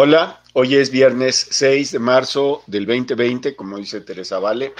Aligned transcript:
Hola, 0.00 0.40
hoy 0.52 0.76
es 0.76 0.92
viernes 0.92 1.48
6 1.50 1.90
de 1.90 1.98
marzo 1.98 2.62
del 2.68 2.86
2020, 2.86 3.56
como 3.56 3.78
dice 3.78 4.00
Teresa 4.00 4.38
Vale. 4.38 4.72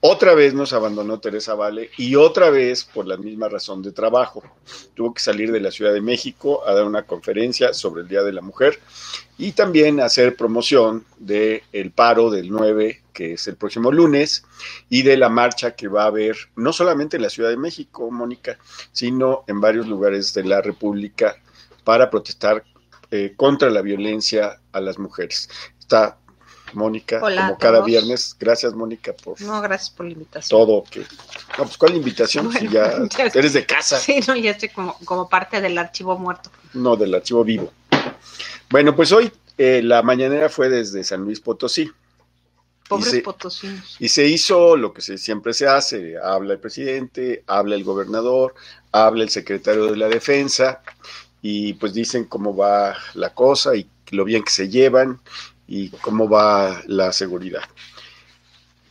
Otra 0.00 0.34
vez 0.34 0.52
nos 0.52 0.74
abandonó 0.74 1.18
Teresa 1.18 1.54
Vale 1.54 1.88
y 1.96 2.14
otra 2.14 2.50
vez 2.50 2.84
por 2.84 3.06
la 3.06 3.16
misma 3.16 3.48
razón 3.48 3.80
de 3.80 3.92
trabajo. 3.92 4.42
Tuvo 4.92 5.14
que 5.14 5.22
salir 5.22 5.50
de 5.50 5.60
la 5.60 5.70
Ciudad 5.70 5.94
de 5.94 6.02
México 6.02 6.62
a 6.68 6.74
dar 6.74 6.84
una 6.84 7.04
conferencia 7.04 7.72
sobre 7.72 8.02
el 8.02 8.08
Día 8.08 8.22
de 8.22 8.34
la 8.34 8.42
Mujer 8.42 8.78
y 9.38 9.52
también 9.52 9.98
hacer 9.98 10.36
promoción 10.36 11.06
del 11.18 11.62
el 11.72 11.90
paro 11.90 12.28
del 12.28 12.50
9, 12.50 13.02
que 13.14 13.32
es 13.32 13.48
el 13.48 13.56
próximo 13.56 13.90
lunes, 13.90 14.44
y 14.90 15.04
de 15.04 15.16
la 15.16 15.30
marcha 15.30 15.74
que 15.74 15.88
va 15.88 16.02
a 16.02 16.08
haber 16.08 16.36
no 16.54 16.74
solamente 16.74 17.16
en 17.16 17.22
la 17.22 17.30
Ciudad 17.30 17.48
de 17.48 17.56
México, 17.56 18.10
Mónica, 18.10 18.58
sino 18.92 19.42
en 19.46 19.58
varios 19.58 19.86
lugares 19.86 20.34
de 20.34 20.44
la 20.44 20.60
República 20.60 21.34
para 21.82 22.10
protestar 22.10 22.62
eh, 23.10 23.34
contra 23.36 23.70
la 23.70 23.82
violencia 23.82 24.60
a 24.72 24.80
las 24.80 24.98
mujeres. 24.98 25.48
Está 25.78 26.18
Mónica, 26.72 27.20
como 27.20 27.58
cada 27.58 27.82
viernes. 27.82 28.36
Gracias, 28.38 28.74
Mónica, 28.74 29.12
por. 29.12 29.40
No, 29.40 29.60
gracias 29.60 29.90
por 29.90 30.06
la 30.06 30.12
invitación. 30.12 30.60
Todo. 30.60 30.84
Que... 30.84 31.00
No, 31.00 31.64
pues, 31.64 31.76
¿cuál 31.76 31.94
invitación? 31.94 32.52
si 32.52 32.68
ya, 32.70 32.92
eres 33.34 33.52
de 33.52 33.64
casa. 33.64 33.98
Sí, 33.98 34.20
no, 34.26 34.36
ya 34.36 34.52
estoy 34.52 34.68
como, 34.70 34.98
como 35.04 35.28
parte 35.28 35.60
del 35.60 35.78
archivo 35.78 36.18
muerto. 36.18 36.50
No, 36.74 36.96
del 36.96 37.14
archivo 37.14 37.44
vivo. 37.44 37.72
Bueno, 38.70 38.94
pues 38.94 39.12
hoy 39.12 39.30
eh, 39.56 39.80
la 39.82 40.02
mañanera 40.02 40.48
fue 40.48 40.68
desde 40.68 41.04
San 41.04 41.22
Luis 41.22 41.40
Potosí. 41.40 41.90
Pobres 42.88 43.20
potosinos. 43.22 43.96
Y 43.98 44.08
se 44.08 44.28
hizo 44.28 44.76
lo 44.76 44.92
que 44.92 45.02
se, 45.02 45.18
siempre 45.18 45.52
se 45.54 45.66
hace: 45.66 46.14
habla 46.22 46.54
el 46.54 46.60
presidente, 46.60 47.42
habla 47.48 47.74
el 47.74 47.82
gobernador, 47.82 48.54
habla 48.92 49.24
el 49.24 49.30
secretario 49.30 49.86
de 49.86 49.96
la 49.96 50.08
defensa 50.08 50.82
y 51.48 51.74
pues 51.74 51.94
dicen 51.94 52.24
cómo 52.24 52.56
va 52.56 52.96
la 53.14 53.32
cosa 53.32 53.76
y 53.76 53.88
lo 54.10 54.24
bien 54.24 54.42
que 54.42 54.50
se 54.50 54.68
llevan 54.68 55.20
y 55.68 55.90
cómo 55.90 56.28
va 56.28 56.82
la 56.88 57.12
seguridad. 57.12 57.62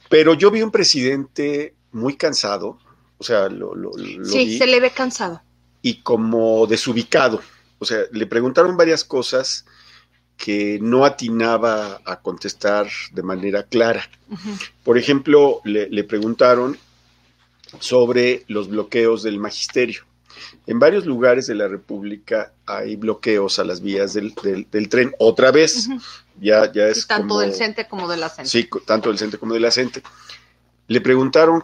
Pero 0.08 0.36
yo 0.36 0.52
vi 0.52 0.62
un 0.62 0.72
presidente 0.72 1.74
muy 1.92 2.16
cansado, 2.16 2.80
o 3.18 3.24
sea, 3.26 3.50
lo, 3.50 3.76
lo, 3.76 3.92
sí, 4.24 4.58
se 4.58 4.68
le 4.68 4.80
ve 4.80 4.92
cansado. 4.92 5.42
Y 5.82 6.02
como 6.02 6.66
desubicado. 6.66 7.42
O 7.78 7.84
sea, 7.84 8.04
le 8.14 8.26
preguntaron 8.26 8.78
varias 8.78 9.04
cosas 9.04 9.66
que 10.38 10.80
no 10.82 11.04
atinaba 11.04 12.00
a 12.06 12.22
contestar 12.22 12.88
de 13.12 13.22
manera 13.22 13.64
clara. 13.64 14.10
Por 14.86 14.98
ejemplo, 14.98 15.60
le, 15.66 15.90
le 15.90 16.06
preguntaron 16.06 16.78
sobre 17.80 18.46
los 18.48 18.70
bloqueos 18.70 19.24
del 19.24 19.40
magisterio. 19.40 20.04
En 20.68 20.80
varios 20.80 21.06
lugares 21.06 21.48
de 21.48 21.56
la 21.56 21.68
República 21.68 22.54
hay 22.66 22.96
bloqueos 22.96 23.60
a 23.60 23.64
las 23.64 23.82
vías 23.82 24.14
del, 24.14 24.34
tren. 24.90 25.14
Otra 25.20 25.52
vez, 25.52 25.88
ya, 26.40 26.72
ya 26.72 26.88
es. 26.88 27.08
tanto 27.08 27.40
del 27.40 27.54
CENTE 27.54 27.88
como 27.88 28.08
de 28.08 28.18
la 28.18 28.30
CENTE. 28.30 28.50
Sí, 28.50 28.70
tanto 28.86 29.10
del 29.10 29.20
CENTE 29.20 29.38
como 29.38 29.54
de 29.54 29.60
la 29.60 29.72
CENTE. 29.72 30.02
Le 30.88 31.02
preguntaron 31.02 31.64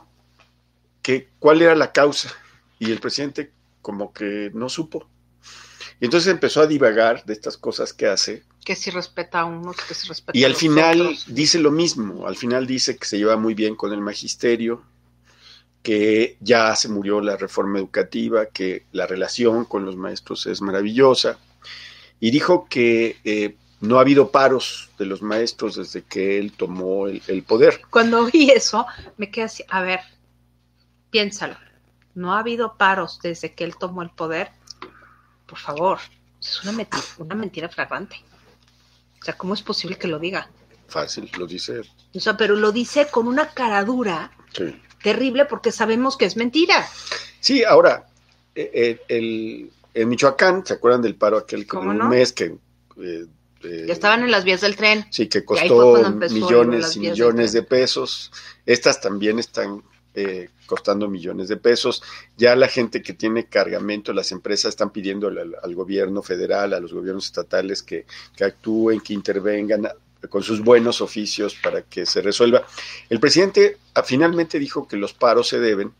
que, 1.01 1.29
cuál 1.39 1.61
era 1.61 1.75
la 1.75 1.91
causa 1.91 2.31
y 2.79 2.91
el 2.91 2.99
presidente 2.99 3.51
como 3.81 4.13
que 4.13 4.51
no 4.53 4.69
supo. 4.69 5.07
Y 5.99 6.05
entonces 6.05 6.31
empezó 6.31 6.61
a 6.61 6.67
divagar 6.67 7.25
de 7.25 7.33
estas 7.33 7.57
cosas 7.57 7.93
que 7.93 8.07
hace. 8.07 8.43
Que 8.65 8.75
si 8.75 8.89
respeta 8.89 9.41
a 9.41 9.45
unos, 9.45 9.75
que 9.77 9.93
si 9.93 10.07
respeta 10.07 10.37
Y 10.37 10.43
al 10.43 10.55
final 10.55 11.15
dice 11.27 11.59
lo 11.59 11.71
mismo, 11.71 12.27
al 12.27 12.35
final 12.35 12.65
dice 12.65 12.97
que 12.97 13.05
se 13.05 13.17
lleva 13.17 13.37
muy 13.37 13.53
bien 13.53 13.75
con 13.75 13.93
el 13.93 14.01
magisterio, 14.01 14.83
que 15.81 16.37
ya 16.39 16.75
se 16.75 16.89
murió 16.89 17.21
la 17.21 17.37
reforma 17.37 17.79
educativa, 17.79 18.45
que 18.47 18.85
la 18.91 19.07
relación 19.07 19.65
con 19.65 19.85
los 19.85 19.95
maestros 19.95 20.45
es 20.45 20.61
maravillosa, 20.61 21.37
y 22.19 22.29
dijo 22.29 22.67
que 22.69 23.17
eh, 23.23 23.55
no 23.79 23.97
ha 23.97 24.01
habido 24.01 24.29
paros 24.29 24.89
de 24.99 25.05
los 25.05 25.21
maestros 25.23 25.75
desde 25.75 26.03
que 26.03 26.37
él 26.37 26.53
tomó 26.53 27.07
el, 27.07 27.43
poder. 27.43 27.81
Cuando 27.89 28.25
oí 28.25 28.51
eso, 28.51 28.85
me 29.17 29.31
quedé 29.31 29.45
así, 29.45 29.63
a 29.69 29.81
ver, 29.81 30.01
piénsalo, 31.09 31.57
no 32.13 32.35
ha 32.35 32.39
habido 32.39 32.77
paros 32.77 33.19
desde 33.23 33.53
que 33.53 33.63
él 33.63 33.75
tomó 33.75 34.03
el 34.03 34.11
poder, 34.11 34.51
por 35.47 35.57
favor, 35.57 35.99
es 36.39 36.61
una 36.63 36.73
mentira, 36.73 37.03
una 37.17 37.35
mentira 37.35 37.69
flagrante. 37.69 38.17
O 39.19 39.25
sea, 39.25 39.37
¿cómo 39.37 39.53
es 39.53 39.61
posible 39.61 39.97
que 39.97 40.07
lo 40.07 40.19
diga? 40.19 40.49
Fácil, 40.87 41.29
lo 41.37 41.45
dice. 41.45 41.81
O 42.13 42.19
sea, 42.19 42.35
pero 42.37 42.55
lo 42.55 42.71
dice 42.71 43.07
con 43.09 43.27
una 43.27 43.49
caradura. 43.49 44.31
Sí 44.51 44.75
terrible 45.03 45.45
porque 45.45 45.71
sabemos 45.71 46.17
que 46.17 46.25
es 46.25 46.37
mentira. 46.37 46.87
Sí, 47.39 47.63
ahora, 47.63 48.07
eh, 48.55 48.71
eh, 48.73 49.01
el, 49.07 49.71
en 49.93 50.09
Michoacán, 50.09 50.65
¿se 50.65 50.73
acuerdan 50.73 51.01
del 51.01 51.15
paro 51.15 51.37
aquel 51.37 51.65
como 51.67 51.89
un 51.89 52.09
mes 52.09 52.33
que... 52.33 52.55
Eh, 52.97 53.25
ya 53.63 53.93
estaban 53.93 54.23
en 54.23 54.31
las 54.31 54.43
vías 54.43 54.61
del 54.61 54.75
tren. 54.75 55.05
Sí, 55.11 55.27
que 55.27 55.45
costó 55.45 55.93
millones 56.31 56.95
y 56.95 56.99
millones 56.99 57.53
de 57.53 57.61
pesos. 57.61 58.31
Estas 58.65 58.99
también 58.99 59.37
están 59.37 59.83
costando 60.65 61.07
millones 61.07 61.47
de 61.47 61.57
pesos. 61.57 62.01
Ya 62.37 62.55
la 62.55 62.67
gente 62.67 63.03
que 63.03 63.13
tiene 63.13 63.45
cargamento, 63.45 64.13
las 64.13 64.31
empresas 64.31 64.69
están 64.69 64.89
pidiendo 64.89 65.27
al, 65.27 65.75
gobierno 65.75 66.23
federal, 66.23 66.73
a 66.73 66.79
los 66.79 66.91
gobiernos 66.91 67.27
estatales 67.27 67.83
que, 67.83 68.07
que 68.35 68.45
actúen, 68.45 68.99
que 68.99 69.13
intervengan 69.13 69.87
con 70.29 70.43
sus 70.43 70.61
buenos 70.61 71.01
oficios 71.01 71.55
para 71.55 71.81
que 71.83 72.05
se 72.05 72.21
resuelva. 72.21 72.65
El 73.09 73.19
presidente 73.19 73.77
ah, 73.95 74.03
finalmente 74.03 74.59
dijo 74.59 74.87
que 74.87 74.97
los 74.97 75.13
paros 75.13 75.47
se 75.49 75.59
deben 75.59 75.93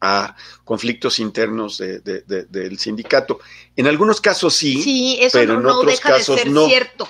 a 0.00 0.36
conflictos 0.64 1.18
internos 1.18 1.78
del 1.78 2.78
sindicato. 2.78 3.40
En 3.74 3.86
algunos 3.88 4.20
casos 4.20 4.54
sí, 4.54 5.18
pero 5.32 5.54
en 5.54 5.66
otros 5.66 6.00
casos 6.00 6.46
no. 6.46 6.66
Cierto. 6.66 7.08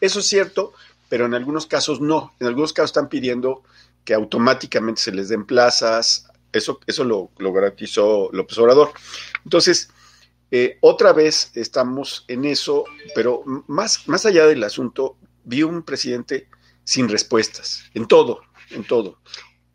Eso 0.00 0.20
es 0.20 0.26
cierto, 0.26 0.72
pero 1.08 1.26
en 1.26 1.34
algunos 1.34 1.66
casos 1.66 2.00
no. 2.00 2.32
En 2.38 2.46
algunos 2.46 2.72
casos 2.72 2.90
están 2.90 3.08
pidiendo 3.08 3.64
que 4.04 4.14
automáticamente 4.14 5.00
se 5.00 5.12
les 5.12 5.28
den 5.28 5.44
plazas. 5.44 6.28
Eso, 6.52 6.80
eso 6.86 7.04
lo, 7.04 7.30
lo 7.38 7.52
garantizó 7.52 8.30
López 8.32 8.56
Obrador. 8.58 8.92
Entonces, 9.44 9.90
eh, 10.50 10.78
otra 10.80 11.12
vez 11.12 11.50
estamos 11.54 12.24
en 12.28 12.44
eso, 12.44 12.84
pero 13.14 13.42
más, 13.66 14.08
más 14.08 14.24
allá 14.24 14.46
del 14.46 14.64
asunto, 14.64 15.16
vi 15.48 15.62
un 15.62 15.82
presidente 15.82 16.48
sin 16.84 17.08
respuestas, 17.08 17.84
en 17.94 18.06
todo, 18.06 18.42
en 18.70 18.84
todo. 18.84 19.18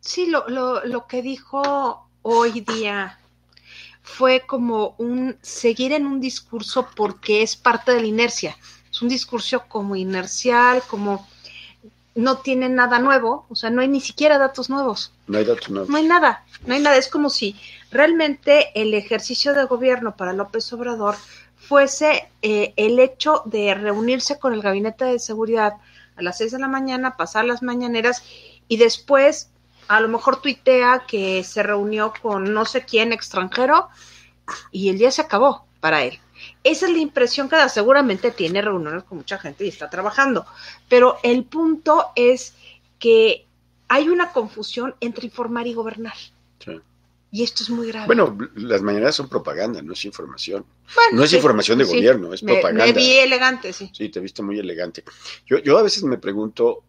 Sí, 0.00 0.26
lo, 0.26 0.48
lo, 0.48 0.84
lo 0.84 1.06
que 1.06 1.20
dijo 1.20 2.08
hoy 2.22 2.60
día 2.60 3.18
fue 4.02 4.42
como 4.46 4.94
un 4.98 5.36
seguir 5.42 5.92
en 5.92 6.06
un 6.06 6.20
discurso 6.20 6.88
porque 6.94 7.42
es 7.42 7.56
parte 7.56 7.92
de 7.92 8.00
la 8.00 8.06
inercia. 8.06 8.56
Es 8.90 9.02
un 9.02 9.08
discurso 9.08 9.64
como 9.68 9.96
inercial, 9.96 10.82
como 10.88 11.26
no 12.14 12.38
tiene 12.38 12.68
nada 12.68 13.00
nuevo, 13.00 13.44
o 13.48 13.56
sea, 13.56 13.70
no 13.70 13.80
hay 13.80 13.88
ni 13.88 14.00
siquiera 14.00 14.38
datos 14.38 14.70
nuevos. 14.70 15.12
No 15.26 15.38
hay 15.38 15.44
datos 15.44 15.68
nuevos. 15.70 15.88
No 15.88 15.96
hay 15.96 16.04
nada, 16.04 16.44
no 16.64 16.74
hay 16.74 16.80
nada. 16.80 16.96
Es 16.96 17.08
como 17.08 17.28
si 17.28 17.56
realmente 17.90 18.70
el 18.80 18.94
ejercicio 18.94 19.52
de 19.52 19.64
gobierno 19.64 20.16
para 20.16 20.32
López 20.32 20.72
Obrador 20.72 21.16
fuese 21.68 22.28
eh, 22.42 22.72
el 22.76 22.98
hecho 22.98 23.42
de 23.46 23.74
reunirse 23.74 24.38
con 24.38 24.52
el 24.52 24.62
gabinete 24.62 25.04
de 25.04 25.18
seguridad 25.18 25.74
a 26.16 26.22
las 26.22 26.38
seis 26.38 26.52
de 26.52 26.58
la 26.58 26.68
mañana, 26.68 27.16
pasar 27.16 27.44
las 27.44 27.62
mañaneras 27.62 28.22
y 28.68 28.76
después 28.76 29.50
a 29.88 30.00
lo 30.00 30.08
mejor 30.08 30.40
tuitea 30.40 31.04
que 31.06 31.44
se 31.44 31.62
reunió 31.62 32.12
con 32.22 32.54
no 32.54 32.64
sé 32.64 32.84
quién 32.84 33.12
extranjero 33.12 33.88
y 34.70 34.88
el 34.88 34.98
día 34.98 35.10
se 35.10 35.22
acabó 35.22 35.66
para 35.80 36.02
él. 36.02 36.18
Esa 36.62 36.86
es 36.86 36.92
la 36.92 36.98
impresión 36.98 37.48
que 37.48 37.56
da. 37.56 37.68
Seguramente 37.68 38.30
tiene 38.30 38.62
reuniones 38.62 39.04
con 39.04 39.18
mucha 39.18 39.38
gente 39.38 39.64
y 39.64 39.68
está 39.68 39.90
trabajando. 39.90 40.46
Pero 40.88 41.18
el 41.22 41.44
punto 41.44 42.08
es 42.16 42.54
que 42.98 43.46
hay 43.88 44.08
una 44.08 44.32
confusión 44.32 44.94
entre 45.00 45.26
informar 45.26 45.66
y 45.66 45.74
gobernar. 45.74 46.14
Y 47.34 47.42
esto 47.42 47.64
es 47.64 47.70
muy 47.70 47.88
grave. 47.88 48.06
Bueno, 48.06 48.38
las 48.54 48.80
mañanas 48.82 49.16
son 49.16 49.28
propaganda, 49.28 49.82
no 49.82 49.94
es 49.94 50.04
información. 50.04 50.64
no 51.10 51.24
es 51.24 51.32
información 51.32 51.78
de 51.78 51.84
gobierno, 51.84 52.32
es 52.32 52.42
propaganda. 52.42 52.86
Me 52.86 52.92
vi 52.92 53.10
elegante, 53.16 53.72
sí. 53.72 53.90
Sí, 53.92 54.08
te 54.08 54.20
viste 54.20 54.40
muy 54.40 54.56
elegante. 54.60 55.02
Yo, 55.44 55.58
yo 55.58 55.76
a 55.76 55.82
veces 55.82 56.04
me 56.04 56.16
pregunto, 56.16 56.84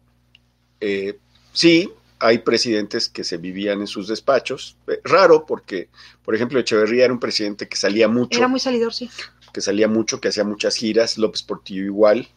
eh, 0.80 1.18
sí, 1.52 1.90
hay 2.20 2.38
presidentes 2.38 3.08
que 3.08 3.24
se 3.24 3.38
vivían 3.38 3.80
en 3.80 3.88
sus 3.88 4.06
despachos. 4.06 4.76
Eh, 4.86 5.00
raro 5.02 5.44
porque, 5.44 5.88
por 6.24 6.36
ejemplo, 6.36 6.60
Echeverría 6.60 7.06
era 7.06 7.12
un 7.12 7.18
presidente 7.18 7.68
que 7.68 7.76
salía 7.76 8.06
mucho. 8.06 8.38
Era 8.38 8.46
muy 8.46 8.60
salidor, 8.60 8.94
sí. 8.94 9.10
Que 9.52 9.60
salía 9.60 9.88
mucho, 9.88 10.20
que 10.20 10.28
hacía 10.28 10.44
muchas 10.44 10.76
giras. 10.76 11.18
López 11.18 11.42
Portillo 11.42 11.82
igual. 11.82 12.28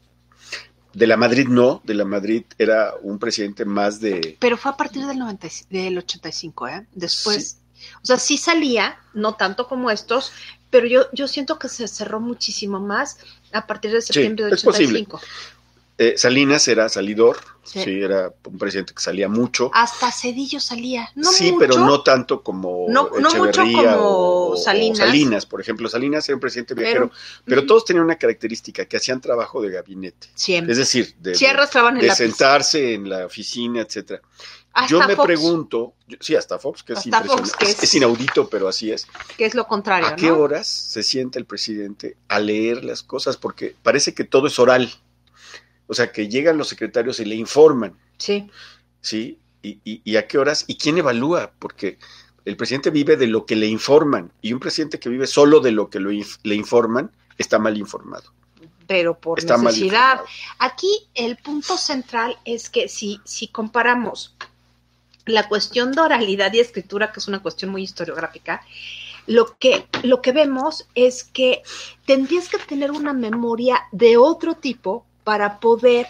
De 0.95 1.05
la 1.05 1.15
Madrid 1.15 1.47
no, 1.47 1.83
de 1.83 1.93
la 1.93 2.05
Madrid 2.05 2.43
era 2.57 2.95
un 3.03 3.19
presidente 3.19 3.65
más 3.65 4.01
de... 4.01 4.35
Pero 4.39 4.57
fue 4.57 4.71
a 4.71 4.77
partir 4.77 5.05
del, 5.05 5.19
90, 5.19 5.47
del 5.69 5.99
85, 5.99 6.67
¿eh? 6.69 6.87
Después... 6.95 7.58
O 8.01 8.05
sea, 8.05 8.17
sí 8.17 8.37
salía, 8.37 8.97
no 9.13 9.35
tanto 9.35 9.67
como 9.67 9.89
estos, 9.91 10.31
pero 10.69 10.87
yo, 10.87 11.07
yo 11.13 11.27
siento 11.27 11.57
que 11.59 11.69
se 11.69 11.87
cerró 11.87 12.19
muchísimo 12.19 12.79
más 12.79 13.17
a 13.51 13.65
partir 13.67 13.91
de 13.91 14.01
septiembre 14.01 14.45
del 14.45 14.53
85. 14.53 15.19
Eh, 16.01 16.13
Salinas 16.17 16.65
era 16.69 16.87
salidor, 16.87 17.37
sí. 17.65 17.81
era 18.01 18.31
un 18.45 18.57
presidente 18.57 18.93
que 18.93 19.01
salía 19.01 19.27
mucho. 19.27 19.69
Hasta 19.73 20.09
Cedillo 20.13 20.61
salía, 20.61 21.09
no 21.15 21.29
Sí, 21.29 21.51
mucho, 21.51 21.59
pero 21.59 21.77
no 21.85 22.03
tanto 22.03 22.41
como 22.41 22.85
No- 22.87 23.09
no 23.19 23.29
mucho 23.29 23.63
como 23.63 23.81
o- 23.97 24.51
o 24.53 24.55
Salinas. 24.55 24.97
Salinas, 24.99 25.45
por 25.45 25.59
ejemplo. 25.59 25.89
Salinas 25.89 26.25
era 26.29 26.37
un 26.37 26.39
presidente 26.39 26.73
viajero, 26.73 27.11
pero, 27.43 27.61
Ujú. 27.61 27.67
todos 27.67 27.83
tenían 27.83 28.05
una 28.05 28.15
característica, 28.15 28.85
que 28.85 28.95
hacían 28.95 29.19
trabajo 29.19 29.61
de 29.61 29.71
gabinete. 29.71 30.29
siempre. 30.35 30.71
Es 30.71 30.77
decir, 30.77 31.15
de, 31.19 31.35
Sí 31.35 31.45
de 31.45 32.15
sentarse 32.15 32.93
en 32.93 33.09
la 33.09 33.25
oficina, 33.25 33.81
etcétera. 33.81 34.21
Hasta 34.79 34.87
Yo 34.87 34.99
me 35.07 35.15
Fox, 35.15 35.25
pregunto, 35.25 35.93
yo- 36.07 36.17
sí, 36.21 36.35
hasta 36.35 36.57
Fox, 36.59 36.83
que 36.83 36.93
es 36.93 36.99
Hasta 36.99 37.21
Fox, 37.23 37.29
impresionante, 37.49 37.79
que 37.79 37.85
es, 37.85 37.93
inaudito, 37.95 38.49
pero 38.49 38.67
así 38.67 38.91
es. 38.91 39.07
que 39.37 39.45
es 39.45 39.55
lo 39.55 39.67
contrario, 39.67 40.07
¿A 40.07 40.15
qué 40.15 40.27
¿no? 40.27 40.37
horas 40.39 40.67
se 40.67 41.03
sienta 41.03 41.37
el 41.39 41.45
presidente 41.45 42.17
a 42.27 42.39
leer 42.39 42.83
las 42.83 43.03
cosas? 43.03 43.37
Porque 43.37 43.75
parece 43.83 44.13
que 44.13 44.23
todo 44.23 44.47
es 44.47 44.57
oral. 44.59 44.91
O 45.87 45.93
sea, 45.93 46.11
que 46.11 46.27
llegan 46.29 46.57
los 46.57 46.67
secretarios 46.69 47.19
y 47.19 47.25
le 47.25 47.35
informan, 47.35 47.97
Sí, 48.17 48.49
¿sí? 49.01 49.39
Y, 49.61 49.79
y- 49.83 50.01
y 50.03 50.15
a 50.17 50.27
qué 50.27 50.37
horas? 50.37 50.63
¿Y 50.67 50.77
quién 50.77 50.97
evalúa? 50.97 51.51
Porque 51.59 51.97
el 52.45 52.55
presidente 52.57 52.89
vive 52.91 53.17
de 53.17 53.27
lo 53.27 53.45
que 53.45 53.55
le 53.55 53.67
informan 53.67 54.31
y 54.41 54.53
un 54.53 54.59
presidente 54.59 54.99
que 54.99 55.09
vive 55.09 55.27
solo 55.27 55.59
de 55.59 55.71
lo 55.71 55.89
que 55.89 55.99
lo 55.99 56.11
inf- 56.11 56.39
le 56.43 56.55
informan 56.55 57.11
está 57.37 57.59
mal 57.59 57.77
informado. 57.77 58.31
pero 58.87 59.19
por 59.19 59.37
Está 59.37 59.55
necesidad. 59.57 60.21
Aquí 60.57 60.89
el 61.13 61.37
punto 61.37 61.77
central 61.77 62.35
es 62.43 62.71
que 62.71 62.89
si, 62.89 63.21
si 63.23 63.47
comparamos 63.47 64.35
la 65.29 65.47
cuestión 65.47 65.91
de 65.91 66.01
oralidad 66.01 66.53
y 66.53 66.59
escritura, 66.59 67.11
que 67.11 67.19
es 67.19 67.27
una 67.27 67.41
cuestión 67.41 67.71
muy 67.71 67.83
historiográfica, 67.83 68.61
lo 69.27 69.57
que, 69.57 69.87
lo 70.03 70.21
que 70.21 70.31
vemos 70.31 70.87
es 70.95 71.23
que 71.23 71.61
tendrías 72.05 72.49
que 72.49 72.57
tener 72.57 72.91
una 72.91 73.13
memoria 73.13 73.81
de 73.91 74.17
otro 74.17 74.55
tipo 74.55 75.05
para 75.23 75.59
poder 75.59 76.07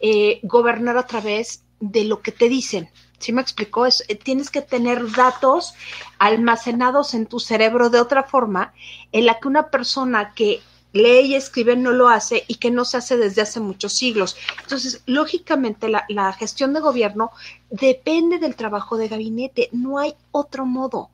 eh, 0.00 0.40
gobernar 0.42 0.98
a 0.98 1.06
través 1.06 1.62
de 1.80 2.04
lo 2.04 2.20
que 2.20 2.32
te 2.32 2.48
dicen. 2.48 2.90
¿Sí 3.18 3.32
me 3.32 3.40
explicó? 3.40 3.86
Es, 3.86 4.04
eh, 4.08 4.14
tienes 4.14 4.50
que 4.50 4.60
tener 4.60 5.10
datos 5.12 5.74
almacenados 6.18 7.14
en 7.14 7.26
tu 7.26 7.40
cerebro 7.40 7.90
de 7.90 8.00
otra 8.00 8.22
forma 8.22 8.74
en 9.12 9.26
la 9.26 9.40
que 9.40 9.48
una 9.48 9.70
persona 9.70 10.34
que 10.34 10.60
lee 10.98 11.20
y 11.26 11.34
escribe 11.34 11.76
no 11.76 11.92
lo 11.92 12.08
hace 12.08 12.44
y 12.48 12.56
que 12.56 12.70
no 12.70 12.84
se 12.84 12.96
hace 12.98 13.16
desde 13.16 13.42
hace 13.42 13.60
muchos 13.60 13.92
siglos. 13.96 14.36
Entonces, 14.62 15.02
lógicamente, 15.06 15.88
la, 15.88 16.04
la 16.08 16.32
gestión 16.32 16.72
de 16.74 16.80
gobierno 16.80 17.30
depende 17.70 18.38
del 18.38 18.54
trabajo 18.56 18.96
de 18.96 19.08
gabinete, 19.08 19.68
no 19.72 19.98
hay 19.98 20.14
otro 20.32 20.66
modo. 20.66 21.10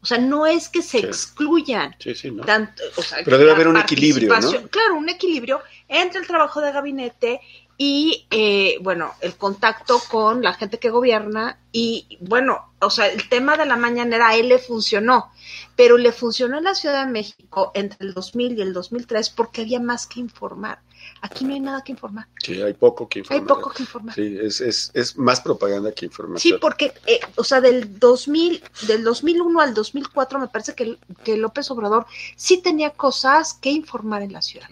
O 0.00 0.06
sea, 0.06 0.18
no 0.18 0.46
es 0.46 0.68
que 0.68 0.82
se 0.82 1.00
Sí. 1.00 1.06
excluyan 1.06 1.96
Sí, 1.98 2.14
sí, 2.14 2.30
¿no? 2.30 2.44
tanto, 2.44 2.82
o 2.96 3.02
sea, 3.02 3.18
Pero 3.24 3.38
debe 3.38 3.52
haber 3.52 3.68
un 3.68 3.78
equilibrio, 3.78 4.28
Claro, 4.70 4.96
un 4.98 5.08
equilibrio 5.08 5.62
entre 5.88 6.20
el 6.20 6.26
trabajo 6.26 6.60
de 6.60 6.72
gabinete 6.72 7.40
y, 7.76 8.26
eh, 8.30 8.76
bueno, 8.82 9.12
el 9.20 9.34
contacto 9.36 10.00
con 10.10 10.42
la 10.42 10.54
gente 10.54 10.78
que 10.78 10.90
gobierna 10.90 11.58
y, 11.72 12.18
bueno, 12.20 12.72
o 12.80 12.88
sea, 12.90 13.08
el 13.08 13.28
tema 13.28 13.56
de 13.56 13.66
la 13.66 13.76
mañanera 13.76 14.28
a 14.28 14.36
él 14.36 14.48
le 14.48 14.58
funcionó, 14.58 15.32
pero 15.74 15.96
le 15.98 16.12
funcionó 16.12 16.58
en 16.58 16.64
la 16.64 16.74
Ciudad 16.74 17.04
de 17.04 17.10
México 17.10 17.72
entre 17.74 18.06
el 18.06 18.14
2000 18.14 18.58
y 18.58 18.62
el 18.62 18.72
2003 18.72 19.30
porque 19.30 19.62
había 19.62 19.80
más 19.80 20.06
que 20.06 20.20
informar. 20.20 20.78
Aquí 21.20 21.44
no 21.44 21.52
hay 21.54 21.60
nada 21.60 21.82
que 21.82 21.92
informar, 21.92 22.28
Sí, 22.42 22.60
hay 22.62 22.72
poco 22.74 23.08
que 23.08 23.18
hay 23.18 23.38
informar. 23.38 23.46
poco 23.46 23.70
que 23.70 23.82
informar. 23.82 24.14
Sí, 24.14 24.38
es, 24.40 24.60
es, 24.60 24.90
es 24.94 25.16
más 25.18 25.40
propaganda 25.40 25.90
que 25.92 26.00
Sí, 26.00 26.06
información. 26.06 26.58
porque, 26.60 26.92
eh, 27.06 27.20
o 27.36 27.44
sea, 27.44 27.60
del 27.60 27.98
2000, 27.98 28.62
del 28.86 29.04
2001 29.04 29.60
al 29.60 29.74
2004 29.74 30.38
me 30.38 30.48
parece 30.48 30.74
que, 30.74 30.98
que 31.24 31.36
López 31.36 31.70
Obrador 31.70 32.06
sí 32.36 32.58
tenía 32.58 32.90
cosas 32.90 33.54
que 33.54 33.70
informar 33.70 34.22
en 34.22 34.32
la 34.32 34.42
ciudad. 34.42 34.68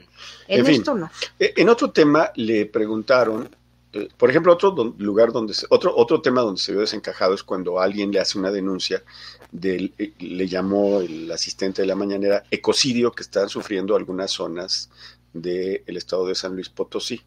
En, 0.49 0.61
En 0.61 0.67
fin. 0.67 0.75
esto 0.77 0.95
no. 0.95 1.11
Eh, 1.39 1.55
En 1.57 1.69
otro 1.69 1.91
tema 1.91 2.31
le 2.37 2.67
preguntaron, 2.67 3.55
eh, 3.93 4.09
por 4.17 4.31
ejemplo, 4.31 4.53
otro 4.53 4.71
don- 4.71 4.95
lugar 4.99 5.33
donde 5.33 5.55
se- 5.55 5.67
otro 5.71 5.95
otro 5.97 6.21
tema 6.23 6.41
donde 6.41 6.61
se 6.61 6.73
vio 6.73 6.81
desencajado 6.81 7.35
es 7.35 7.43
cuando 7.43 7.81
alguien 7.81 8.11
le 8.11 8.21
hace 8.21 8.39
una 8.39 8.51
denuncia 8.51 9.03
del 9.51 9.93
eh, 9.99 10.13
le 10.19 10.49
llamó 10.49 11.01
el 11.01 11.31
asistente 11.31 11.83
de 11.83 11.89
la 11.89 11.95
mañanera 11.95 12.45
ecocidio 12.51 13.13
que 13.13 13.23
están 13.23 13.49
sufriendo 13.49 13.95
algunas 13.97 14.31
zonas 14.31 14.89
del 15.35 15.83
estado 15.97 16.27
de 16.27 16.35
San 16.35 16.55
Luis 16.55 16.69
Potosí. 16.69 17.21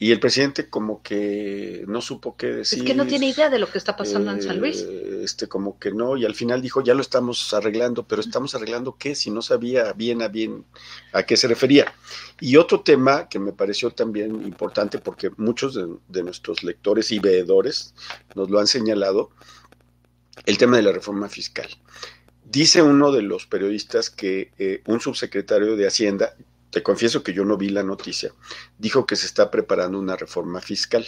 Y 0.00 0.12
el 0.12 0.20
presidente 0.20 0.70
como 0.70 1.02
que 1.02 1.84
no 1.88 2.00
supo 2.00 2.36
qué 2.36 2.46
decir. 2.46 2.78
es 2.78 2.84
que 2.84 2.94
no 2.94 3.06
tiene 3.06 3.28
idea 3.28 3.50
de 3.50 3.58
lo 3.58 3.68
que 3.68 3.78
está 3.78 3.96
pasando 3.96 4.30
en 4.30 4.40
San 4.40 4.60
Luis. 4.60 4.86
Eh, 4.88 5.22
Este, 5.24 5.48
como 5.48 5.78
que 5.78 5.90
no, 5.90 6.16
y 6.16 6.24
al 6.24 6.36
final 6.36 6.62
dijo, 6.62 6.82
ya 6.82 6.94
lo 6.94 7.00
estamos 7.00 7.52
arreglando, 7.52 8.06
pero 8.06 8.20
estamos 8.20 8.54
arreglando 8.54 8.96
qué, 8.96 9.16
si 9.16 9.30
no 9.30 9.42
sabía 9.42 9.92
bien 9.94 10.22
a 10.22 10.28
bien 10.28 10.64
a 11.12 11.24
qué 11.24 11.36
se 11.36 11.48
refería. 11.48 11.92
Y 12.40 12.56
otro 12.56 12.80
tema 12.82 13.28
que 13.28 13.40
me 13.40 13.52
pareció 13.52 13.90
también 13.90 14.30
importante, 14.46 14.98
porque 14.98 15.30
muchos 15.36 15.74
de, 15.74 15.88
de 16.08 16.22
nuestros 16.22 16.62
lectores 16.62 17.10
y 17.10 17.18
veedores 17.18 17.94
nos 18.36 18.48
lo 18.50 18.60
han 18.60 18.68
señalado, 18.68 19.30
el 20.46 20.56
tema 20.58 20.76
de 20.76 20.84
la 20.84 20.92
reforma 20.92 21.28
fiscal. 21.28 21.68
Dice 22.44 22.80
uno 22.80 23.12
de 23.12 23.22
los 23.22 23.46
periodistas 23.46 24.08
que 24.08 24.52
eh, 24.58 24.82
un 24.86 25.00
subsecretario 25.00 25.76
de 25.76 25.86
Hacienda, 25.86 26.34
te 26.70 26.82
confieso 26.82 27.22
que 27.22 27.32
yo 27.32 27.44
no 27.44 27.56
vi 27.56 27.68
la 27.70 27.82
noticia, 27.82 28.32
dijo 28.78 29.06
que 29.06 29.16
se 29.16 29.26
está 29.26 29.50
preparando 29.50 29.98
una 29.98 30.16
reforma 30.16 30.60
fiscal. 30.60 31.06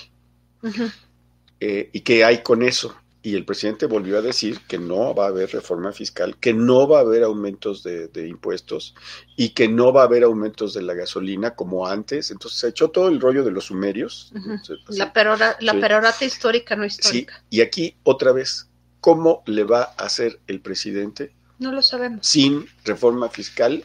Eh, 1.60 1.90
¿Y 1.92 2.00
qué 2.00 2.24
hay 2.24 2.42
con 2.42 2.62
eso? 2.62 2.94
Y 3.22 3.34
el 3.36 3.44
presidente 3.44 3.84
volvió 3.84 4.16
a 4.16 4.22
decir 4.22 4.60
que 4.66 4.78
no 4.78 5.14
va 5.14 5.26
a 5.26 5.28
haber 5.28 5.50
reforma 5.52 5.92
fiscal, 5.92 6.38
que 6.38 6.54
no 6.54 6.88
va 6.88 6.98
a 6.98 7.02
haber 7.02 7.22
aumentos 7.22 7.82
de, 7.82 8.08
de 8.08 8.26
impuestos 8.26 8.94
y 9.36 9.50
que 9.50 9.68
no 9.68 9.92
va 9.92 10.00
a 10.02 10.04
haber 10.06 10.24
aumentos 10.24 10.72
de 10.72 10.80
la 10.80 10.94
gasolina 10.94 11.54
como 11.54 11.86
antes. 11.86 12.30
Entonces 12.30 12.58
se 12.60 12.68
echó 12.68 12.88
todo 12.88 13.08
el 13.08 13.20
rollo 13.20 13.44
de 13.44 13.50
los 13.50 13.66
sumerios. 13.66 14.32
Así. 14.62 14.72
La, 14.96 15.12
perora, 15.12 15.56
la 15.60 15.72
Sí. 15.74 15.78
perorata 15.80 16.24
histórica, 16.24 16.76
no 16.76 16.84
Sí, 16.88 16.96
histórica. 16.98 17.44
y 17.50 17.60
aquí 17.60 17.94
otra 18.04 18.32
vez, 18.32 18.70
¿cómo 19.02 19.42
le 19.44 19.64
va 19.64 19.82
a 19.98 20.04
hacer 20.06 20.40
el 20.46 20.62
presidente 20.62 21.34
No 21.58 21.72
lo 21.72 21.82
sabemos. 21.82 22.26
sin 22.26 22.66
reforma 22.86 23.28
fiscal 23.28 23.84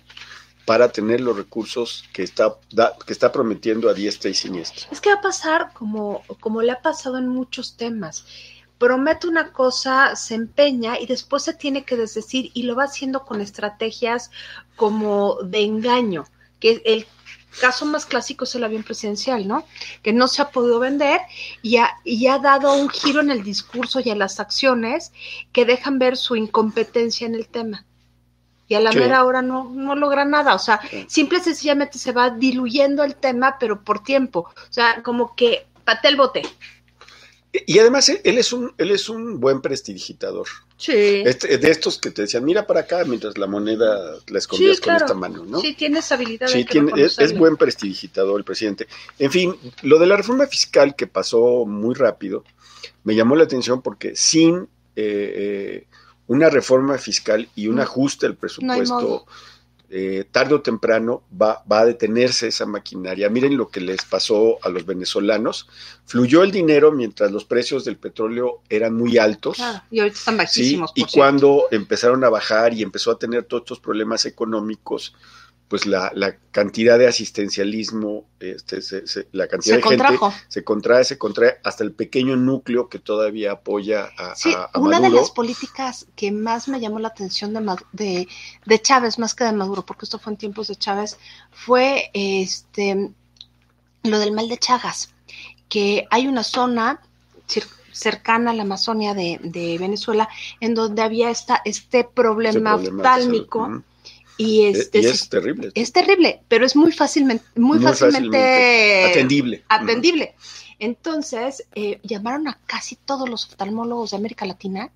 para 0.66 0.92
tener 0.92 1.22
los 1.22 1.38
recursos 1.38 2.06
que 2.14 2.24
está, 2.24 2.56
da- 2.72 2.96
que 3.06 3.14
está 3.14 3.32
prometiendo 3.32 3.90
a 3.90 3.94
diestra 3.94 4.30
y 4.30 4.34
siniestra? 4.34 4.88
Es 4.92 5.00
que 5.02 5.10
va 5.10 5.16
a 5.16 5.22
pasar 5.22 5.72
como, 5.74 6.24
como 6.40 6.62
le 6.62 6.72
ha 6.72 6.82
pasado 6.82 7.18
en 7.18 7.28
muchos 7.28 7.78
temas. 7.78 8.26
Promete 8.78 9.28
una 9.28 9.54
cosa, 9.54 10.16
se 10.16 10.36
empeña 10.36 11.00
y 11.00 11.06
después 11.06 11.44
se 11.44 11.54
tiene 11.54 11.86
que 11.86 11.96
desdecir 11.96 12.52
y 12.54 12.64
lo 12.64 12.76
va 12.76 12.84
haciendo 12.86 13.24
con 13.24 13.40
estrategias 13.42 14.32
como 14.76 15.38
de 15.44 15.62
engaño, 15.64 16.26
que 16.60 16.82
el 16.86 17.08
caso 17.62 17.86
más 17.86 18.06
clásico 18.06 18.44
es 18.44 18.54
el 18.56 18.66
avión 18.66 18.84
presidencial, 18.84 19.48
¿no? 19.48 19.66
Que 20.04 20.12
no 20.12 20.28
se 20.28 20.42
ha 20.42 20.50
podido 20.50 20.80
vender 20.80 21.22
y 21.62 21.78
ha, 21.78 21.90
y 22.04 22.28
ha 22.28 22.38
dado 22.40 22.74
un 22.76 22.90
giro 22.90 23.22
en 23.22 23.32
el 23.32 23.44
discurso 23.44 24.02
y 24.04 24.10
en 24.10 24.20
las 24.20 24.42
acciones 24.42 25.14
que 25.54 25.64
dejan 25.64 25.98
ver 25.98 26.18
su 26.18 26.36
incompetencia 26.36 27.26
en 27.28 27.36
el 27.36 27.48
tema. 27.48 27.86
Y 28.68 28.74
a 28.76 28.80
la 28.80 28.92
Sí. 28.92 28.98
mera 29.00 29.24
hora 29.26 29.42
no, 29.42 29.70
no 29.72 29.96
logra 29.96 30.26
nada. 30.26 30.56
O 30.56 30.60
sea, 30.60 30.80
Sí. 30.90 31.06
simple 31.08 31.38
y 31.38 31.42
sencillamente 31.42 32.00
se 32.00 32.12
va 32.12 32.30
diluyendo 32.32 33.04
el 33.04 33.16
tema, 33.16 33.58
pero 33.60 33.84
por 33.84 34.04
tiempo. 34.04 34.40
O 34.56 34.74
sea, 34.74 35.02
como 35.04 35.36
que 35.36 35.68
pate 35.84 36.08
el 36.08 36.16
bote. 36.16 36.42
Y 37.68 37.80
además 37.80 38.10
él 38.10 38.20
él 38.26 38.38
es 38.38 38.52
un, 38.52 38.74
él 38.78 38.92
es 38.92 39.08
un 39.08 39.40
buen 39.40 39.62
prestidigitador. 39.62 40.48
Sí. 40.78 40.92
Este- 41.26 41.58
de 41.58 41.72
estos 41.72 41.98
que 42.00 42.12
te 42.12 42.24
decían, 42.24 42.44
mira 42.44 42.68
para 42.68 42.82
acá, 42.82 43.06
mientras 43.06 43.38
la 43.38 43.48
moneda 43.48 44.16
la 44.28 44.38
escondías 44.40 44.76
Sí, 44.76 44.82
claro. 44.82 45.00
con 45.00 45.06
esta 45.06 45.18
mano, 45.18 45.46
¿no? 45.46 45.62
Sí, 45.62 45.74
tiene 45.74 46.00
esa 46.00 46.16
habilidad. 46.16 46.48
Sí, 46.48 46.66
tiene- 46.66 46.92
es, 47.02 47.18
es 47.18 47.38
buen 47.38 47.56
prestidigitador 47.56 48.38
el 48.40 48.44
presidente. 48.44 48.88
En 49.20 49.32
fin, 49.32 49.56
lo 49.84 50.00
de 50.00 50.06
la 50.08 50.18
reforma 50.18 50.48
fiscal 50.48 50.96
que 50.98 51.08
pasó 51.08 51.66
muy 51.66 51.96
rápido, 51.96 52.44
me 53.06 53.16
llamó 53.16 53.38
la 53.38 53.46
atención 53.46 53.82
porque 53.82 54.16
sin 54.18 54.68
eh, 54.98 55.84
eh, 55.86 55.88
una 56.28 56.50
reforma 56.50 56.98
fiscal 56.98 57.50
y 57.56 57.68
un 57.68 57.76
No. 57.76 57.82
ajuste 57.84 58.26
al 58.26 58.36
presupuesto, 58.36 59.26
eh, 59.90 60.26
tarde 60.32 60.56
o 60.56 60.62
temprano 60.62 61.22
va, 61.40 61.64
va 61.72 61.82
a 61.82 61.86
detenerse 61.86 62.48
esa 62.48 62.66
maquinaria. 62.66 63.30
Miren 63.30 63.56
lo 63.56 63.70
que 63.70 63.80
les 63.80 64.04
pasó 64.04 64.58
a 64.64 64.70
los 64.70 64.86
venezolanos. 64.86 65.68
Fluyó 66.06 66.42
el 66.44 66.52
dinero 66.52 66.92
mientras 66.92 67.32
los 67.32 67.46
precios 67.46 67.86
del 67.86 67.98
petróleo 67.98 68.62
eran 68.68 68.96
muy 68.96 69.18
altos. 69.20 69.58
Claro, 69.58 69.82
y 69.92 70.00
ahorita 70.00 70.18
están 70.18 70.34
Sí, 70.34 70.38
bajísimos. 70.40 70.92
y 70.96 71.02
cierto. 71.02 71.14
cuando 71.18 71.64
empezaron 71.72 72.24
a 72.24 72.30
bajar 72.30 72.74
y 72.74 72.82
empezó 72.82 73.12
a 73.12 73.20
tener 73.20 73.44
todos 73.44 73.62
estos 73.62 73.80
problemas 73.80 74.26
económicos, 74.26 75.14
pues 75.68 75.88
la, 75.88 76.12
la 76.14 76.38
cantidad 76.52 77.00
de 77.00 77.08
asistencialismo, 77.08 78.26
este, 78.40 78.82
se- 78.84 79.08
se- 79.08 79.28
la 79.32 79.48
cantidad 79.48 79.76
Se 79.78 79.82
de 79.82 79.88
gente 79.98 80.20
se 80.48 80.64
contrae, 80.64 81.04
se 81.04 81.18
contrae 81.18 81.58
hasta 81.64 81.84
el 81.84 81.92
pequeño 81.92 82.36
núcleo 82.36 82.88
que 82.88 83.00
todavía 83.00 83.54
apoya 83.54 84.12
a, 84.18 84.36
Sí, 84.36 84.54
a- 84.54 84.70
a 84.72 84.80
una 84.80 85.00
de 85.00 85.10
las 85.10 85.32
políticas 85.32 86.06
que 86.16 86.32
más 86.32 86.68
me 86.68 86.80
llamó 86.80 87.00
la 87.00 87.08
atención 87.08 87.54
de, 87.54 87.76
de, 87.94 88.28
de 88.66 88.82
Chávez, 88.82 89.18
más 89.18 89.34
que 89.34 89.44
de 89.44 89.54
Maduro, 89.54 89.84
porque 89.86 90.06
esto 90.06 90.20
fue 90.20 90.34
en 90.34 90.38
tiempos 90.38 90.68
de 90.68 90.76
Chávez, 90.76 91.18
fue 91.52 92.12
este 92.14 93.12
lo 94.04 94.20
del 94.20 94.34
mal 94.34 94.48
de 94.48 94.60
Chagas, 94.60 95.16
que 95.68 96.06
hay 96.12 96.28
una 96.28 96.44
zona 96.44 97.02
cercana 97.92 98.52
a 98.52 98.54
la 98.54 98.64
Amazonia 98.64 99.14
de, 99.14 99.40
de 99.42 99.78
Venezuela 99.78 100.28
en 100.60 100.76
donde 100.76 101.02
había 101.02 101.30
esta, 101.30 101.62
este 101.66 102.04
problema 102.04 102.76
problema 102.76 102.78
de 102.78 102.86
salud. 102.86 103.00
oftálmico. 103.00 103.84
Y, 104.38 104.66
este, 104.66 105.00
y 105.00 105.06
es 105.06 105.30
terrible. 105.30 105.72
Es 105.76 105.94
terrible, 105.94 106.42
pero 106.48 106.66
es 106.66 106.76
muy 106.76 106.92
fácilmente, 106.92 107.46
muy, 107.56 107.78
Muy 107.80 107.88
fácilmente, 107.88 108.38
fácilmente 108.38 109.06
atendible. 109.06 109.64
atendible. 109.70 110.36
Entonces, 110.80 111.66
eh, 111.74 112.00
llamaron 112.04 112.48
a 112.50 112.60
casi 112.66 112.96
todos 112.98 113.30
los 113.30 113.46
oftalmólogos 113.46 114.12
de 114.12 114.18
América 114.18 114.46
Latina, 114.46 114.90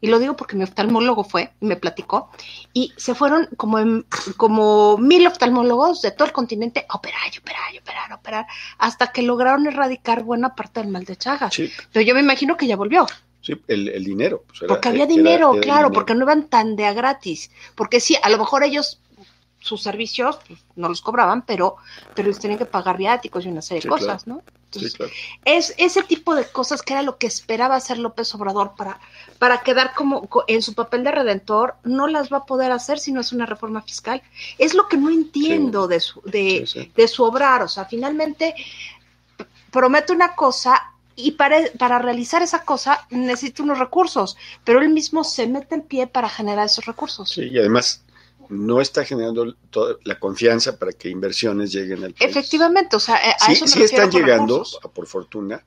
y 0.00 0.06
lo 0.08 0.18
digo 0.20 0.36
porque 0.36 0.54
mi 0.54 0.62
oftalmólogo 0.64 1.24
fue 1.24 1.50
y 1.60 1.66
me 1.66 1.76
platicó, 1.76 2.30
y 2.74 2.92
se 2.98 3.14
fueron 3.14 3.48
como, 3.56 3.78
en- 3.78 4.04
como 4.36 4.96
mil 4.98 5.26
oftalmólogos 5.26 6.02
de 6.02 6.10
todo 6.12 6.26
el 6.26 6.32
continente 6.32 6.84
a 6.88 6.96
operar, 6.96 7.22
y 7.34 7.38
operar, 7.38 7.74
y 7.74 7.78
operar, 7.78 8.12
operar, 8.12 8.46
hasta 8.76 9.12
que 9.12 9.22
lograron 9.22 9.66
erradicar 9.66 10.22
buena 10.24 10.54
parte 10.54 10.80
del 10.80 10.90
mal 10.90 11.04
de 11.04 11.16
Chagas. 11.16 11.54
Sí, 11.54 11.70
Pero 11.92 12.04
yo 12.06 12.14
me 12.14 12.20
imagino 12.20 12.56
que 12.56 12.66
ya 12.66 12.76
volvió. 12.76 13.06
Sí, 13.40 13.54
el, 13.68 13.88
el 13.88 14.04
dinero. 14.04 14.44
pues, 14.46 14.62
era- 14.62 14.68
Porque 14.68 14.88
había 14.88 15.06
dinero, 15.06 15.52
era 15.54 15.62
claro, 15.62 15.78
dinero. 15.88 15.92
porque 15.92 16.14
no 16.14 16.24
iban 16.24 16.48
tan 16.48 16.76
de 16.76 16.86
a 16.86 16.92
gratis. 16.92 17.50
Porque 17.74 18.00
sí, 18.00 18.16
a 18.22 18.28
lo 18.30 18.38
mejor 18.38 18.62
ellos, 18.64 19.00
sus 19.60 19.82
servicios, 19.82 20.38
pues, 20.46 20.60
no 20.76 20.88
los 20.88 21.00
cobraban, 21.02 21.42
pero, 21.42 21.76
pero 22.14 22.28
les 22.28 22.38
tenían 22.38 22.58
que 22.58 22.64
pagar 22.66 22.96
viáticos 22.96 23.44
y 23.44 23.48
una 23.48 23.62
serie 23.62 23.82
Sí, 23.82 23.88
de 23.88 23.90
cosas, 23.90 24.26
¿no? 24.26 24.36
Sí, 24.36 24.52
Entonces, 24.80 24.94
claro. 24.96 25.12
es 25.46 25.74
ese 25.78 26.02
tipo 26.02 26.34
de 26.34 26.44
cosas 26.46 26.82
que 26.82 26.92
era 26.92 27.02
lo 27.02 27.16
que 27.16 27.26
esperaba 27.26 27.74
hacer 27.74 27.98
López 27.98 28.34
Obrador 28.34 28.74
para, 28.76 29.00
para 29.38 29.62
quedar 29.62 29.94
como 29.94 30.26
co- 30.28 30.44
en 30.46 30.60
su 30.62 30.74
papel 30.74 31.04
de 31.04 31.10
redentor, 31.10 31.76
no 31.84 32.06
las 32.06 32.30
va 32.30 32.38
a 32.38 32.44
poder 32.44 32.70
hacer 32.70 32.98
si 32.98 33.10
no 33.10 33.20
es 33.22 33.32
una 33.32 33.46
reforma 33.46 33.80
fiscal. 33.82 34.22
Es 34.58 34.74
lo 34.74 34.86
que 34.86 34.98
no 34.98 35.08
entiendo 35.10 35.88
de 35.88 36.00
su, 36.00 36.20
de, 36.20 36.90
de 36.94 37.08
su 37.08 37.24
obrar. 37.24 37.62
O 37.62 37.68
sea, 37.68 37.86
finalmente 37.86 38.54
promete 39.70 40.12
una 40.12 40.34
cosa 40.34 40.92
y 41.18 41.32
para, 41.32 41.58
para 41.78 41.98
realizar 41.98 42.42
esa 42.42 42.64
cosa 42.64 43.06
necesita 43.10 43.62
unos 43.62 43.78
recursos, 43.78 44.36
pero 44.64 44.80
él 44.80 44.88
mismo 44.90 45.24
se 45.24 45.46
mete 45.46 45.74
en 45.74 45.82
pie 45.82 46.06
para 46.06 46.28
generar 46.28 46.66
esos 46.66 46.84
recursos. 46.86 47.28
Sí, 47.30 47.42
y 47.50 47.58
además 47.58 48.04
no 48.48 48.80
está 48.80 49.04
generando 49.04 49.54
toda 49.70 49.96
la 50.04 50.18
confianza 50.18 50.78
para 50.78 50.92
que 50.92 51.10
inversiones 51.10 51.72
lleguen 51.72 52.04
al 52.04 52.14
país. 52.14 52.30
Efectivamente, 52.30 52.96
o 52.96 53.00
sea, 53.00 53.16
eh, 53.16 53.34
a 53.40 53.46
Sí, 53.46 53.52
eso 53.52 53.64
me 53.66 53.70
sí 53.72 53.82
están 53.82 54.10
llegando, 54.10 54.54
recursos. 54.58 54.80
por 54.94 55.06
fortuna, 55.06 55.62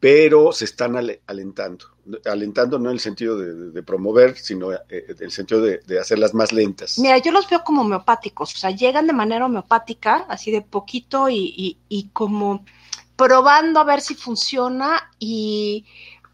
pero 0.00 0.52
se 0.52 0.64
están 0.66 0.96
ale- 0.96 1.20
alentando. 1.26 1.86
Alentando 2.26 2.78
no 2.78 2.90
en 2.90 2.94
el 2.94 3.00
sentido 3.00 3.38
de, 3.38 3.54
de- 3.54 3.70
de 3.70 3.82
promover, 3.82 4.36
sino 4.36 4.72
eh, 4.72 4.78
en 4.90 5.16
el 5.20 5.30
sentido 5.32 5.60
de, 5.62 5.78
de 5.78 5.98
hacerlas 5.98 6.34
más 6.34 6.52
lentas. 6.52 6.98
Mira, 6.98 7.16
yo 7.18 7.32
los 7.32 7.48
veo 7.48 7.64
como 7.64 7.80
homeopáticos, 7.82 8.54
o 8.54 8.58
sea, 8.58 8.70
llegan 8.70 9.06
de 9.06 9.14
manera 9.14 9.46
homeopática, 9.46 10.26
así 10.28 10.50
de 10.50 10.60
poquito 10.62 11.28
y, 11.30 11.36
y, 11.56 11.78
y 11.88 12.08
como 12.12 12.64
probando 13.16 13.80
a 13.80 13.84
ver 13.84 14.00
si 14.00 14.14
funciona 14.14 15.10
y 15.18 15.84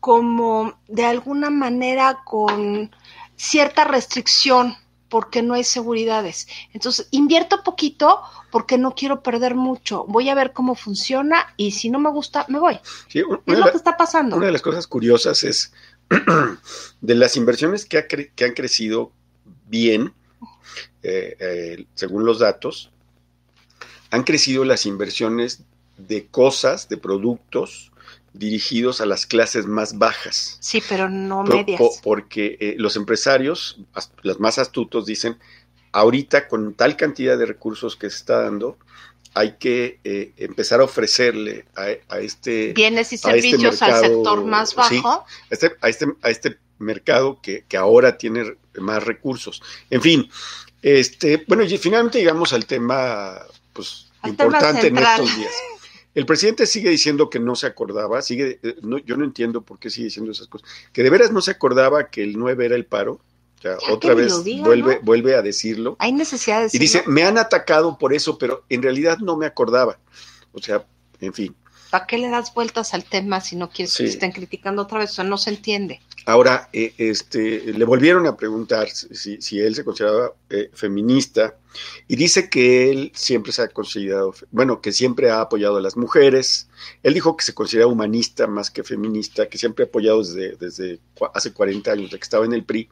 como 0.01 0.79
de 0.89 1.05
alguna 1.05 1.51
manera 1.51 2.21
con 2.25 2.91
cierta 3.37 3.85
restricción 3.85 4.77
porque 5.09 5.43
no 5.43 5.55
hay 5.55 5.65
seguridades. 5.65 6.47
Entonces, 6.73 7.09
invierto 7.11 7.63
poquito 7.65 8.21
porque 8.53 8.79
no 8.79 8.95
quiero 8.95 9.23
perder 9.23 9.57
mucho. 9.57 10.05
Voy 10.07 10.29
a 10.29 10.35
ver 10.37 10.53
cómo 10.53 10.75
funciona 10.77 11.53
y 11.57 11.73
si 11.73 11.91
no 11.91 11.99
me 11.99 12.11
gusta, 12.11 12.47
me 12.49 12.61
voy. 12.61 12.79
Sí, 13.09 13.21
un- 13.23 13.35
Es 13.37 13.41
una, 13.47 13.55
de 13.55 13.61
lo 13.61 13.67
la- 13.67 13.71
que 13.73 13.77
está 13.77 13.97
pasando. 13.97 14.37
una 14.37 14.47
de 14.47 14.53
las 14.53 14.63
cosas 14.63 14.87
curiosas 14.87 15.43
es 15.45 15.73
de 17.01 17.15
las 17.15 17.37
inversiones 17.37 17.85
que, 17.87 17.99
ha 17.99 18.07
cre- 18.09 18.31
que 18.35 18.45
han 18.45 18.53
crecido 18.53 19.13
bien, 19.69 20.15
eh, 21.03 21.37
eh, 21.41 21.87
según 21.95 22.25
los 22.25 22.39
datos, 22.39 22.91
han 24.11 24.23
crecido 24.23 24.65
las 24.65 24.87
inversiones 24.87 25.65
de 26.07 26.27
cosas, 26.27 26.89
de 26.89 26.97
productos 26.97 27.91
dirigidos 28.33 29.01
a 29.01 29.07
las 29.07 29.27
clases 29.27 29.67
más 29.67 29.99
bajas. 29.99 30.57
Sí, 30.61 30.83
pero 30.89 31.09
no 31.09 31.43
medias. 31.43 31.79
po- 31.79 31.93
porque 32.03 32.57
eh, 32.61 32.75
los 32.79 32.97
empresarios, 32.97 33.81
los 34.23 34.39
más 34.39 34.59
astutos, 34.59 35.05
dicen, 35.07 35.37
ahorita 35.93 36.47
con 36.49 36.75
tal 36.75 36.97
cantidad 36.97 37.37
de 37.37 37.47
recursos 37.47 37.97
que 37.97 38.09
se 38.09 38.17
está 38.17 38.43
dando, 38.43 38.79
hay 39.35 39.57
que 39.59 39.99
eh, 40.05 40.33
empezar 40.37 40.81
a 40.81 40.85
ofrecerle 40.85 41.65
a, 41.77 41.87
a 42.15 42.19
este, 42.21 42.73
Bienes 42.73 43.13
y 43.13 43.17
este 43.17 43.29
servicios 43.31 43.83
al 43.83 44.01
sector 44.01 44.45
más 44.45 44.71
sí, 44.71 44.77
bajo. 44.77 45.09
a 45.09 45.27
este, 45.51 45.73
a 45.81 45.89
este, 45.89 46.07
a 46.23 46.31
este 46.31 46.59
mercado 46.79 47.41
que, 47.43 47.65
que 47.69 47.77
ahora 47.77 48.17
tiene 48.17 48.55
más 48.79 49.03
recursos. 49.05 49.61
En 49.91 50.01
fin, 50.03 50.29
este, 50.83 51.45
bueno, 51.47 51.63
y 51.65 51.77
finalmente 51.79 52.19
llegamos 52.19 52.53
al 52.53 52.65
tema 52.67 53.41
pues, 53.73 54.11
importante 54.25 54.87
en 54.89 54.99
estos 54.99 55.37
días. 55.37 55.53
El 56.15 56.27
presidente 56.27 56.67
sigue 56.67 56.91
diciendo 56.91 57.31
que 57.31 57.39
no 57.39 57.55
se 57.55 57.67
acordaba, 57.67 58.21
sigue, 58.23 58.59
eh, 58.63 58.77
no, 58.83 58.99
yo 58.99 59.17
no 59.17 59.25
entiendo 59.25 59.63
por 59.63 59.79
qué 59.79 59.91
sigue 59.91 60.07
diciendo 60.07 60.33
esas 60.33 60.49
cosas, 60.49 60.69
que 60.93 61.03
de 61.03 61.11
veras 61.11 61.31
no 61.31 61.41
se 61.41 61.53
acordaba 61.53 62.11
que 62.11 62.23
el 62.23 62.37
9 62.37 62.67
era 62.67 62.75
el 62.75 62.85
paro, 62.85 63.21
o 63.59 63.63
sea, 63.63 63.77
Ya 63.79 63.93
otra 63.93 64.15
vez 64.15 64.43
diga, 64.43 64.65
vuelve, 64.65 64.97
¿no? 64.97 65.03
vuelve 65.03 65.35
a 65.37 65.43
decirlo, 65.43 65.97
Hay 66.01 66.13
necesidad 66.13 66.63
de 66.63 66.71
y 66.73 66.79
dice, 66.79 66.99
decirlo. 66.99 67.15
me 67.15 67.23
han 67.23 67.39
atacado 67.39 67.97
por 67.99 68.13
eso, 68.13 68.39
pero 68.39 68.65
en 68.69 68.83
realidad 68.83 69.19
no 69.19 69.37
me 69.37 69.47
acordaba. 69.47 69.99
O 70.53 70.61
sea, 70.61 70.85
en 71.21 71.33
fin. 71.33 71.55
¿Para 71.91 72.07
qué 72.07 72.19
le 72.19 72.29
das 72.29 72.55
vueltas 72.55 72.95
al 72.95 73.05
tema 73.05 73.41
si 73.41 73.57
no 73.57 73.69
quieres 73.71 73.97
que 73.97 74.05
te 74.05 74.11
estén 74.11 74.33
criticando 74.33 74.83
otra 74.83 74.99
vez? 74.99 75.11
O 75.11 75.15
sea, 75.15 75.25
no 75.25 75.37
se 75.39 75.51
entiende. 75.51 76.01
Ahora, 76.31 76.69
eh, 76.73 76.95
este, 76.97 77.73
le 77.73 77.85
volvieron 77.85 78.25
a 78.29 78.37
preguntar 78.37 78.89
si, 78.89 79.43
si 79.43 79.59
él 79.59 79.75
se 79.75 79.85
consideraba 79.85 80.33
eh, 80.49 80.71
feminista 80.73 81.57
y 82.07 82.15
dice 82.15 82.49
que 82.49 82.89
él 82.89 83.11
siempre 83.17 83.51
se 83.51 83.63
ha 83.63 83.69
considerado, 83.69 84.33
bueno, 84.53 84.81
que 84.81 84.93
siempre 84.93 85.31
ha 85.31 85.41
apoyado 85.41 85.79
a 85.79 85.81
las 85.81 85.97
mujeres. 85.97 86.69
Él 87.03 87.15
dijo 87.15 87.37
que 87.37 87.45
se 87.45 87.53
considera 87.53 87.89
humanista 87.89 88.47
más 88.47 88.71
que 88.71 88.85
feminista, 88.85 89.49
que 89.49 89.59
siempre 89.59 89.85
ha 89.85 89.89
apoyado 89.89 90.23
desde, 90.23 90.55
desde 90.55 91.01
hace 91.35 91.53
40 91.53 91.91
años, 91.91 92.13
de 92.13 92.19
que 92.19 92.23
estaba 92.23 92.45
en 92.45 92.53
el 92.53 92.65
PRI, 92.65 92.89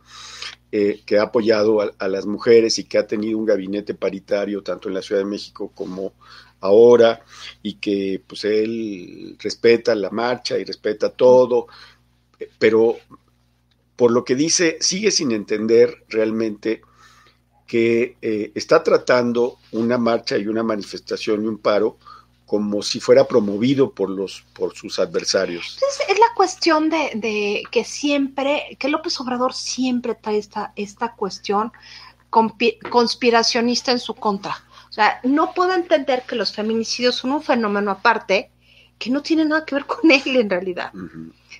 eh, 0.72 1.00
que 1.06 1.18
ha 1.20 1.22
apoyado 1.22 1.80
a, 1.80 1.92
a 1.96 2.08
las 2.08 2.26
mujeres 2.26 2.80
y 2.80 2.84
que 2.84 2.98
ha 2.98 3.06
tenido 3.06 3.38
un 3.38 3.46
gabinete 3.46 3.94
paritario 3.94 4.64
tanto 4.64 4.88
en 4.88 4.94
la 4.94 5.02
Ciudad 5.02 5.20
de 5.20 5.28
México 5.28 5.70
como 5.76 6.12
ahora 6.60 7.22
y 7.62 7.74
que 7.74 8.20
pues 8.26 8.44
él 8.44 9.36
respeta 9.38 9.94
la 9.94 10.10
marcha 10.10 10.58
y 10.58 10.64
respeta 10.64 11.10
todo, 11.10 11.68
eh, 12.40 12.50
pero 12.58 12.96
por 13.98 14.12
lo 14.12 14.24
que 14.24 14.36
dice, 14.36 14.78
sigue 14.80 15.10
sin 15.10 15.32
entender 15.32 16.04
realmente 16.08 16.82
que 17.66 18.16
eh, 18.22 18.52
está 18.54 18.84
tratando 18.84 19.58
una 19.72 19.98
marcha 19.98 20.38
y 20.38 20.46
una 20.46 20.62
manifestación 20.62 21.42
y 21.42 21.48
un 21.48 21.58
paro 21.58 21.98
como 22.46 22.80
si 22.80 23.00
fuera 23.00 23.26
promovido 23.26 23.90
por 23.90 24.08
los 24.08 24.44
por 24.54 24.76
sus 24.76 25.00
adversarios. 25.00 25.78
Es 26.08 26.16
la 26.16 26.32
cuestión 26.36 26.88
de, 26.88 27.64
que 27.72 27.82
siempre, 27.82 28.76
que 28.78 28.88
López 28.88 29.20
Obrador 29.20 29.52
siempre 29.52 30.14
trae 30.14 30.38
esta, 30.38 30.72
esta 30.76 31.16
cuestión 31.16 31.72
conspiracionista 32.30 33.90
en 33.90 33.98
su 33.98 34.14
contra. 34.14 34.64
O 34.88 34.92
sea, 34.92 35.18
no 35.24 35.54
puedo 35.54 35.74
entender 35.74 36.22
que 36.22 36.36
los 36.36 36.52
feminicidios 36.52 37.16
son 37.16 37.32
un 37.32 37.42
fenómeno 37.42 37.90
aparte 37.90 38.52
que 38.98 39.10
no 39.10 39.22
tiene 39.22 39.44
nada 39.44 39.64
que 39.64 39.74
ver 39.76 39.86
con 39.86 40.10
él 40.10 40.22
en 40.36 40.50
realidad. 40.50 40.92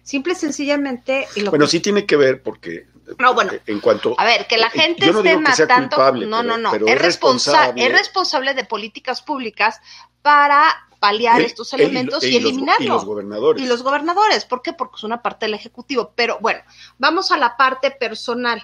Simple 0.02 0.32
y 0.32 0.36
sencillamente. 0.36 1.26
y 1.36 1.40
lo 1.42 1.50
Bueno, 1.50 1.66
que- 1.66 1.70
sí 1.72 1.80
tiene 1.80 2.04
que 2.06 2.16
ver 2.16 2.42
porque 2.42 2.86
No, 3.18 3.34
bueno. 3.34 3.52
eh, 3.52 3.62
en 3.66 3.80
cuanto 3.80 4.14
A 4.18 4.24
ver, 4.24 4.46
que 4.46 4.58
la 4.58 4.66
Eh, 4.68 4.70
gente 4.70 5.06
yo 5.06 5.12
no 5.12 5.18
esté 5.20 5.30
digo 5.30 5.42
que 5.44 5.52
sea 5.52 5.66
matando. 5.66 5.88
culpable, 5.96 6.26
no, 6.26 6.40
pero- 6.40 6.48
no, 6.48 6.58
no. 6.58 6.70
pero 6.72 6.86
Es, 6.86 6.94
es 6.94 7.00
responsa- 7.02 7.52
responsable. 7.52 7.86
es 7.86 7.92
responsable 7.92 8.54
de 8.54 8.64
políticas 8.64 9.22
públicas 9.22 9.80
para 10.22 10.64
paliar 10.98 11.40
estos 11.42 11.72
elementos 11.74 12.24
y, 12.24 12.32
los- 12.40 12.50
eliminarlos. 12.50 12.84
y 12.84 12.88
los 12.88 13.04
gobernadores. 13.04 13.62
Y 13.62 13.66
los 13.66 13.82
gobernadores. 13.84 14.44
¿Por 14.44 14.62
qué? 14.62 14.72
Porque 14.72 14.96
es 14.96 15.04
una 15.04 15.22
parte 15.22 15.46
del 15.46 15.54
Ejecutivo. 15.54 16.12
Pero 16.16 16.38
bueno, 16.40 16.60
vamos 16.98 17.30
a 17.30 17.36
la 17.36 17.56
parte 17.56 17.90
personal. 17.92 18.62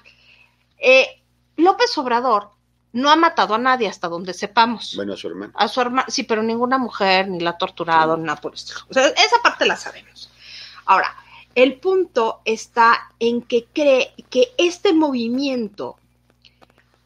Eh, 0.79 1.23
López 1.57 1.97
Obrador 1.97 2.51
no 2.95 3.11
ha 3.11 3.17
matado 3.17 3.55
a 3.55 3.59
nadie 3.59 3.89
hasta 3.89 4.09
donde 4.09 4.33
sepamos. 4.33 4.95
Bueno, 4.95 5.15
a 5.15 5.17
su 5.17 5.27
hermano. 5.27 5.53
A 5.57 5.67
su 5.67 5.81
hermana, 5.81 6.07
sí, 6.09 6.23
pero 6.23 6.43
ninguna 6.43 6.79
mujer, 6.79 7.29
ni 7.29 7.41
la 7.41 7.51
ha 7.51 7.59
torturado, 7.59 8.17
ni 8.17 8.23
nada 8.23 8.41
por 8.41 8.53
el 8.53 8.57
estilo. 8.57 8.81
O 8.89 8.95
sea, 8.95 9.09
esa 9.09 9.43
parte 9.43 9.67
la 9.67 9.77
sabemos. 9.77 10.31
Ahora, 10.87 11.13
el 11.57 11.75
punto 11.81 12.41
está 12.45 13.11
en 13.19 13.43
que 13.43 13.67
cree 13.73 14.15
que 14.31 14.55
este 14.59 14.93
movimiento 14.93 15.97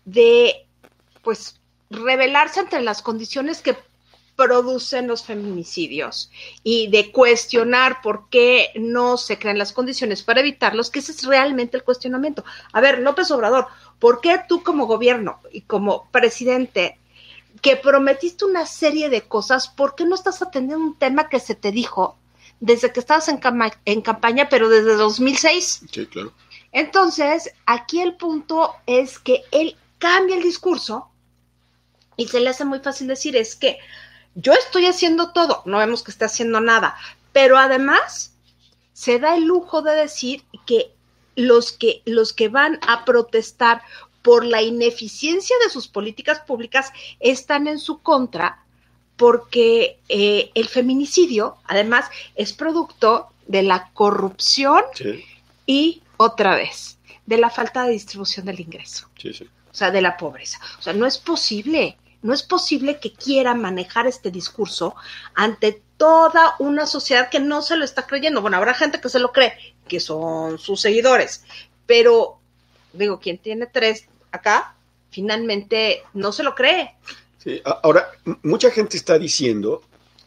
de, 0.05 0.67
pues, 1.23 1.59
rebelarse 1.89 2.61
entre 2.61 2.83
las 2.83 3.01
condiciones 3.01 3.63
que 3.63 3.75
producen 4.39 5.09
los 5.09 5.25
feminicidios 5.25 6.31
y 6.63 6.87
de 6.89 7.11
cuestionar 7.11 8.01
por 8.03 8.29
qué 8.29 8.71
no 8.77 9.17
se 9.17 9.37
crean 9.37 9.59
las 9.59 9.73
condiciones 9.73 10.23
para 10.23 10.39
evitarlos, 10.39 10.91
que 10.91 11.01
ese 11.01 11.11
es 11.11 11.25
realmente 11.25 11.77
el 11.77 11.83
cuestionamiento. 11.83 12.45
A 12.73 12.81
ver, 12.81 13.01
López 13.01 13.33
Obrador, 13.33 13.67
¿por 13.99 14.21
qué 14.21 14.41
tú 14.49 14.63
como 14.63 14.87
gobierno 14.87 15.41
y 15.53 15.63
como 15.63 16.09
presidente 16.11 16.99
que 17.63 17.77
prometiste 17.77 18.45
una 18.45 18.67
serie 18.67 19.09
de 19.09 19.23
cosas, 19.23 19.69
¿por 19.69 19.95
qué 19.95 20.05
no 20.05 20.15
estás 20.15 20.43
atendiendo 20.43 20.85
un 20.85 20.99
tema 20.99 21.29
que 21.29 21.41
se 21.41 21.55
te 21.55 21.73
dijo 21.73 22.17
desde 22.61 22.93
que 22.93 23.01
estabas 23.01 23.29
en, 23.29 23.39
cama- 23.39 23.73
en 23.85 24.01
campaña, 24.03 24.49
pero 24.49 24.69
desde 24.69 24.95
2006? 24.95 25.83
Sí, 25.91 26.07
claro. 26.07 26.33
Entonces, 26.73 27.53
aquí 27.67 28.01
el 28.01 28.17
punto 28.17 28.75
es 28.87 29.19
que 29.19 29.43
él 29.51 29.77
cambia 29.99 30.37
el 30.37 30.43
discurso 30.43 31.09
y 32.17 32.29
se 32.29 32.41
le 32.41 32.51
hace 32.51 32.65
muy 32.65 32.81
fácil 32.81 33.07
decir, 33.07 33.37
es 33.37 33.57
que 33.57 33.79
yo 34.35 34.53
estoy 34.53 34.87
haciendo 34.87 35.33
todo, 35.33 35.63
no 35.65 35.79
vemos 35.79 36.03
que 36.03 36.11
esté 36.11 36.25
haciendo 36.25 36.61
nada, 36.61 36.97
pero 37.33 37.57
además 37.59 38.35
se 38.93 39.19
da 39.19 39.37
el 39.37 39.45
lujo 39.45 39.83
de 39.83 39.95
decir 39.95 40.45
que 40.67 40.93
los 41.39 41.71
que, 41.71 42.03
los 42.05 42.33
que 42.33 42.49
van 42.49 42.81
a 42.83 43.05
protestar 43.05 43.83
por 44.23 44.45
la 44.45 44.61
ineficiencia 44.61 45.55
de 45.63 45.71
sus 45.71 45.87
políticas 45.87 46.41
públicas 46.41 46.93
están 47.21 47.69
en 47.69 47.79
su 47.79 48.03
contra 48.03 48.65
porque 49.17 50.01
eh, 50.09 50.51
el 50.57 50.67
feminicidio 50.67 51.57
además 51.65 52.07
es 52.35 52.53
producto 52.53 53.29
de 53.47 53.63
la 53.63 53.91
corrupción 53.95 54.83
Sí, 54.95 55.25
y 55.65 56.03
otra 56.17 56.57
vez 56.57 56.99
de 57.25 57.39
la 57.39 57.51
falta 57.51 57.85
de 57.85 57.93
distribución 57.93 58.47
del 58.47 58.59
ingreso, 58.59 59.09
sí, 59.17 59.33
sí. 59.33 59.49
o 59.71 59.75
sea, 59.75 59.93
de 59.93 60.01
la 60.01 60.17
pobreza. 60.17 60.59
O 60.81 60.83
sea, 60.83 60.93
no 60.93 61.07
es 61.07 61.19
posible, 61.19 61.97
no 62.23 62.35
es 62.35 62.43
posible 62.43 62.99
que 63.01 63.13
quiera 63.13 63.55
manejar 63.55 64.07
este 64.07 64.31
discurso 64.31 64.95
ante 65.35 65.83
toda 65.97 66.55
una 66.59 66.87
sociedad 66.87 67.31
que 67.31 67.41
no 67.41 67.63
se 67.63 67.77
lo 67.77 67.85
está 67.85 68.07
creyendo. 68.07 68.41
Bueno, 68.41 68.57
habrá 68.57 68.75
gente 68.75 69.01
que 69.01 69.09
se 69.09 69.19
lo 69.19 69.33
cree, 69.33 69.53
que 69.87 70.01
son 70.01 70.59
sus 70.59 70.81
seguidores, 70.81 71.45
pero 71.87 72.39
digo, 72.93 73.21
quien 73.21 73.39
tiene 73.39 73.67
tres 73.67 74.07
acá, 74.33 74.75
finalmente 75.11 76.03
no 76.15 76.33
se 76.33 76.43
lo 76.43 76.55
cree. 76.55 76.95
Sí, 77.39 77.61
Ahora, 77.65 78.09
mucha 78.43 78.71
gente 78.71 78.97
está 78.97 79.19
diciendo 79.19 79.83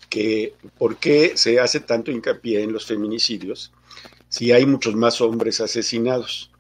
que 0.09 0.55
por 0.77 0.97
qué 0.97 1.33
se 1.35 1.59
hace 1.59 1.79
tanto 1.79 2.11
hincapié 2.11 2.63
en 2.63 2.73
los 2.73 2.85
feminicidios 2.85 3.71
si 4.31 4.53
hay 4.53 4.65
muchos 4.65 4.95
más 4.95 5.19
hombres 5.19 5.59
asesinados. 5.59 6.51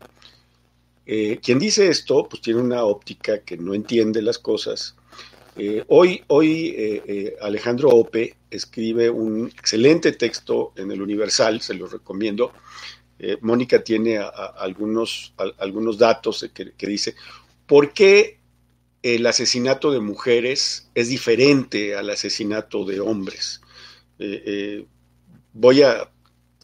Eh, 1.05 1.39
quien 1.41 1.57
dice 1.57 1.87
esto, 1.87 2.27
pues 2.29 2.41
tiene 2.41 2.59
una 2.59 2.83
óptica 2.83 3.39
que 3.39 3.57
no 3.57 3.73
entiende 3.73 4.21
las 4.21 4.37
cosas. 4.37 4.95
Eh, 5.57 5.83
hoy 5.89 6.23
hoy 6.27 6.69
eh, 6.77 7.03
eh, 7.07 7.35
Alejandro 7.41 7.89
Ope 7.89 8.35
escribe 8.49 9.09
un 9.09 9.47
excelente 9.47 10.13
texto 10.13 10.71
en 10.75 10.91
el 10.91 11.01
Universal, 11.01 11.61
se 11.61 11.73
lo 11.73 11.87
recomiendo. 11.87 12.53
Mónica 13.41 13.83
tiene 13.83 14.17
a- 14.17 14.29
a- 14.29 14.55
algunos, 14.57 15.33
a- 15.37 15.51
algunos 15.63 15.97
datos 15.99 16.49
que, 16.53 16.71
que 16.71 16.87
dice, 16.87 17.13
¿por 17.67 17.93
qué 17.93 18.39
el 19.03 19.25
asesinato 19.27 19.91
de 19.91 19.99
mujeres 19.99 20.89
es 20.95 21.09
diferente 21.09 21.95
al 21.95 22.09
asesinato 22.09 22.85
de 22.85 22.99
hombres. 22.99 23.61
Voy 25.53 25.81
a, 25.81 26.09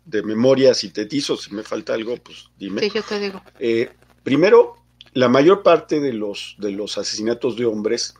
de 0.05 0.23
memoria, 0.23 0.73
sintetizo, 0.73 1.35
si 1.35 1.53
me 1.53 1.63
falta 1.63 1.93
algo, 1.93 2.15
pues 2.17 2.49
dime. 2.57 2.81
Sí, 2.81 2.91
yo 2.93 3.03
te 3.03 3.19
digo. 3.19 3.41
Primero, 4.23 4.75
la 5.13 5.29
mayor 5.29 5.63
parte 5.63 5.99
de 5.99 6.13
los, 6.13 6.55
de 6.59 6.71
los 6.71 6.97
asesinatos 6.97 7.55
de 7.57 7.65
hombres 7.65 8.13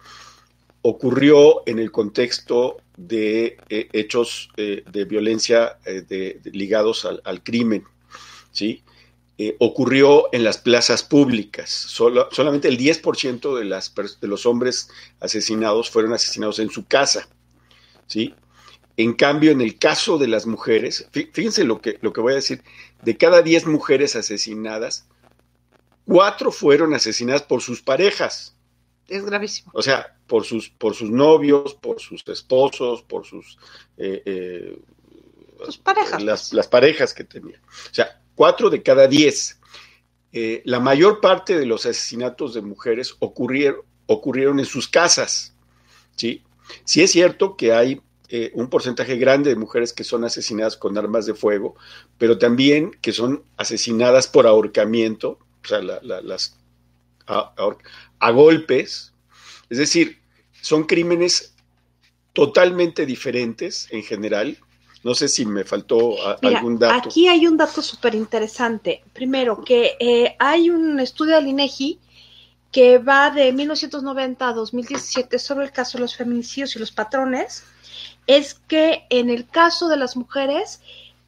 ocurrió 0.90 1.64
en 1.68 1.80
el 1.80 1.92
contexto 1.92 2.78
de 2.96 3.58
eh, 3.70 3.90
hechos 3.94 4.50
eh, 4.58 4.84
de 4.92 5.06
violencia 5.06 5.78
eh, 5.86 6.02
de- 6.08 6.40
ligados 6.52 7.06
al, 7.06 7.44
crimen, 7.44 7.84
¿sí? 8.52 8.84
Ocurrió 9.60 10.34
en 10.34 10.44
las 10.44 10.58
plazas 10.58 11.04
públicas. 11.04 11.70
Solo- 11.70 12.28
solamente 12.32 12.68
el 12.70 12.78
10% 12.78 13.56
de, 13.56 13.66
las, 13.66 13.94
de 14.20 14.28
los 14.28 14.48
hombres 14.48 14.90
asesinados 15.20 15.92
fueron 15.92 16.14
asesinados 16.14 16.58
en 16.58 16.70
su 16.72 16.88
casa, 16.88 17.28
¿sí? 18.08 18.34
En 18.96 19.14
cambio, 19.14 19.52
en 19.52 19.62
el 19.62 19.78
caso 19.78 20.18
de 20.18 20.28
las 20.28 20.48
mujeres, 20.48 21.08
fí- 21.14 21.30
fíjense 21.32 21.66
lo 21.66 21.82
que, 21.82 22.00
lo 22.02 22.14
que 22.14 22.22
voy 22.22 22.34
a 22.34 22.38
decir, 22.38 22.64
de 23.04 23.16
cada 23.16 23.44
10 23.44 23.68
mujeres 23.68 24.16
asesinadas, 24.16 25.06
cuatro 26.06 26.52
fueron 26.52 26.96
asesinadas 26.96 27.44
por 27.44 27.62
sus 27.62 27.84
parejas, 27.84 28.57
Es 29.08 29.24
gravísimo. 29.26 29.72
o 29.74 29.82
sea, 29.82 30.18
por 30.28 30.44
sus, 30.44 30.70
por 30.70 30.94
sus 30.94 31.10
novios, 31.10 31.74
por 31.76 32.00
sus 32.00 32.24
esposos, 32.28 33.04
por 33.04 33.26
sus... 33.26 33.58
eh, 33.98 34.22
eh, 34.26 34.80
Sus 35.66 35.78
parejas. 35.78 36.22
las, 36.24 36.54
las 36.54 36.68
parejas 36.68 37.14
que 37.14 37.24
tenía. 37.24 37.60
O 37.92 37.94
sea, 37.94 38.22
cuatro 38.36 38.70
de 38.70 38.84
cada 38.84 39.08
diez. 39.08 39.60
Eh, 40.34 40.62
la 40.66 40.80
mayor 40.82 41.22
parte 41.22 41.58
de 41.58 41.66
los 41.66 41.86
asesinatos 41.86 42.54
de 42.54 42.62
mujeres 42.62 43.16
ocurrieron, 43.20 43.82
ocurrieron 44.08 44.60
en 44.60 44.66
sus 44.66 44.88
casas. 44.90 45.54
¿sí? 46.16 46.44
sí 46.84 47.02
es 47.02 47.12
cierto 47.12 47.56
que 47.56 47.72
hay 47.74 48.02
eh, 48.30 48.52
un 48.56 48.70
porcentaje 48.70 49.16
grande 49.16 49.50
de 49.52 49.56
mujeres 49.56 49.94
que 49.94 50.04
son 50.04 50.26
asesinadas 50.26 50.76
con 50.76 50.98
armas 50.98 51.26
de 51.26 51.34
fuego, 51.34 51.76
pero 52.18 52.38
también 52.38 52.92
que 53.02 53.14
son 53.14 53.44
asesinadas 53.56 54.28
por 54.28 54.46
ahorcamiento, 54.48 55.40
o 55.64 55.68
sea, 55.68 55.82
la- 55.82 56.02
la- 56.04 56.22
las 56.22 56.58
a, 57.28 58.32
golpes. 58.32 59.14
Es 59.70 59.78
decir, 59.78 60.20
son 60.62 60.84
crímenes 60.84 61.54
totalmente 62.34 63.06
diferentes 63.06 63.88
en 63.92 64.04
general. 64.04 64.58
No 65.04 65.14
sé 65.14 65.28
si 65.28 65.46
me 65.46 65.64
faltó 65.64 66.22
a- 66.28 66.38
Mira, 66.42 66.58
algún 66.58 66.80
dato. 66.80 67.10
aquí 67.10 67.28
hay 67.28 67.48
un 67.48 67.58
dato 67.58 67.82
súper 67.82 68.16
interesante. 68.16 69.04
Primero, 69.14 69.64
que 69.64 69.96
eh, 70.00 70.36
hay 70.40 70.70
un 70.70 71.00
estudio 71.00 71.36
del 71.36 71.48
INEGI 71.48 72.00
que 72.72 72.98
va 72.98 73.32
de 73.32 73.52
1990 73.54 74.50
a 74.50 74.54
2017 74.54 75.40
sobre 75.40 75.66
el 75.66 75.72
caso 75.72 75.98
de 75.98 76.02
los 76.04 76.16
feminicidios 76.16 76.76
y 76.76 76.80
los 76.80 76.92
patrones. 76.92 77.64
Es 78.26 78.56
que 78.56 79.06
en 79.10 79.30
el 79.30 79.48
caso 79.48 79.88
de 79.88 79.98
las 79.98 80.18
mujeres, 80.18 80.82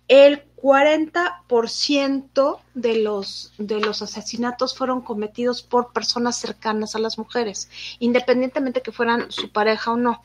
el 0.10 0.44
40% 0.62 2.60
de 2.74 2.96
los, 2.98 3.54
de 3.58 3.80
los 3.80 4.02
asesinatos 4.02 4.78
fueron 4.78 5.02
cometidos 5.02 5.62
por 5.62 5.94
personas 5.94 6.38
cercanas 6.38 6.96
a 6.96 7.00
las 7.00 7.18
mujeres, 7.18 7.70
independientemente 8.00 8.82
que 8.82 8.92
fueran 8.92 9.32
su 9.32 9.52
pareja 9.52 9.92
o 9.92 9.98
no. 9.98 10.24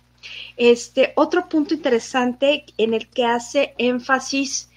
Este, 0.56 1.12
otro 1.16 1.48
punto 1.48 1.74
interesante 1.74 2.64
en 2.78 2.94
el 2.94 3.08
que 3.08 3.26
hace 3.26 3.74
énfasis 3.78 4.70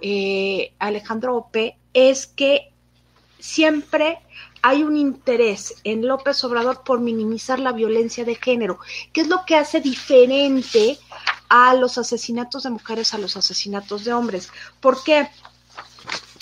eh, 0.00 0.72
Alejandro 0.78 1.36
Ope 1.36 1.76
es 1.92 2.26
que 2.26 2.70
siempre 3.38 4.18
hay 4.62 4.84
un 4.84 4.96
interés 4.96 5.74
en 5.82 6.06
López 6.06 6.42
Obrador 6.44 6.82
por 6.84 7.00
minimizar 7.00 7.58
la 7.58 7.72
violencia 7.72 8.24
de 8.24 8.36
género, 8.36 8.78
que 9.12 9.22
es 9.22 9.28
lo 9.28 9.44
que 9.44 9.56
hace 9.56 9.80
diferente 9.80 10.98
a 11.54 11.74
los 11.74 11.98
asesinatos 11.98 12.62
de 12.62 12.70
mujeres 12.70 13.12
a 13.12 13.18
los 13.18 13.36
asesinatos 13.36 14.04
de 14.04 14.14
hombres. 14.14 14.48
¿Por 14.80 15.04
qué? 15.04 15.28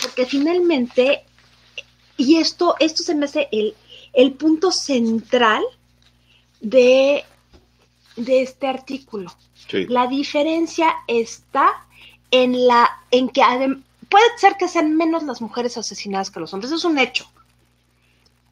Porque 0.00 0.24
finalmente, 0.24 1.24
y 2.16 2.36
esto, 2.36 2.76
esto 2.78 3.02
se 3.02 3.16
me 3.16 3.24
hace 3.24 3.48
el, 3.50 3.74
el 4.12 4.34
punto 4.34 4.70
central 4.70 5.64
de, 6.60 7.24
de 8.14 8.42
este 8.42 8.68
artículo. 8.68 9.34
Sí. 9.68 9.86
La 9.88 10.06
diferencia 10.06 10.94
está 11.08 11.84
en 12.30 12.68
la 12.68 12.88
en 13.10 13.30
que 13.30 13.42
puede 14.08 14.38
ser 14.38 14.56
que 14.56 14.68
sean 14.68 14.96
menos 14.96 15.24
las 15.24 15.40
mujeres 15.40 15.76
asesinadas 15.76 16.30
que 16.30 16.38
los 16.38 16.54
hombres, 16.54 16.70
es 16.70 16.84
un 16.84 16.98
hecho. 16.98 17.28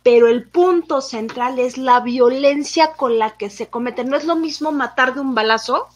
Pero 0.03 0.27
el 0.27 0.49
punto 0.49 1.03
central 1.03 1.61
es 1.61 1.79
la 1.79 2.01
violencia 2.01 2.95
con 2.95 3.17
la 3.17 3.37
que 3.37 3.49
se 3.49 3.69
comete. 3.69 4.03
No 4.03 4.17
es 4.17 4.25
lo 4.25 4.35
mismo 4.35 4.73
matar 4.73 5.15
de 5.15 5.21
un 5.21 5.37
balazo 5.37 5.87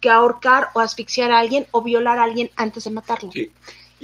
que 0.00 0.10
ahorcar 0.10 0.68
o 0.74 0.80
asfixiar 0.80 1.30
a 1.32 1.38
alguien 1.38 1.66
o 1.72 1.82
violar 1.82 2.18
a 2.18 2.24
alguien 2.24 2.50
antes 2.56 2.84
de 2.84 2.90
matarlo. 2.90 3.30
Sí. 3.32 3.50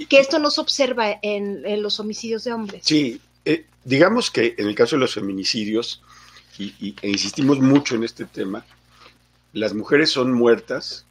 Que 0.09 0.19
esto 0.19 0.39
no 0.39 0.51
se 0.51 0.59
observa 0.61 1.09
en, 1.21 1.65
en 1.65 1.81
los 1.81 1.99
homicidios 1.99 2.43
de 2.43 2.51
hombres. 2.53 2.81
Sí, 2.85 3.21
eh, 3.45 3.65
digamos 3.83 4.29
que 4.29 4.55
en 4.57 4.67
el 4.67 4.75
caso 4.75 4.95
de 4.97 4.99
los 5.01 5.13
feminicidios, 5.13 6.01
y, 6.57 6.73
y- 6.79 6.95
e 7.01 7.09
insistimos 7.09 7.59
mucho 7.59 7.95
en 7.95 8.03
este 8.03 8.25
tema, 8.25 8.65
las 9.53 9.73
mujeres 9.73 10.09
son 10.11 10.33
muertas 10.33 11.05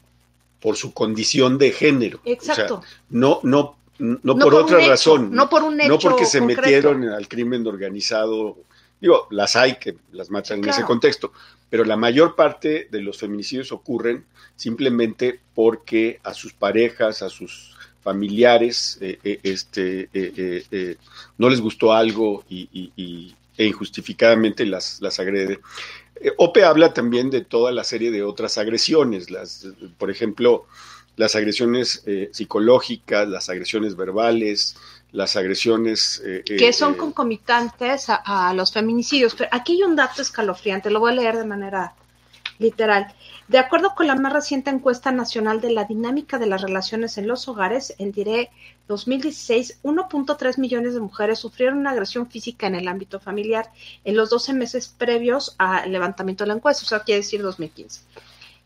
por 0.61 0.77
su 0.77 0.93
condición 0.93 1.57
de 1.59 1.71
género. 1.73 2.21
Exacto. 2.25 2.77
O 2.77 2.83
sea, 2.83 2.91
no, 3.11 3.41
no, 3.43 3.77
no, 3.99 4.19
No 4.23 4.37
por, 4.39 4.55
otra 4.55 4.81
hecho, 4.81 4.89
razón. 4.91 5.35
no 5.35 5.49
por 5.49 5.63
un 5.63 5.77
No 5.79 5.85
hecho 5.85 6.09
porque 6.11 6.27
se 6.27 6.39
concreto. 6.41 6.63
metieron 6.63 7.09
al 7.09 7.27
crimen 7.29 7.67
organizado. 7.67 8.57
Digo, 9.01 9.29
las 9.31 9.57
hay 9.57 9.77
que 9.77 9.97
las 10.13 10.31
matan 10.31 10.59
en 10.63 10.69
ese 10.71 10.83
contexto, 10.85 11.33
pero 11.75 11.85
la 11.85 11.97
mayor 11.97 12.37
parte 12.37 12.87
de 12.89 13.03
los 13.03 13.19
feminicidios 13.19 13.73
ocurren 13.73 14.25
simplemente 14.55 15.41
porque 15.57 16.21
a 16.23 16.33
sus 16.33 16.53
parejas, 16.53 17.21
a 17.21 17.29
sus 17.29 17.77
familiares, 18.01 18.97
eh, 19.01 19.19
eh, 19.25 19.41
este, 19.43 20.09
eh, 20.15 20.97
no 21.37 21.49
les 21.49 21.61
gustó 21.61 21.93
algo 21.93 22.45
y, 22.49 23.35
e 23.57 23.67
injustificadamente 23.67 24.65
las, 24.65 25.01
las 25.01 25.19
agrede. 25.19 25.59
Ope 26.37 26.63
habla 26.63 26.95
también 26.95 27.29
de 27.29 27.41
toda 27.41 27.73
la 27.73 27.83
serie 27.83 28.13
de 28.13 28.23
otras 28.23 28.57
agresiones, 28.57 29.33
las, 29.33 29.67
por 29.99 30.13
ejemplo, 30.13 30.67
las 31.17 31.35
agresiones 31.35 32.05
psicológicas, 32.31 33.29
las 33.29 33.49
agresiones 33.49 33.97
verbales, 33.97 34.77
las 35.15 35.37
agresiones... 35.37 36.21
eh, 36.25 36.43
que 36.45 36.69
eh, 36.69 36.73
son 36.73 36.95
eh, 36.95 36.97
concomitantes 36.97 38.11
a, 38.11 38.17
a 38.17 38.53
los 38.53 38.73
feminicidios. 38.73 39.35
Pero 39.35 39.49
aquí 39.53 39.75
hay 39.75 39.85
un 39.85 39.97
dato 39.97 40.21
escalofriante, 40.21 40.91
lo 40.91 41.01
voy 41.01 41.13
a 41.13 41.15
leer 41.15 41.39
de 41.39 41.45
manera 41.45 41.95
literal. 42.59 43.15
De 43.47 43.59
acuerdo 43.59 43.95
con 43.95 44.07
la 44.07 44.17
más 44.17 44.33
reciente 44.33 44.71
encuesta 44.71 45.13
nacional 45.13 45.61
de 45.61 45.71
la 45.71 45.85
dinámica 45.85 46.39
de 46.39 46.47
las 46.47 46.63
relaciones 46.63 47.17
en 47.17 47.29
los 47.29 47.47
hogares, 47.47 47.95
en 47.99 48.11
DIRE 48.11 48.51
2016, 48.89 49.81
1.3 49.83 50.59
millones 50.59 50.95
de 50.95 51.01
mujeres 51.01 51.39
sufrieron 51.39 51.79
una 51.79 51.91
agresión 51.91 52.29
física 52.29 52.67
en 52.67 52.75
el 52.75 52.89
ámbito 52.89 53.21
familiar 53.21 53.71
en 54.05 54.17
los 54.17 54.31
12 54.31 54.53
meses 54.55 54.89
previos 54.89 55.55
al 55.59 55.93
levantamiento 55.93 56.45
de 56.45 56.49
la 56.49 56.55
encuesta, 56.55 56.85
o 56.85 56.89
sea, 56.89 57.01
quiere 57.01 57.21
decir 57.21 57.43
2015. 57.43 58.01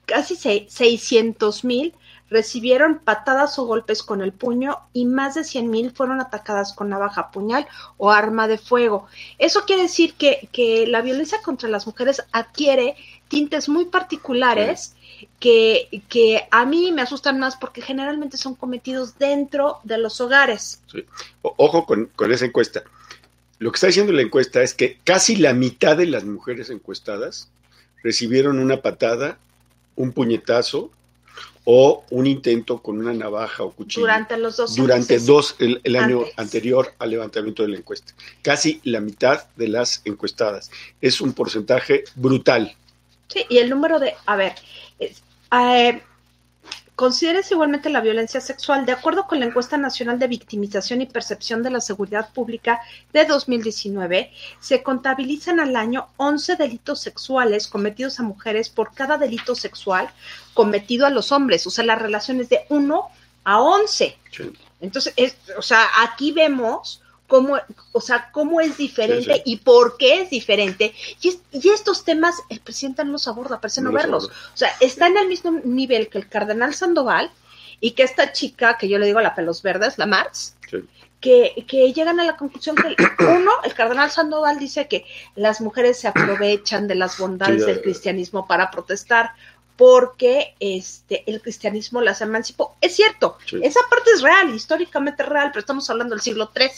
Casi 0.06 0.36
600 0.36 1.64
mil 1.64 1.94
recibieron 2.30 2.98
patadas 2.98 3.58
o 3.58 3.64
golpes 3.64 4.02
con 4.02 4.20
el 4.20 4.32
puño 4.32 4.78
y 4.92 5.06
más 5.06 5.34
de 5.34 5.44
100 5.44 5.70
mil 5.70 5.90
fueron 5.90 6.20
atacadas 6.20 6.72
con 6.72 6.88
navaja, 6.88 7.30
puñal 7.30 7.66
o 7.96 8.10
arma 8.10 8.48
de 8.48 8.58
fuego. 8.58 9.06
Eso 9.38 9.64
quiere 9.66 9.82
decir 9.82 10.14
que, 10.14 10.48
que 10.52 10.86
la 10.86 11.02
violencia 11.02 11.40
contra 11.42 11.68
las 11.68 11.86
mujeres 11.86 12.22
adquiere 12.32 12.96
tintes 13.28 13.68
muy 13.68 13.86
particulares 13.86 14.94
que, 15.40 16.02
que 16.08 16.46
a 16.50 16.64
mí 16.64 16.92
me 16.92 17.02
asustan 17.02 17.38
más 17.38 17.56
porque 17.56 17.82
generalmente 17.82 18.36
son 18.36 18.54
cometidos 18.54 19.18
dentro 19.18 19.78
de 19.84 19.98
los 19.98 20.20
hogares. 20.20 20.80
Sí. 20.90 21.04
Ojo 21.42 21.86
con, 21.86 22.06
con 22.14 22.32
esa 22.32 22.44
encuesta. 22.44 22.82
Lo 23.58 23.72
que 23.72 23.76
está 23.76 23.88
diciendo 23.88 24.12
la 24.12 24.22
encuesta 24.22 24.62
es 24.62 24.74
que 24.74 24.98
casi 25.02 25.36
la 25.36 25.52
mitad 25.52 25.96
de 25.96 26.06
las 26.06 26.24
mujeres 26.24 26.70
encuestadas 26.70 27.48
recibieron 28.02 28.60
una 28.60 28.82
patada, 28.82 29.38
un 29.96 30.12
puñetazo 30.12 30.92
o 31.70 32.02
un 32.08 32.26
intento 32.26 32.80
con 32.80 32.98
una 32.98 33.12
navaja 33.12 33.62
o 33.62 33.72
cuchillo. 33.72 34.00
Durante 34.00 34.38
los 34.38 34.56
dos 34.56 34.74
Durante 34.74 35.18
dos, 35.18 35.54
el, 35.58 35.82
el 35.84 35.96
año 35.96 36.24
anterior 36.38 36.94
al 36.98 37.10
levantamiento 37.10 37.62
de 37.62 37.68
la 37.68 37.76
encuesta. 37.76 38.14
Casi 38.40 38.80
la 38.84 39.00
mitad 39.00 39.44
de 39.54 39.68
las 39.68 40.00
encuestadas. 40.06 40.70
Es 41.02 41.20
un 41.20 41.34
porcentaje 41.34 42.04
brutal. 42.14 42.74
Sí, 43.26 43.44
y 43.50 43.58
el 43.58 43.68
número 43.68 43.98
de, 43.98 44.14
a 44.24 44.36
ver, 44.36 44.54
es, 44.98 45.22
eh, 45.52 46.00
considérese 46.98 47.54
igualmente 47.54 47.90
la 47.90 48.00
violencia 48.00 48.40
sexual. 48.40 48.84
De 48.84 48.90
acuerdo 48.90 49.28
con 49.28 49.38
la 49.38 49.46
encuesta 49.46 49.76
nacional 49.76 50.18
de 50.18 50.26
victimización 50.26 51.00
y 51.00 51.06
percepción 51.06 51.62
de 51.62 51.70
la 51.70 51.80
seguridad 51.80 52.32
pública 52.32 52.80
de 53.12 53.24
2019, 53.24 54.32
se 54.58 54.82
contabilizan 54.82 55.60
al 55.60 55.76
año 55.76 56.08
11 56.16 56.56
delitos 56.56 57.00
sexuales 57.00 57.68
cometidos 57.68 58.18
a 58.18 58.24
mujeres 58.24 58.68
por 58.68 58.92
cada 58.94 59.16
delito 59.16 59.54
sexual 59.54 60.10
cometido 60.54 61.06
a 61.06 61.10
los 61.10 61.30
hombres. 61.30 61.64
O 61.68 61.70
sea, 61.70 61.84
la 61.84 61.94
relación 61.94 62.40
es 62.40 62.48
de 62.48 62.62
1 62.68 63.08
a 63.44 63.60
11. 63.60 64.18
Sí. 64.32 64.52
Entonces, 64.80 65.12
es, 65.14 65.36
o 65.56 65.62
sea, 65.62 65.86
aquí 66.02 66.32
vemos 66.32 67.00
cómo, 67.28 67.56
o 67.92 68.00
sea, 68.00 68.30
cómo 68.32 68.60
es 68.60 68.76
diferente 68.76 69.34
Sí, 69.34 69.40
sí. 69.44 69.52
y 69.52 69.56
por 69.58 69.96
qué 69.98 70.22
es 70.22 70.30
diferente. 70.30 70.92
Y, 71.20 71.28
es- 71.28 71.38
y 71.52 71.68
estos 71.68 72.04
temas 72.04 72.34
el 72.48 72.58
presidente 72.60 73.04
no 73.04 73.12
los 73.12 73.28
aborda, 73.28 73.60
parece 73.60 73.80
no, 73.80 73.90
No 73.90 73.92
los 73.94 74.02
verlos. 74.02 74.24
aborda. 74.24 74.38
O 74.54 74.56
sea, 74.56 74.70
está 74.80 75.06
en 75.06 75.16
el 75.18 75.28
mismo 75.28 75.52
nivel 75.64 76.08
que 76.08 76.18
el 76.18 76.28
cardenal 76.28 76.74
Sandoval 76.74 77.30
y 77.80 77.92
que 77.92 78.02
esta 78.02 78.32
chica, 78.32 78.76
que 78.76 78.88
yo 78.88 78.98
le 78.98 79.06
digo 79.06 79.20
la 79.20 79.34
pelos 79.36 79.62
verdes, 79.62 79.98
la 79.98 80.06
Marx, 80.06 80.56
Sí. 80.68 80.78
que, 81.20 81.64
que 81.68 81.92
llegan 81.92 82.18
a 82.20 82.24
la 82.24 82.36
conclusión 82.36 82.74
que, 82.76 82.96
uno, 83.24 83.50
el 83.62 83.74
cardenal 83.74 84.10
Sandoval 84.10 84.58
dice 84.58 84.88
que 84.88 85.04
las 85.36 85.60
mujeres 85.60 85.98
se 86.00 86.08
aprovechan 86.08 86.88
de 86.88 86.94
las 86.96 87.18
bondades 87.18 87.66
del 87.66 87.82
cristianismo 87.82 88.46
para 88.48 88.70
protestar 88.70 89.30
porque 89.76 90.54
este 90.58 91.22
el 91.30 91.40
cristianismo 91.40 92.00
las 92.00 92.20
emancipó. 92.20 92.76
Es 92.80 92.96
cierto, 92.96 93.38
Sí. 93.46 93.60
esa 93.62 93.80
parte 93.88 94.10
es 94.12 94.22
real, 94.22 94.52
históricamente 94.54 95.22
real, 95.22 95.50
pero 95.52 95.60
estamos 95.60 95.88
hablando 95.88 96.14
del 96.16 96.22
siglo 96.22 96.50
III. 96.54 96.68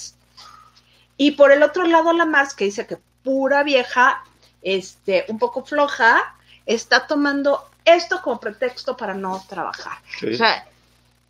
Y 1.21 1.33
por 1.33 1.53
el 1.53 1.63
otro 1.63 1.85
lado, 1.85 2.15
la 2.15 2.25
Marx, 2.25 2.55
que 2.55 2.65
dice 2.65 2.87
que 2.87 2.97
pura 3.23 3.63
vieja, 3.63 4.25
este, 4.63 5.27
un 5.29 5.39
poco 5.39 5.63
floja, 5.63 6.35
está 6.65 7.07
tomando 7.07 7.69
esto 7.85 8.23
como 8.23 8.41
pretexto 8.41 8.97
para 8.97 9.13
no 9.13 9.45
trabajar. 9.47 9.99
Sí. 10.19 10.29
O 10.29 10.37
sea, 10.37 10.67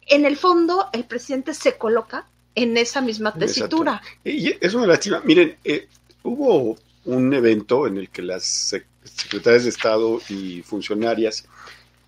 en 0.06 0.24
el 0.26 0.36
fondo, 0.36 0.88
el 0.92 1.02
presidente 1.02 1.54
se 1.54 1.76
coloca 1.76 2.24
en 2.54 2.76
esa 2.76 3.00
misma 3.00 3.34
tesitura. 3.34 4.00
Y 4.24 4.54
es 4.64 4.74
una 4.74 4.86
lástima. 4.86 5.22
Miren, 5.24 5.56
eh, 5.64 5.88
hubo 6.22 6.78
un 7.06 7.34
evento 7.34 7.88
en 7.88 7.98
el 7.98 8.10
que 8.10 8.22
las 8.22 8.44
sec- 8.44 8.86
secretarias 9.02 9.64
de 9.64 9.70
Estado 9.70 10.20
y 10.28 10.62
funcionarias 10.62 11.46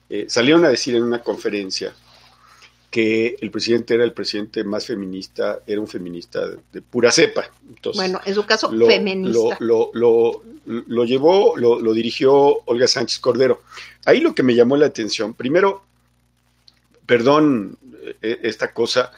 eh, 0.08 0.26
salieron 0.28 0.64
a 0.64 0.68
decir 0.68 0.94
en 0.94 1.02
una 1.02 1.20
conferencia 1.20 1.92
que 2.92 3.36
el 3.40 3.50
presidente 3.50 3.94
era 3.94 4.04
el 4.04 4.12
presidente 4.12 4.64
más 4.64 4.84
feminista, 4.86 5.60
era 5.66 5.80
un 5.80 5.88
feminista 5.88 6.46
de, 6.46 6.58
de 6.74 6.82
pura 6.82 7.10
cepa. 7.10 7.50
Entonces, 7.66 7.96
Bueno, 8.02 8.20
en 8.22 8.34
su 8.34 8.44
caso, 8.44 8.70
lo, 8.70 8.86
feminista. 8.86 9.56
Lo, 9.60 9.90
lo, 9.94 10.42
lo, 10.66 10.82
lo 10.86 11.04
llevó, 11.06 11.56
lo, 11.56 11.80
lo 11.80 11.94
dirigió 11.94 12.34
Olga 12.66 12.86
Sánchez 12.86 13.18
Cordero. 13.18 13.62
Ahí 14.04 14.20
lo 14.20 14.34
que 14.34 14.42
me 14.42 14.54
llamó 14.54 14.76
la 14.76 14.84
atención, 14.86 15.32
primero, 15.32 15.82
perdón 17.06 17.78
eh, 18.20 18.40
esta 18.42 18.74
cosa, 18.74 19.10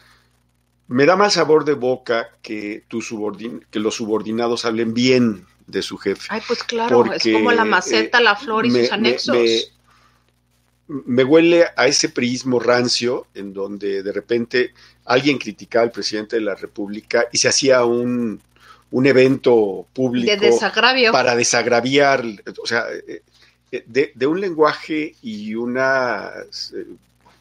me 0.86 1.04
da 1.04 1.16
mal 1.16 1.32
sabor 1.32 1.64
de 1.64 1.72
boca 1.74 2.30
que, 2.42 2.84
tu 2.86 3.02
subordin 3.02 3.64
que 3.72 3.80
los 3.80 3.96
subordinados 3.96 4.64
hablen 4.66 4.94
bien 4.94 5.46
de 5.66 5.82
su 5.82 5.98
jefe. 5.98 6.28
Ay, 6.30 6.42
pues 6.46 6.62
claro, 6.62 6.98
Porque, 6.98 7.16
es 7.16 7.36
como 7.36 7.50
la 7.50 7.64
maceta, 7.64 8.20
eh, 8.20 8.22
la 8.22 8.36
flor 8.36 8.66
y 8.66 8.70
me- 8.70 8.82
sus 8.84 8.92
anexos. 8.92 9.36
Me, 9.36 9.58
me 10.88 11.24
huele 11.24 11.64
a 11.76 11.86
ese 11.86 12.08
priismo 12.10 12.60
rancio 12.60 13.26
en 13.34 13.52
donde 13.52 14.02
de 14.02 14.12
repente 14.12 14.74
alguien 15.06 15.38
criticaba 15.38 15.84
al 15.84 15.90
presidente 15.92 16.36
de 16.36 16.42
la 16.42 16.54
República 16.54 17.26
y 17.32 17.38
se 17.38 17.48
hacía 17.48 17.84
un, 17.84 18.40
un 18.90 19.06
evento 19.06 19.86
público 19.92 20.30
de 20.30 20.36
desagravio. 20.36 21.12
para 21.12 21.34
desagraviar, 21.36 22.24
o 22.62 22.66
sea, 22.66 22.84
eh, 23.08 23.22
de, 23.86 24.12
de 24.14 24.26
un 24.26 24.40
lenguaje 24.40 25.14
y 25.22 25.54
una, 25.54 26.30
eh, 26.74 26.86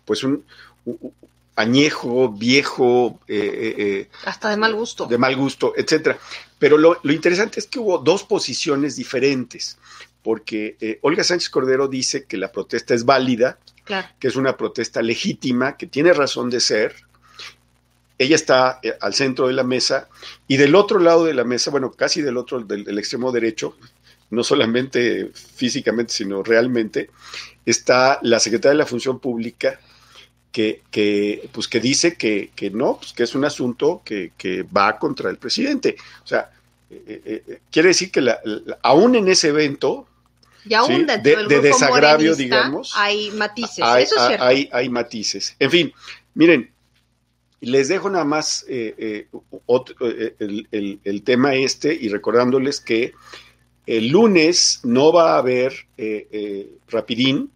pues 0.05 0.23
un, 0.23 0.43
un 0.85 1.13
añejo, 1.55 2.29
viejo, 2.29 3.19
eh, 3.27 3.35
eh, 3.37 3.75
eh, 3.77 4.09
Hasta 4.25 4.49
de 4.49 4.57
mal 4.57 4.73
gusto. 4.73 5.05
de 5.05 5.17
mal 5.17 5.35
gusto, 5.35 5.73
etcétera. 5.75 6.17
Pero 6.57 6.77
lo, 6.77 6.99
lo 7.03 7.13
interesante 7.13 7.59
es 7.59 7.67
que 7.67 7.79
hubo 7.79 7.97
dos 7.99 8.23
posiciones 8.23 8.95
diferentes, 8.95 9.77
porque 10.23 10.77
eh, 10.79 10.99
Olga 11.01 11.23
Sánchez 11.23 11.49
Cordero 11.49 11.87
dice 11.87 12.23
que 12.25 12.37
la 12.37 12.51
protesta 12.51 12.93
es 12.93 13.05
válida, 13.05 13.57
Claro. 13.83 14.07
que 14.17 14.29
es 14.29 14.37
una 14.37 14.55
protesta 14.55 15.01
legítima, 15.01 15.75
que 15.75 15.87
tiene 15.87 16.13
razón 16.13 16.49
de 16.49 16.61
ser. 16.61 16.95
Ella 18.17 18.35
está 18.35 18.79
eh, 18.81 18.93
al 19.01 19.13
centro 19.13 19.47
de 19.47 19.53
la 19.53 19.63
mesa 19.63 20.07
y 20.47 20.55
del 20.57 20.75
otro 20.75 20.99
lado 20.99 21.25
de 21.25 21.33
la 21.33 21.43
mesa, 21.43 21.69
bueno, 21.71 21.91
casi 21.91 22.21
del 22.21 22.37
otro, 22.37 22.61
del, 22.61 22.83
del 22.85 22.97
extremo 22.99 23.31
derecho, 23.31 23.75
no 24.29 24.43
solamente 24.43 25.31
físicamente, 25.33 26.13
sino 26.13 26.41
realmente, 26.43 27.09
está 27.65 28.19
la 28.21 28.39
secretaria 28.39 28.71
de 28.73 28.77
la 28.77 28.85
Función 28.85 29.19
Pública, 29.19 29.79
que, 30.51 30.81
que, 30.91 31.49
pues 31.51 31.67
que 31.67 31.79
dice 31.79 32.15
que, 32.15 32.51
que 32.55 32.69
no, 32.69 32.97
pues 32.97 33.11
que 33.13 33.23
es 33.23 33.35
un 33.35 33.43
asunto 33.43 34.01
que, 34.05 34.31
que 34.37 34.63
va 34.63 34.97
contra 34.99 35.29
el 35.29 35.37
presidente. 35.37 35.95
O 36.23 36.27
sea, 36.27 36.51
eh, 36.91 37.59
quiere 37.71 37.89
decir 37.89 38.11
que 38.11 38.21
la- 38.21 38.39
la- 38.45 38.77
aún 38.83 39.15
en 39.15 39.27
ese 39.27 39.47
evento 39.49 40.07
Y 40.65 40.73
aún 40.73 40.87
Sí, 40.87 40.93
dentro 41.03 41.17
de- 41.23 41.35
del 41.37 41.47
de 41.47 41.59
desagravio, 41.61 42.35
digamos, 42.35 42.93
hay 42.95 43.31
matices. 43.31 43.79
hay, 43.83 44.03
Eso 44.03 44.15
es 44.17 44.27
cierto. 44.27 44.45
hay, 44.45 44.69
hay 44.71 44.89
matices. 44.89 45.55
En 45.59 45.69
fin, 45.71 45.93
miren, 46.33 46.71
les 47.61 47.87
dejo 47.87 48.09
nada 48.09 48.25
más 48.25 48.65
eh, 48.67 48.93
eh, 48.97 49.27
otro- 49.65 49.95
eh, 50.09 50.35
el, 50.39 50.67
el- 50.71 50.99
el 51.03 51.23
tema 51.23 51.55
este 51.55 51.93
y 51.93 52.09
recordándoles 52.09 52.79
que 52.81 53.13
el 53.85 54.07
lunes 54.09 54.79
no 54.83 55.11
va 55.11 55.35
a 55.35 55.37
haber 55.39 55.73
rapidín 56.89 57.49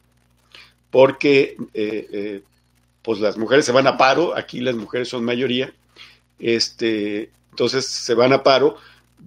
porque 0.91 1.55
pues 3.01 3.19
las 3.19 3.37
mujeres 3.37 3.65
se 3.65 3.71
van 3.71 3.87
a 3.87 3.97
paro, 3.97 4.35
aquí 4.35 4.59
las 4.59 4.75
mujeres 4.75 5.07
son 5.07 5.23
mayoría, 5.23 5.73
este, 6.39 7.29
entonces 7.51 7.85
se 7.85 8.13
van 8.13 8.33
a 8.33 8.43
paro. 8.43 8.75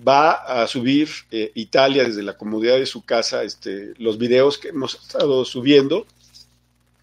Va 0.06 0.32
a 0.32 0.66
subir 0.66 1.08
eh, 1.30 1.50
Italia 1.54 2.04
desde 2.04 2.22
la 2.22 2.36
comodidad 2.36 2.78
de 2.78 2.86
su 2.86 3.02
casa 3.04 3.42
este, 3.42 3.92
los 3.98 4.18
videos 4.18 4.56
que 4.56 4.68
hemos 4.68 4.94
estado 4.94 5.44
subiendo. 5.44 6.06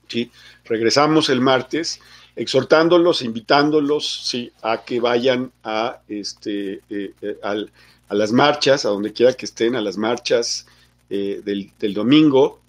¿sí? 0.08 0.32
Regresamos 0.65 1.30
el 1.30 1.41
martes 1.41 2.00
exhortándolos, 2.36 3.21
invitándolos 3.21 4.21
¿sí? 4.26 4.52
a 4.62 4.84
que 4.84 5.00
vayan 5.00 5.52
a, 5.63 6.00
este, 6.08 6.82
eh, 6.89 7.13
eh, 7.21 7.38
al- 7.43 7.71
a 8.10 8.15
las 8.15 8.32
marchas, 8.32 8.86
a 8.86 8.89
donde 8.89 9.12
quiera 9.12 9.34
que 9.34 9.45
estén, 9.45 9.76
a 9.76 9.82
las 9.82 9.97
marchas 9.97 10.65
del, 11.10 11.93
domingo. 11.93 12.62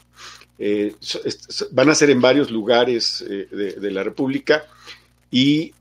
Van 1.70 1.90
a 1.90 1.94
ser 1.94 2.10
en 2.10 2.20
varios 2.20 2.50
lugares 2.50 3.24
de, 3.24 3.90
la 3.92 4.02
República 4.02 4.66
y 5.30 5.72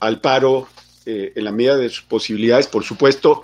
al 0.00 0.20
paro 0.20 0.68
eh, 1.10 1.32
en 1.36 1.44
la 1.44 1.52
medida 1.52 1.76
de 1.78 1.88
sus 1.88 2.02
posibilidades, 2.04 2.66
por 2.66 2.84
supuesto, 2.84 3.42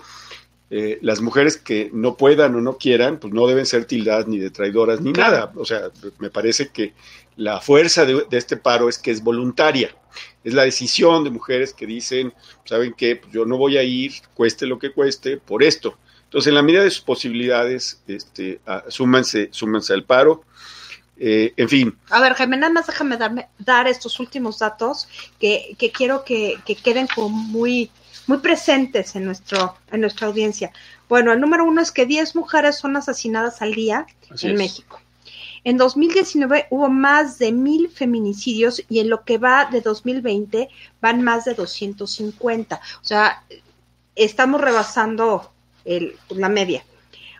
eh, 0.70 0.98
las 1.02 1.20
mujeres 1.20 1.56
que 1.56 1.90
no 1.92 2.16
puedan 2.16 2.54
o 2.56 2.60
no 2.60 2.76
quieran, 2.76 3.18
pues 3.18 3.32
no 3.32 3.46
deben 3.46 3.64
ser 3.64 3.84
tildadas 3.86 4.26
ni 4.26 4.38
de 4.38 4.50
traidoras 4.50 5.00
ni 5.00 5.12
Claro. 5.12 5.32
nada. 5.32 5.52
O 5.56 5.64
sea, 5.64 5.90
me 6.18 6.28
parece 6.30 6.68
que 6.68 6.92
la 7.36 7.60
fuerza 7.60 8.04
de, 8.04 8.24
de 8.30 8.36
este 8.38 8.56
paro 8.56 8.88
es 8.88 8.98
que 8.98 9.10
es 9.10 9.22
voluntaria. 9.22 9.94
Es 10.44 10.52
la 10.52 10.64
decisión 10.64 11.24
de 11.24 11.30
mujeres 11.30 11.72
que 11.72 11.86
dicen, 11.86 12.32
¿saben 12.64 12.92
qué? 12.96 13.16
Pues 13.16 13.32
yo 13.32 13.44
no 13.46 13.56
voy 13.56 13.76
a 13.78 13.82
ir, 13.82 14.12
cueste 14.34 14.66
lo 14.66 14.78
que 14.78 14.92
cueste, 14.92 15.36
por 15.38 15.62
esto. 15.62 15.96
Entonces, 16.24 16.48
en 16.48 16.54
la 16.54 16.62
medida 16.62 16.82
de 16.82 16.90
sus 16.90 17.02
posibilidades, 17.02 18.02
este, 18.06 18.60
ah, 18.66 18.84
súmanse, 18.88 19.48
súmanse 19.52 19.92
al 19.94 20.04
paro. 20.04 20.44
Eh, 21.16 21.52
en 21.56 21.68
fin, 21.68 21.98
A 22.10 22.20
ver, 22.20 22.34
Jaime, 22.34 22.56
nada 22.56 22.72
más 22.72 22.86
déjame 22.86 23.16
darme, 23.16 23.48
dar 23.58 23.86
estos 23.86 24.18
últimos 24.18 24.58
datos 24.58 25.08
que, 25.38 25.76
que 25.78 25.92
quiero 25.92 26.24
que, 26.24 26.58
que 26.66 26.74
queden 26.74 27.06
como 27.06 27.28
muy, 27.28 27.90
muy 28.26 28.38
presentes 28.38 29.14
en, 29.14 29.24
nuestro, 29.24 29.76
en 29.92 30.00
nuestra 30.00 30.26
audiencia. 30.26 30.72
Bueno, 31.08 31.32
el 31.32 31.40
número 31.40 31.64
uno 31.64 31.80
es 31.80 31.92
que 31.92 32.06
10 32.06 32.34
mujeres 32.34 32.78
son 32.78 32.96
asesinadas 32.96 33.62
al 33.62 33.74
día 33.74 34.06
así 34.30 34.46
en 34.46 34.54
es. 34.54 34.58
México. 34.58 35.00
En 35.62 35.78
2019 35.78 36.66
hubo 36.70 36.90
más 36.90 37.38
de 37.38 37.52
mil 37.52 37.88
feminicidios 37.88 38.82
y 38.88 38.98
en 39.00 39.08
lo 39.08 39.24
que 39.24 39.38
va 39.38 39.66
de 39.66 39.80
2020 39.80 40.68
van 41.00 41.22
más 41.22 41.46
de 41.46 41.54
250. 41.54 42.76
O 42.76 43.04
sea, 43.04 43.44
estamos 44.14 44.60
rebasando 44.60 45.52
el, 45.84 46.16
la 46.28 46.50
media. 46.50 46.84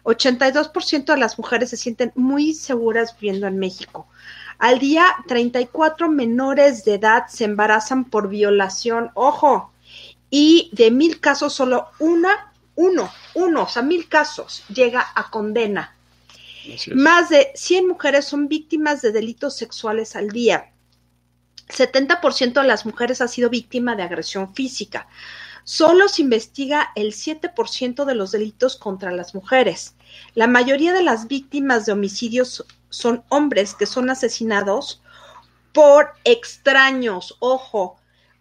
82% 0.04 1.04
de 1.06 1.16
las 1.16 1.38
mujeres 1.38 1.70
se 1.70 1.76
sienten 1.76 2.12
muy 2.14 2.54
seguras 2.54 3.16
viviendo 3.18 3.46
en 3.46 3.58
México. 3.58 4.06
Al 4.58 4.78
día, 4.78 5.06
34 5.26 6.08
menores 6.08 6.84
de 6.84 6.94
edad 6.94 7.24
se 7.28 7.44
embarazan 7.44 8.04
por 8.04 8.28
violación. 8.28 9.10
Ojo, 9.14 9.72
y 10.30 10.70
de 10.72 10.90
mil 10.90 11.20
casos, 11.20 11.52
solo 11.52 11.88
una, 11.98 12.52
uno, 12.76 13.10
uno, 13.34 13.62
o 13.62 13.68
sea, 13.68 13.82
mil 13.82 14.08
casos 14.08 14.64
llega 14.68 15.04
a 15.14 15.30
condena. 15.30 15.96
Más 16.94 17.28
de 17.28 17.52
100 17.54 17.88
mujeres 17.88 18.24
son 18.24 18.48
víctimas 18.48 19.02
de 19.02 19.12
delitos 19.12 19.56
sexuales 19.56 20.16
al 20.16 20.30
día. 20.30 20.72
70% 21.68 22.60
de 22.60 22.66
las 22.66 22.86
mujeres 22.86 23.20
ha 23.20 23.28
sido 23.28 23.50
víctima 23.50 23.96
de 23.96 24.02
agresión 24.02 24.54
física. 24.54 25.08
Solo 25.64 26.08
se 26.08 26.20
investiga 26.20 26.92
el 26.94 27.12
7% 27.12 28.04
de 28.04 28.14
los 28.14 28.32
delitos 28.32 28.76
contra 28.76 29.10
las 29.10 29.34
mujeres. 29.34 29.96
La 30.34 30.46
mayoría 30.46 30.92
de 30.92 31.02
las 31.02 31.26
víctimas 31.26 31.86
de 31.86 31.92
homicidios 31.92 32.66
son 32.90 33.24
hombres 33.30 33.74
que 33.74 33.86
son 33.86 34.10
asesinados 34.10 35.02
por 35.72 36.12
extraños, 36.24 37.36
ojo, 37.40 37.98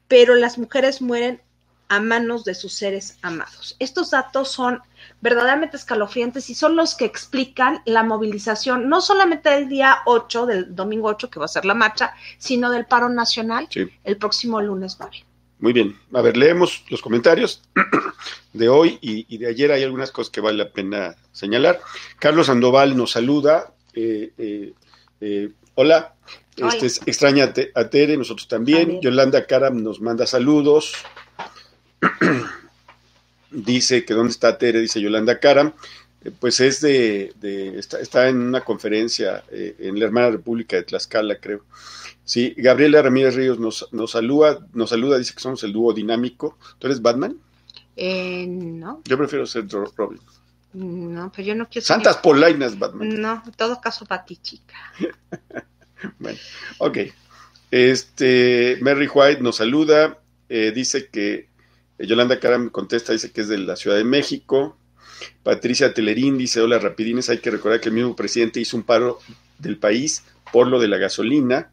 pero 0.09 0.36
las 0.36 0.57
mujeres 0.57 1.01
mueren 1.01 1.41
a 1.88 2.01
manos 2.01 2.43
de 2.43 2.55
sus 2.55 2.73
seres 2.73 3.17
amados. 3.21 3.77
Estos 3.79 4.12
datos 4.12 4.51
son 4.51 4.81
verdaderamente 5.21 5.77
escalofriantes 5.77 6.49
y 6.49 6.55
son 6.55 6.75
los 6.75 6.95
que 6.95 7.05
explican 7.05 7.81
la 7.86 8.03
movilización, 8.03 8.89
no 8.89 8.99
solamente 8.99 9.49
del 9.49 9.69
día 9.69 9.99
8, 10.05 10.45
del 10.45 10.75
domingo 10.75 11.07
8, 11.07 11.29
que 11.29 11.39
va 11.39 11.45
a 11.45 11.49
ser 11.49 11.63
la 11.63 11.73
marcha, 11.73 12.13
sino 12.38 12.69
del 12.69 12.86
paro 12.86 13.07
nacional 13.07 13.69
el 14.03 14.17
próximo 14.17 14.59
lunes 14.62 14.97
9. 14.99 15.25
Muy 15.63 15.71
bien, 15.71 15.97
a 16.12 16.21
ver, 16.21 16.36
leemos 16.36 16.84
los 16.89 17.02
comentarios 17.02 17.62
de 18.52 18.67
hoy 18.67 18.97
y, 18.99 19.38
de 19.38 19.47
ayer. 19.47 19.71
Hay 19.71 19.82
algunas 19.84 20.12
cosas 20.12 20.30
que 20.30 20.41
vale 20.41 20.58
la 20.58 20.71
pena 20.71 21.15
señalar. 21.32 21.80
Carlos 22.19 22.47
Sandoval 22.47 22.97
nos 22.97 23.12
saluda. 23.12 23.73
Eh, 23.93 24.34
eh, 24.38 24.73
eh, 25.21 25.52
hola, 25.76 26.15
este 26.58 26.88
es, 26.88 26.99
extraña 27.06 27.54
a 27.76 27.89
Tere, 27.89 28.17
nosotros 28.17 28.49
también. 28.49 28.99
Yolanda 28.99 29.45
Karam 29.45 29.82
nos 29.82 30.02
manda 30.02 30.28
saludos. 30.28 30.95
dice 33.52 34.04
que 34.04 34.15
dónde 34.15 34.32
está 34.32 34.58
Tere, 34.58 34.82
dice 34.82 34.99
Yolanda 34.99 35.39
Cara, 35.39 35.73
eh, 36.23 36.32
pues 36.38 36.60
es 36.60 36.82
de, 36.82 37.34
está, 37.80 38.28
en 38.28 38.41
una 38.41 38.62
conferencia 38.62 39.43
eh, 39.52 39.76
en 39.80 39.99
la 39.99 40.06
hermana 40.06 40.32
República 40.32 40.76
de 40.76 40.84
Tlaxcala, 40.84 41.38
creo. 41.38 41.63
Sí, 42.25 42.53
Gabriela 42.57 43.01
Ramírez 43.01 43.36
Ríos 43.36 43.59
nos, 43.59 43.88
nos 43.91 44.12
saluda, 44.12 44.65
nos 44.73 44.89
saluda, 44.89 45.17
dice 45.17 45.33
que 45.33 45.41
somos 45.41 45.63
el 45.63 45.73
dúo 45.73 45.93
dinámico. 45.93 46.57
¿Tú 46.79 46.88
eres 46.88 47.01
Batman? 47.01 47.38
Eh, 47.95 48.45
no. 48.47 49.01
Yo 49.05 49.17
prefiero 49.17 49.45
ser 49.45 49.67
Robin. 49.67 50.19
No, 50.73 51.31
pero 51.36 51.47
yo 51.47 51.55
no 51.55 51.69
quiero 51.69 51.86
Santas 51.86 52.17
Polainas, 52.17 52.79
Batman. 52.79 53.21
No, 53.21 53.43
en 53.45 53.51
todo 53.53 53.79
caso, 53.79 54.07
chica 54.41 54.73
bueno, 56.19 56.39
ok. 56.79 56.97
Este, 57.69 58.77
Mary 58.81 59.07
White 59.07 59.41
nos 59.41 59.57
saluda, 59.57 60.19
dice 60.49 61.09
que 61.09 61.49
eh, 61.97 62.07
Yolanda 62.07 62.39
Cara 62.39 62.57
me 62.57 62.71
contesta, 62.71 63.13
dice 63.13 63.31
que 63.31 63.41
es 63.41 63.47
de 63.47 63.57
la 63.57 63.75
Ciudad 63.75 63.97
de 63.97 64.03
México. 64.03 64.77
Patricia 65.43 65.93
Telerín 65.93 66.38
dice, 66.38 66.62
hola 66.62 66.79
rapidines, 66.79 67.29
hay 67.29 67.38
que 67.38 67.51
recordar 67.51 67.79
que 67.79 67.89
el 67.89 67.95
mismo 67.95 68.15
presidente 68.15 68.59
hizo 68.59 68.77
un 68.77 68.83
paro 68.83 69.19
del 69.59 69.77
país 69.77 70.23
por 70.51 70.67
lo 70.67 70.79
de 70.79 70.88
la 70.88 70.97
gasolina. 70.97 71.71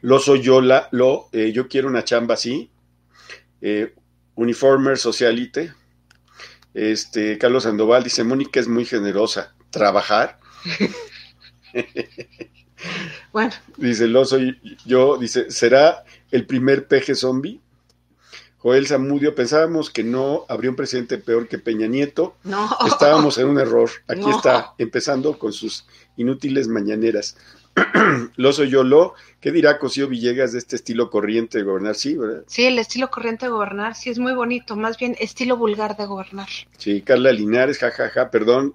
Lo 0.00 0.18
soy 0.18 0.42
yo, 0.42 0.60
lo, 0.60 1.28
eh, 1.32 1.52
yo 1.52 1.68
quiero 1.68 1.88
una 1.88 2.04
chamba 2.04 2.34
así. 2.34 2.70
Eh, 3.60 3.94
Uniformer 4.34 4.96
Socialite. 4.96 5.72
Este, 6.74 7.38
Carlos 7.38 7.64
Sandoval 7.64 8.04
dice, 8.04 8.22
Mónica 8.22 8.60
es 8.60 8.68
muy 8.68 8.84
generosa. 8.84 9.54
¿Trabajar? 9.70 10.38
bueno. 13.32 13.52
Dice, 13.76 14.06
lo 14.06 14.24
soy 14.24 14.60
yo, 14.86 15.18
dice, 15.18 15.50
¿será 15.50 16.04
el 16.30 16.46
primer 16.46 16.86
peje 16.86 17.14
zombie? 17.14 17.60
Joel 18.58 18.88
Zamudio, 18.88 19.34
pensábamos 19.34 19.88
que 19.88 20.02
no 20.02 20.44
habría 20.48 20.70
un 20.70 20.76
presidente 20.76 21.18
peor 21.18 21.46
que 21.48 21.58
Peña 21.58 21.86
Nieto. 21.86 22.36
No. 22.42 22.68
Estábamos 22.86 23.38
en 23.38 23.46
un 23.46 23.58
error. 23.58 23.88
Aquí 24.08 24.28
está, 24.28 24.74
empezando 24.78 25.38
con 25.38 25.52
sus 25.52 25.86
inútiles 26.16 26.66
mañaneras. 26.66 27.36
lo 28.36 28.52
soy 28.52 28.70
yo, 28.70 28.82
lo. 28.82 29.14
¿Qué 29.40 29.52
dirá 29.52 29.78
Cosío 29.78 30.08
Villegas 30.08 30.52
de 30.52 30.58
este 30.58 30.76
estilo 30.76 31.10
corriente 31.10 31.58
de 31.58 31.64
gobernar? 31.64 31.94
Sí, 31.94 32.16
¿verdad? 32.16 32.42
Sí, 32.46 32.64
el 32.64 32.78
estilo 32.78 33.10
corriente 33.10 33.46
de 33.46 33.50
gobernar, 33.50 33.94
sí, 33.94 34.10
es 34.10 34.18
muy 34.18 34.34
bonito. 34.34 34.76
Más 34.76 34.98
bien, 34.98 35.16
estilo 35.18 35.56
vulgar 35.56 35.96
de 35.96 36.06
gobernar. 36.06 36.48
Sí, 36.76 37.02
Carla 37.02 37.32
Linares, 37.32 37.78
jajaja, 37.78 38.08
ja, 38.10 38.24
ja, 38.24 38.30
perdón. 38.30 38.74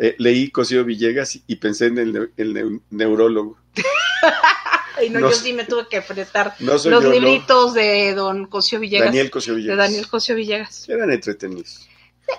Eh, 0.00 0.14
leí 0.18 0.50
Cosío 0.50 0.84
Villegas 0.84 1.38
y, 1.46 1.56
pensé 1.56 1.86
en 1.86 1.98
el 1.98 2.80
neurólogo. 2.90 3.58
Y 5.04 5.10
no, 5.10 5.20
yo 5.20 5.32
sí 5.32 5.52
me 5.52 5.64
tuve 5.64 5.88
que 5.88 5.96
enfrentar 5.96 6.54
los 6.60 6.86
libritos 6.86 7.74
de 7.74 8.14
don 8.14 8.46
Cosio 8.46 8.78
Villegas. 8.78 9.06
Daniel 9.06 9.30
Cosio 9.30 9.54
Villegas. 9.54 9.76
De 9.76 9.82
Daniel 9.82 10.08
Cosio 10.08 10.34
Villegas. 10.34 10.88
Eran 10.88 11.10
entretenidos. 11.10 11.88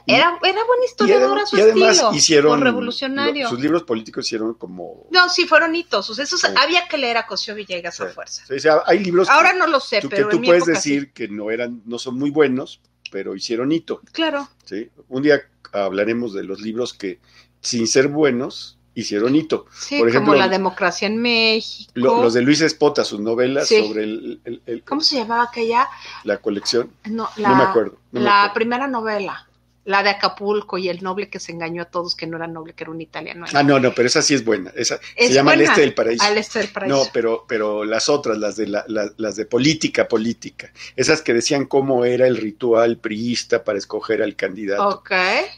Era, 0.06 0.40
era 0.44 0.64
buen 0.64 0.84
historiador 0.86 1.40
a 1.40 1.46
su 1.46 1.58
y 1.58 1.62
además 1.62 1.92
estilo, 1.92 2.14
hicieron 2.14 2.62
revolucionario. 2.62 3.50
sus 3.50 3.60
libros 3.60 3.84
políticos 3.84 4.26
hicieron 4.26 4.54
como 4.56 5.08
no 5.12 5.30
sí 5.30 5.46
fueron 5.46 5.76
hitos 5.76 6.18
esos 6.18 6.44
había 6.44 6.88
que 6.88 6.98
leer 6.98 7.18
a 7.18 7.26
Cosio 7.26 7.54
Villegas 7.54 8.00
a 8.02 8.08
fuerza 8.08 8.44
hay 8.86 9.00
libros 9.00 9.30
ahora 9.30 9.54
no 9.54 9.68
lo 9.68 9.80
sé 9.80 10.02
pero 10.10 10.30
que 10.30 10.38
tú 10.38 10.42
puedes 10.42 10.66
decir 10.66 11.12
que 11.12 11.28
no 11.28 11.52
eran 11.52 11.82
no 11.86 12.00
son 12.00 12.18
muy 12.18 12.32
buenos 12.32 12.82
pero 13.12 13.36
hicieron 13.36 13.72
hito 13.72 14.02
claro 14.12 14.48
sí 14.66 14.90
un 15.10 15.24
día 15.24 15.42
hablaremos 15.74 16.34
de 16.34 16.44
los 16.44 16.62
libros 16.62 16.94
que 16.94 17.20
sin 17.62 17.88
ser 17.88 18.08
buenos 18.08 18.78
hicieron 18.96 19.36
hito. 19.36 19.66
Sí, 19.74 20.00
Por 20.00 20.10
ejemplo, 20.10 20.34
como 20.34 20.44
La 20.44 20.50
democracia 20.50 21.08
en 21.08 21.18
México. 21.18 21.92
los 21.96 22.34
de 22.34 22.42
Luis 22.42 22.62
Espota, 22.62 23.04
sus 23.04 23.20
novelas 23.20 23.68
sobre 23.68 24.04
el, 24.04 24.84
¿Cómo 24.86 25.02
se 25.02 25.16
llamaba 25.16 25.44
aquella? 25.44 25.88
La 26.24 26.38
colección. 26.38 26.92
No, 27.06 27.30
no 27.38 27.56
me 27.56 27.64
acuerdo. 27.64 27.98
la 28.12 28.52
primera 28.54 28.88
novela. 28.88 29.48
La 29.86 30.02
de 30.02 30.10
Acapulco 30.10 30.78
y 30.78 30.88
el 30.90 31.04
noble 31.04 31.30
que 31.30 31.40
se 31.40 31.52
engañó 31.52 31.82
a 31.82 31.86
todos 31.86 32.16
que 32.16 32.26
no 32.26 32.38
era 32.38 32.48
noble, 32.48 32.74
que 32.74 32.86
era 32.86 32.92
un 32.92 33.02
italiano. 33.02 33.46
Ah, 33.54 33.64
no, 33.64 33.80
no, 33.80 33.94
pero 33.94 34.08
esa 34.08 34.22
sí 34.22 34.34
es 34.34 34.46
buena. 34.46 34.72
Esa, 34.76 35.00
se 35.18 35.34
llama 35.34 35.54
El 35.54 35.62
Este 35.62 35.82
del 35.82 35.94
Paraíso. 35.94 36.24
Al 36.24 36.38
Este 36.38 36.60
del 36.60 36.70
Paraíso. 36.70 36.96
No, 36.96 37.10
pero, 37.12 37.46
pero 37.48 37.84
las 37.84 38.08
otras, 38.08 38.38
las 38.38 38.56
de, 38.56 38.68
la, 38.68 38.86
las 38.88 39.36
de 39.36 39.46
política, 39.46 40.08
política. 40.08 40.72
Esas 40.96 41.22
que 41.22 41.34
decían 41.34 41.66
cómo 41.66 42.06
era 42.06 42.28
el 42.28 42.38
ritual 42.38 42.98
priista 42.98 43.64
para 43.64 43.78
escoger 43.78 44.22
al 44.22 44.36
candidato. 44.36 44.88
Ok. 44.88 45.12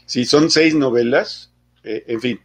Sí, 0.06 0.24
son 0.24 0.50
seis 0.50 0.74
novelas. 0.74 1.52
Eh, 1.84 2.04
en 2.08 2.20
fin, 2.20 2.40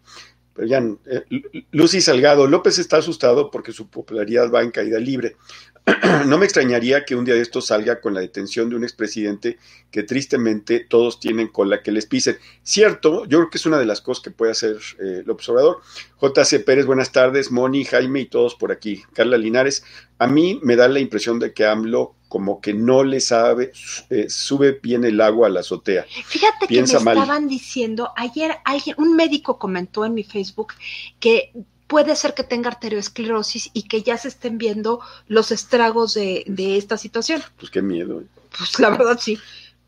pero 0.54 0.68
ya, 0.68 0.84
eh, 1.06 1.24
Lucy 1.72 2.02
Salgado, 2.02 2.46
López 2.46 2.78
está 2.78 2.98
asustado 2.98 3.50
porque 3.50 3.72
su 3.72 3.90
popularidad 3.90 4.52
va 4.52 4.62
en 4.62 4.72
caída 4.72 5.00
libre. 5.00 5.38
no 6.28 6.38
me 6.38 6.46
extrañaría 6.46 7.06
que 7.06 7.16
un 7.16 7.26
día 7.26 7.34
de 7.34 7.42
esto 7.42 7.62
salga 7.62 8.02
con 8.02 8.14
la 8.14 8.22
detención 8.22 8.70
de 8.70 8.76
un 8.76 8.84
expresidente 8.84 9.58
que 9.90 10.04
tristemente 10.04 10.80
todos 10.80 11.20
tienen 11.20 11.48
con 11.48 11.70
la 11.70 11.82
que 11.82 11.92
les 11.92 12.06
pisen. 12.06 12.38
Cierto, 12.64 13.26
yo 13.26 13.40
creo 13.40 13.50
que 13.50 13.58
es 13.58 13.66
una 13.66 13.80
de 13.80 13.86
las 13.86 14.02
cosas 14.02 14.24
que 14.24 14.32
puede 14.32 14.52
hacer 14.52 14.78
eh, 15.00 15.24
López 15.26 15.50
Obrador. 15.50 15.82
JC 16.22 16.64
Pérez, 16.64 16.86
buenas 16.86 17.12
tardes, 17.12 17.52
Moni, 17.52 17.84
Jaime 17.84 18.22
y 18.22 18.26
todos 18.26 18.56
por 18.56 18.72
aquí. 18.72 19.04
Carla 19.14 19.38
Linares, 19.38 19.84
a 20.20 20.28
mí 20.28 20.60
me 20.64 20.76
da 20.76 20.88
la 20.88 21.00
impresión 21.00 21.40
de 21.40 21.54
que 21.54 21.66
AMLO 21.66 22.16
como 22.28 22.62
que 22.62 22.74
no 22.74 23.04
le 23.04 23.20
sabe, 23.20 23.74
eh, 24.10 24.30
sube 24.30 24.80
bien 24.82 25.04
el 25.04 25.20
agua 25.20 25.48
a 25.48 25.50
la 25.50 25.60
azotea. 25.60 26.06
Fíjate 26.26 26.66
que 26.66 26.82
me 26.82 26.84
estaban 26.84 27.50
diciendo, 27.50 28.14
ayer 28.16 28.56
alguien, 28.64 28.96
un 29.00 29.18
médico 29.18 29.60
comentó 29.60 30.06
en 30.06 30.14
mi 30.14 30.24
Facebook 30.24 30.74
que 31.20 31.52
puede 31.92 32.16
ser 32.16 32.34
que 32.34 32.46
tenga 32.46 32.70
arteriosclerosis 32.70 33.70
y 33.74 33.84
que 33.84 34.02
ya 34.02 34.18
se 34.18 34.30
estén 34.30 34.58
viendo 34.58 35.02
los 35.28 35.52
estragos 35.52 36.14
de, 36.14 36.46
esta 36.78 36.98
situación. 36.98 37.44
Pues 37.60 37.70
qué 37.70 37.82
miedo. 37.82 38.22
¿eh? 38.22 38.26
Pues 38.58 38.80
la 38.80 38.92
verdad 38.92 39.20
sí. 39.20 39.38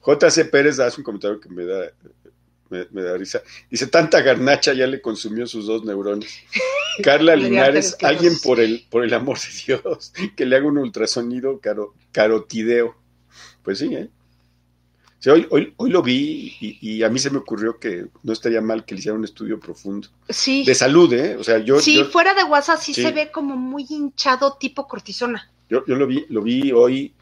JC 0.06 0.52
Pérez 0.52 0.82
hace 0.82 1.00
un 1.00 1.06
comentario 1.06 1.40
que 1.40 1.48
me 1.48 1.64
da, 1.66 1.92
me, 2.70 3.02
da 3.02 3.16
risa. 3.16 3.42
Dice, 3.70 3.88
tanta 3.88 4.22
garnacha 4.22 4.74
ya 4.74 4.86
le 4.86 5.00
consumió 5.00 5.48
sus 5.48 5.66
dos 5.66 5.86
neurones. 5.86 6.30
Carla 7.04 7.38
Linares, 7.38 7.96
alguien 8.02 8.38
por 8.44 8.60
el, 8.60 8.86
por 8.90 9.06
el 9.06 9.14
amor 9.14 9.40
de 9.40 9.48
Dios, 9.66 10.12
que 10.36 10.46
le 10.46 10.58
haga 10.58 10.68
un 10.68 10.80
ultrasonido 10.80 11.62
caro, 11.62 11.94
carotideo. 12.12 12.98
Pues 13.64 13.80
sí, 13.80 13.96
¿eh? 13.96 14.10
Hoy, 15.32 15.48
hoy, 15.50 15.74
hoy, 15.78 15.90
lo 15.90 16.02
vi 16.02 16.56
y, 16.60 17.04
a 17.04 17.10
mí 17.10 17.20
se 17.20 17.30
me 17.30 17.38
ocurrió 17.38 17.80
que 17.80 18.08
no 18.24 18.34
estaría 18.34 18.62
mal 18.62 18.86
que 18.86 18.96
le 18.96 19.00
hiciera 19.00 19.18
un 19.18 19.24
estudio 19.24 19.60
profundo. 19.60 20.08
Sí. 20.30 20.66
De 20.66 20.76
salud, 20.76 21.12
¿eh? 21.14 21.38
O 21.38 21.44
sea, 21.44 21.60
yo... 21.60 21.80
Sí, 21.80 22.04
fuera 22.04 22.34
de 22.34 22.44
WhatsApp 22.44 22.80
sí, 22.80 22.94
se 22.94 23.12
ve 23.12 23.32
como 23.32 23.56
muy 23.56 23.86
hinchado 23.90 24.58
tipo 24.60 24.88
cortisona. 24.88 25.50
Yo, 25.70 25.86
yo 25.86 25.96
lo 25.96 26.08
vi, 26.08 26.26
lo 26.30 26.42
vi 26.42 26.72
hoy 26.72 27.14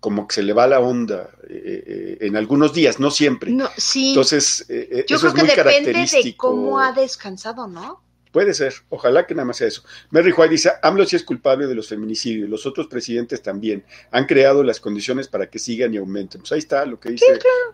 como 0.00 0.28
que 0.28 0.36
se 0.36 0.42
le 0.44 0.52
va 0.52 0.68
la 0.68 0.78
onda 0.78 1.30
eh, 1.48 1.82
eh, 1.86 2.18
en 2.20 2.36
algunos 2.36 2.72
días, 2.72 3.00
no 3.00 3.10
siempre. 3.10 3.50
No, 3.50 3.68
sí. 3.76 4.10
Entonces, 4.10 4.64
eh, 4.68 5.04
yo 5.08 5.18
creo 5.18 5.34
que 5.34 5.42
depende 5.42 5.92
de 5.92 6.36
cómo 6.36 6.78
ha 6.78 6.92
descansado, 6.92 7.66
¿no? 7.66 8.05
Puede 8.36 8.52
ser, 8.52 8.74
ojalá 8.90 9.26
que 9.26 9.34
nada 9.34 9.46
más 9.46 9.56
sea 9.56 9.68
eso. 9.68 9.82
Merry 10.10 10.30
White 10.30 10.50
dice, 10.50 10.70
AMLO 10.82 11.06
sí 11.06 11.16
es 11.16 11.22
culpable 11.22 11.66
de 11.66 11.74
los 11.74 11.88
feminicidios, 11.88 12.50
los 12.50 12.66
otros 12.66 12.86
presidentes 12.86 13.40
también 13.40 13.82
han 14.10 14.26
creado 14.26 14.62
las 14.62 14.78
condiciones 14.78 15.26
para 15.26 15.48
que 15.48 15.58
sigan 15.58 15.94
y 15.94 15.96
aumenten. 15.96 16.42
Pues 16.42 16.52
ahí 16.52 16.58
está 16.58 16.84
lo 16.84 17.00
que 17.00 17.12
dice 17.12 17.24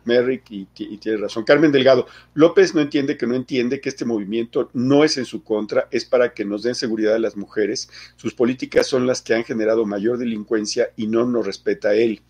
Merrick 0.05 0.49
y, 0.53 0.69
y, 0.79 0.99
tiene 0.99 1.19
razón. 1.19 1.43
Carmen 1.43 1.73
Delgado, 1.73 2.07
López 2.35 2.77
no 2.77 2.81
entiende 2.81 3.17
que 3.17 3.27
no 3.27 3.35
entiende 3.35 3.81
que 3.81 3.89
este 3.89 4.05
movimiento 4.05 4.71
no 4.73 5.03
es 5.03 5.19
en 5.19 5.25
su 5.25 5.43
contra, 5.43 5.89
es 5.91 6.05
para 6.05 6.33
que 6.33 6.45
nos 6.45 6.63
den 6.63 6.77
seguridad 6.77 7.17
a 7.17 7.19
las 7.19 7.37
mujeres. 7.37 7.91
Sus 8.15 8.33
políticas 8.33 8.87
son 8.87 9.05
las 9.05 9.21
que 9.21 9.35
han 9.35 9.43
generado 9.43 9.85
mayor 9.85 10.17
delincuencia 10.17 10.91
y 10.97 11.09
no 11.09 11.27
nos 11.27 11.45
respeta 11.45 11.89
a 11.89 11.95
él. 11.95 12.23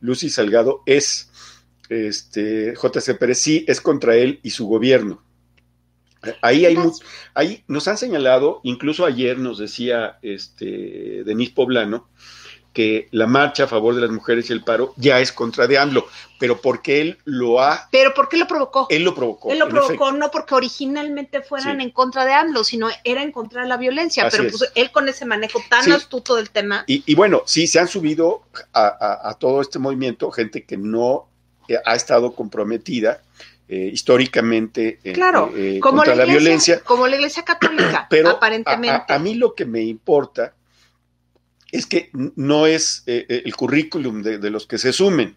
Lucy 0.00 0.28
Salgado 0.28 0.82
es, 0.86 1.30
este, 1.88 2.74
JC 2.74 3.16
Pérez 3.16 3.38
sí 3.38 3.64
es 3.68 3.80
contra 3.80 4.16
él 4.16 4.40
y 4.42 4.50
su 4.50 4.66
gobierno. 4.66 5.22
Ahí, 6.42 6.64
hay, 6.64 6.76
ahí 7.34 7.64
nos 7.68 7.88
han 7.88 7.98
señalado, 7.98 8.60
incluso 8.62 9.04
ayer 9.04 9.38
nos 9.38 9.58
decía 9.58 10.18
este, 10.22 11.24
Denis 11.24 11.50
Poblano, 11.50 12.08
que 12.76 13.08
la 13.10 13.26
marcha 13.26 13.64
a 13.64 13.66
favor 13.68 13.94
de 13.94 14.02
las 14.02 14.10
mujeres 14.10 14.50
y 14.50 14.52
el 14.52 14.62
paro 14.62 14.92
ya 14.98 15.18
es 15.20 15.32
contra 15.32 15.66
de 15.66 15.78
AMLO, 15.78 16.06
pero 16.38 16.60
porque 16.60 17.00
él 17.00 17.18
lo 17.24 17.58
ha... 17.62 17.88
Pero 17.90 18.12
¿por 18.12 18.28
qué 18.28 18.36
lo 18.36 18.46
provocó? 18.46 18.86
Él 18.90 19.02
lo 19.02 19.14
provocó. 19.14 19.50
Él 19.50 19.60
lo 19.60 19.66
provocó 19.66 20.12
no 20.12 20.30
porque 20.30 20.54
originalmente 20.54 21.40
fueran 21.40 21.80
en 21.80 21.90
contra 21.90 22.26
de 22.26 22.34
AMLO, 22.34 22.64
sino 22.64 22.90
era 23.02 23.22
en 23.22 23.32
contra 23.32 23.62
de 23.62 23.68
la 23.68 23.78
violencia, 23.78 24.28
pero 24.30 24.50
pues, 24.50 24.70
él 24.74 24.90
con 24.90 25.08
ese 25.08 25.24
manejo 25.24 25.58
tan 25.70 25.90
astuto 25.90 26.36
del 26.36 26.50
tema. 26.50 26.84
Y, 26.86 27.14
bueno, 27.14 27.44
sí, 27.46 27.66
se 27.66 27.80
han 27.80 27.88
subido 27.88 28.42
a, 28.74 29.34
todo 29.40 29.62
este 29.62 29.78
movimiento 29.78 30.30
gente 30.30 30.66
que 30.66 30.76
no 30.76 31.30
eh, 31.68 31.78
ha 31.82 31.94
estado 31.94 32.34
comprometida 32.34 33.22
eh, 33.68 33.90
históricamente 33.92 35.00
eh, 35.02 35.12
claro, 35.12 35.52
eh, 35.56 35.80
como 35.80 35.96
contra 35.98 36.14
la, 36.14 36.24
violencia. 36.24 36.80
Como 36.84 37.08
la 37.08 37.16
Iglesia 37.16 37.44
Católica, 37.44 38.06
pero 38.10 38.30
aparentemente. 38.30 39.12
A, 39.12 39.18
mí 39.18 39.34
lo 39.34 39.54
que 39.54 39.64
me 39.64 39.82
importa 39.82 40.54
es 41.72 41.86
que 41.86 42.10
no 42.14 42.66
es 42.66 43.02
el 43.06 43.56
currículum 43.56 44.22
de, 44.22 44.50
los 44.50 44.68
que 44.68 44.78
se 44.78 44.92
sumen, 44.92 45.36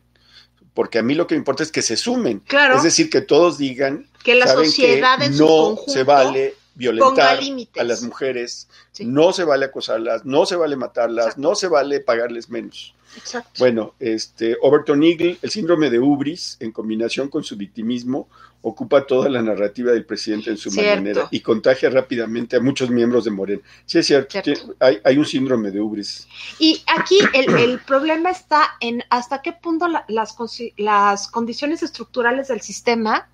porque 0.75 0.99
a 0.99 1.01
mí 1.01 1.15
lo 1.15 1.25
que 1.25 1.33
me 1.33 1.39
importa 1.39 1.63
es 1.63 1.71
que 1.71 1.81
se 1.81 1.97
sumen. 1.97 2.41
Claro. 2.41 2.77
Es 2.77 2.83
decir, 2.83 3.09
que 3.09 3.21
todos 3.21 3.57
digan 3.57 4.07
que 4.23 4.35
la 4.35 4.47
sociedad 4.47 5.19
en 5.23 5.35
no 5.35 5.77
se 5.87 6.03
vale 6.03 6.53
violentar 6.75 7.39
a 7.77 7.83
las 7.83 8.03
mujeres, 8.03 8.69
no 8.99 9.33
se 9.33 9.43
vale 9.43 9.65
acosarlas, 9.65 10.23
no 10.23 10.45
se 10.45 10.55
vale 10.55 10.75
matarlas, 10.75 11.39
no 11.39 11.55
se 11.55 11.67
vale 11.67 11.99
pagarles 11.99 12.49
menos. 12.49 12.93
Exacto. 13.17 13.51
Bueno, 13.59 13.93
este, 13.99 14.57
Overton 14.61 15.03
Eagle, 15.03 15.37
el 15.41 15.49
síndrome 15.49 15.89
de 15.89 15.99
Ubris, 15.99 16.57
en 16.59 16.71
combinación 16.71 17.29
con 17.29 17.43
su 17.43 17.55
victimismo, 17.57 18.27
ocupa 18.61 19.07
toda 19.07 19.29
la 19.29 19.41
narrativa 19.41 19.91
del 19.91 20.05
presidente 20.05 20.49
en 20.49 20.57
su 20.57 20.69
manera 20.71 21.27
y 21.31 21.39
contagia 21.39 21.89
rápidamente 21.89 22.57
a 22.57 22.59
muchos 22.59 22.89
miembros 22.89 23.23
de 23.23 23.31
Morena. 23.31 23.61
Sí, 23.85 23.99
es 23.99 24.07
cierto, 24.07 24.39
hay, 24.79 25.17
un 25.17 25.25
síndrome 25.25 25.71
de 25.71 25.79
Ubris. 25.79 26.27
Y 26.59 26.83
aquí 26.97 27.19
el, 27.33 27.79
problema 27.79 28.31
está 28.31 28.75
en 28.81 29.03
hasta 29.09 29.41
qué 29.41 29.53
punto 29.53 29.87
las, 30.07 30.35
las 30.77 31.27
condiciones 31.29 31.83
estructurales 31.83 32.49
del 32.49 32.61
sistema 32.61 33.29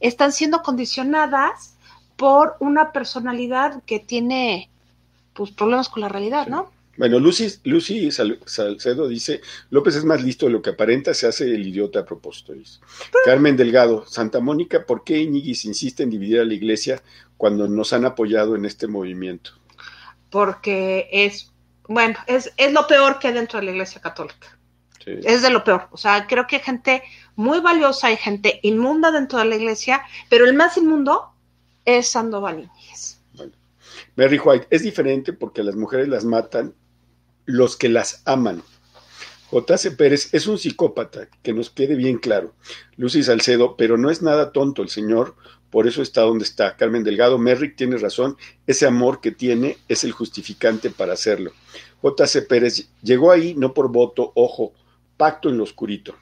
están 0.00 0.32
siendo 0.32 0.62
condicionadas 0.62 1.74
por 2.16 2.56
una 2.60 2.92
personalidad 2.92 3.82
que 3.84 3.98
tiene 3.98 4.70
pues 5.34 5.50
problemas 5.50 5.88
con 5.88 6.00
la 6.00 6.08
realidad, 6.08 6.46
¿no? 6.46 6.70
Bueno, 6.98 7.18
Lucy, 7.18 7.48
Lucy 7.64 8.10
Salcedo 8.10 9.08
dice, 9.08 9.40
López 9.70 9.96
es 9.96 10.04
más 10.04 10.22
listo 10.22 10.46
de 10.46 10.52
lo 10.52 10.60
que 10.60 10.70
aparenta, 10.70 11.14
se 11.14 11.26
hace 11.26 11.44
el 11.44 11.66
idiota 11.66 12.00
a 12.00 12.04
propósito. 12.04 12.52
Carmen 13.24 13.56
Delgado, 13.56 14.04
Santa 14.06 14.40
Mónica, 14.40 14.84
¿por 14.84 15.02
qué 15.02 15.18
Iñiguis 15.18 15.64
insiste 15.64 16.02
en 16.02 16.10
dividir 16.10 16.40
a 16.40 16.44
la 16.44 16.54
iglesia 16.54 17.02
cuando 17.38 17.66
nos 17.66 17.92
han 17.92 18.04
apoyado 18.04 18.56
en 18.56 18.66
este 18.66 18.88
movimiento? 18.88 19.52
Porque 20.28 21.08
es, 21.10 21.50
bueno, 21.88 22.18
es, 22.26 22.52
es 22.56 22.72
lo 22.72 22.86
peor 22.86 23.18
que 23.18 23.28
hay 23.28 23.34
dentro 23.34 23.58
de 23.58 23.66
la 23.66 23.72
iglesia 23.72 24.00
católica. 24.00 24.58
Es 25.04 25.42
de 25.42 25.50
lo 25.50 25.64
peor. 25.64 25.88
O 25.90 25.96
sea, 25.96 26.26
creo 26.26 26.46
que 26.46 26.56
hay 26.56 26.62
gente 26.62 27.02
muy 27.34 27.60
valiosa, 27.60 28.08
hay 28.08 28.16
gente 28.16 28.60
inmunda 28.62 29.10
dentro 29.10 29.38
de 29.38 29.46
la 29.46 29.56
iglesia, 29.56 30.02
pero 30.28 30.44
el 30.44 30.54
más 30.54 30.76
inmundo 30.76 31.32
es 31.84 32.10
Sandoval 32.10 32.60
Iñiguez. 32.60 33.18
Bueno. 33.34 33.52
White, 34.16 34.66
es 34.70 34.82
diferente 34.82 35.32
porque 35.32 35.62
las 35.62 35.74
mujeres 35.74 36.08
las 36.08 36.24
matan 36.24 36.74
los 37.44 37.76
que 37.76 37.88
las 37.88 38.22
aman. 38.24 38.62
J.C. 39.50 39.90
Pérez 39.92 40.32
es 40.32 40.46
un 40.46 40.58
psicópata, 40.58 41.28
que 41.42 41.52
nos 41.52 41.68
quede 41.68 41.94
bien 41.94 42.16
claro. 42.16 42.54
Lucy 42.96 43.22
Salcedo, 43.22 43.76
pero 43.76 43.98
no 43.98 44.10
es 44.10 44.22
nada 44.22 44.50
tonto 44.50 44.82
el 44.82 44.88
señor, 44.88 45.34
por 45.70 45.86
eso 45.86 46.00
está 46.02 46.22
donde 46.22 46.44
está. 46.44 46.76
Carmen 46.76 47.04
Delgado, 47.04 47.38
Merrick 47.38 47.76
tiene 47.76 47.98
razón, 47.98 48.36
ese 48.66 48.86
amor 48.86 49.20
que 49.20 49.30
tiene 49.30 49.78
es 49.88 50.04
el 50.04 50.12
justificante 50.12 50.90
para 50.90 51.12
hacerlo. 51.12 51.52
J.C. 52.00 52.42
Pérez 52.42 52.88
llegó 53.02 53.30
ahí 53.30 53.54
no 53.54 53.74
por 53.74 53.92
voto, 53.92 54.32
ojo, 54.34 54.72
pacto 55.16 55.48
en 55.48 55.58
lo 55.58 55.64
oscurito. 55.64 56.14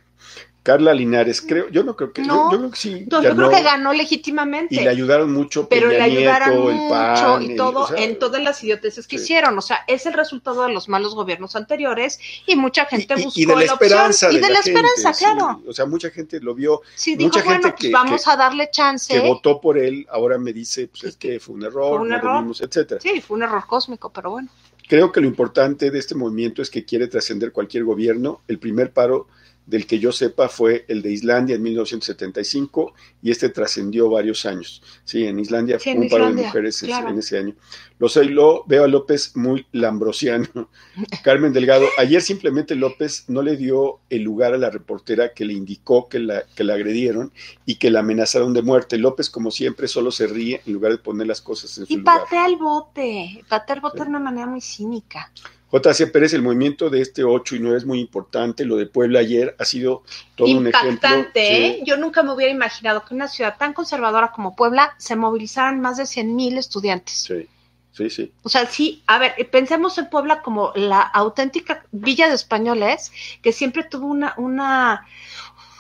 Carla 0.62 0.92
Linares, 0.92 1.40
creo, 1.40 1.70
yo 1.70 1.82
no 1.84 1.96
creo 1.96 2.12
que, 2.12 2.22
yo, 2.22 2.48
creo 2.50 2.70
que 2.70 2.76
sí. 2.76 3.06
yo 3.08 3.20
creo 3.34 3.48
que 3.48 3.62
ganó 3.62 3.94
legítimamente. 3.94 4.74
Y 4.74 4.80
le 4.80 4.90
ayudaron 4.90 5.32
mucho, 5.32 5.66
pero 5.68 5.88
le 5.88 6.02
ayudaron 6.02 6.70
mucho 6.70 7.40
y 7.40 7.56
todo, 7.56 7.88
en 7.96 8.18
todas 8.18 8.42
las 8.42 8.62
idioteces 8.62 9.06
que 9.06 9.16
hicieron. 9.16 9.56
O 9.56 9.62
sea, 9.62 9.84
es 9.86 10.04
el 10.04 10.12
resultado 10.12 10.64
de 10.64 10.72
los 10.74 10.88
malos 10.90 11.14
gobiernos 11.14 11.56
anteriores 11.56 12.20
y 12.46 12.56
mucha 12.56 12.84
gente 12.84 13.14
buscó 13.14 13.40
y 13.40 13.46
de 13.46 13.56
la, 13.56 13.64
esperanza 13.64 14.30
Y 14.30 14.38
de, 14.38 14.50
la, 14.50 14.58
esperanza, 14.58 15.12
claro. 15.12 15.62
o 15.66 15.72
sea, 15.72 15.86
mucha 15.86 16.10
gente 16.10 16.40
lo 16.40 16.54
vio. 16.54 16.82
Sí, 16.94 17.16
dijo, 17.16 17.28
mucha 17.28 17.42
bueno, 17.42 17.62
gente 17.62 17.76
pues 17.80 17.92
vamos 17.92 18.28
a 18.28 18.36
darle 18.36 18.68
chance. 18.70 19.14
Que 19.14 19.20
votó 19.26 19.62
por 19.62 19.78
él, 19.78 20.06
ahora 20.10 20.36
me 20.36 20.52
dice, 20.52 20.88
pues 20.88 21.04
es 21.04 21.16
que 21.16 21.40
fue 21.40 21.54
un 21.54 21.64
error, 21.64 21.96
fue 21.96 22.06
un 22.06 22.12
error, 22.12 22.44
etcétera. 22.60 23.00
Sí, 23.00 23.22
fue 23.22 23.38
un 23.38 23.44
error 23.44 23.64
cósmico, 23.66 24.12
pero 24.12 24.32
bueno. 24.32 24.50
Creo 24.86 25.10
que 25.10 25.20
lo 25.20 25.26
importante 25.26 25.90
de 25.90 25.98
este 25.98 26.14
movimiento 26.14 26.60
es 26.60 26.68
que 26.68 26.84
quiere 26.84 27.06
trascender 27.06 27.52
cualquier 27.52 27.84
gobierno. 27.84 28.42
El 28.46 28.58
primer 28.58 28.92
paro 28.92 29.28
del 29.70 29.86
que 29.86 30.00
yo 30.00 30.10
sepa 30.10 30.48
fue 30.48 30.84
el 30.88 31.00
de 31.00 31.12
Islandia 31.12 31.54
en 31.54 31.62
1975 31.62 32.92
y 33.22 33.30
este 33.30 33.50
trascendió 33.50 34.10
varios 34.10 34.44
años. 34.44 34.82
Sí, 35.04 35.24
en 35.24 35.38
Islandia 35.38 35.78
fue 35.78 35.94
un 35.94 36.08
par 36.08 36.34
de 36.34 36.42
mujeres 36.42 36.82
en 36.82 37.18
ese 37.18 37.38
año. 37.38 37.54
Lo 38.00 38.08
sé, 38.08 38.24
lo 38.24 38.64
veo 38.66 38.84
a 38.84 38.88
López 38.88 39.36
muy 39.36 39.66
lambrosiano. 39.70 40.48
Carmen 41.22 41.52
Delgado, 41.52 41.86
ayer 41.98 42.20
simplemente 42.20 42.74
López 42.74 43.26
no 43.28 43.42
le 43.42 43.56
dio 43.56 44.00
el 44.10 44.22
lugar 44.22 44.54
a 44.54 44.58
la 44.58 44.70
reportera 44.70 45.34
que 45.34 45.44
le 45.44 45.52
indicó 45.52 46.08
que 46.08 46.18
la, 46.18 46.42
que 46.56 46.64
la 46.64 46.74
agredieron 46.74 47.32
y 47.64 47.76
que 47.76 47.90
la 47.90 48.00
amenazaron 48.00 48.52
de 48.52 48.62
muerte. 48.62 48.98
López, 48.98 49.30
como 49.30 49.52
siempre, 49.52 49.86
solo 49.86 50.10
se 50.10 50.26
ríe 50.26 50.62
en 50.66 50.72
lugar 50.72 50.90
de 50.90 50.98
poner 50.98 51.28
las 51.28 51.40
cosas 51.40 51.78
en 51.78 51.86
su 51.86 51.96
lugar. 51.96 52.16
Y 52.16 52.20
patea 52.24 52.46
el 52.46 52.56
bote, 52.56 53.44
patea 53.48 53.76
el 53.76 53.82
bote 53.82 54.02
de 54.02 54.08
una 54.08 54.18
manera 54.18 54.48
muy 54.48 54.60
cínica. 54.60 55.30
J.C. 55.70 56.08
Pérez, 56.08 56.34
el 56.34 56.42
movimiento 56.42 56.90
de 56.90 57.00
este 57.00 57.22
8 57.22 57.56
y 57.56 57.58
9 57.60 57.78
es 57.78 57.86
muy 57.86 58.00
importante. 58.00 58.64
Lo 58.64 58.76
de 58.76 58.86
Puebla 58.86 59.20
ayer 59.20 59.54
ha 59.58 59.64
sido 59.64 60.02
todo 60.34 60.48
un 60.48 60.66
ejemplo. 60.66 60.90
Impactante, 60.90 61.66
¿eh? 61.66 61.82
Yo 61.86 61.96
nunca 61.96 62.24
me 62.24 62.32
hubiera 62.32 62.52
imaginado 62.52 63.04
que 63.04 63.14
una 63.14 63.28
ciudad 63.28 63.56
tan 63.56 63.72
conservadora 63.72 64.32
como 64.32 64.56
Puebla 64.56 64.94
se 64.98 65.14
movilizaran 65.14 65.80
más 65.80 65.96
de 65.96 66.06
100 66.06 66.34
mil 66.34 66.58
estudiantes. 66.58 67.22
Sí, 67.22 67.46
sí, 67.92 68.10
sí. 68.10 68.32
O 68.42 68.48
sea, 68.48 68.66
sí, 68.66 69.04
a 69.06 69.18
ver, 69.18 69.34
pensemos 69.50 69.96
en 69.98 70.10
Puebla 70.10 70.42
como 70.42 70.72
la 70.74 71.02
auténtica 71.02 71.84
villa 71.92 72.28
de 72.28 72.34
españoles 72.34 73.12
que 73.40 73.52
siempre 73.52 73.84
tuvo 73.84 74.08
una, 74.08 74.34
una, 74.38 75.06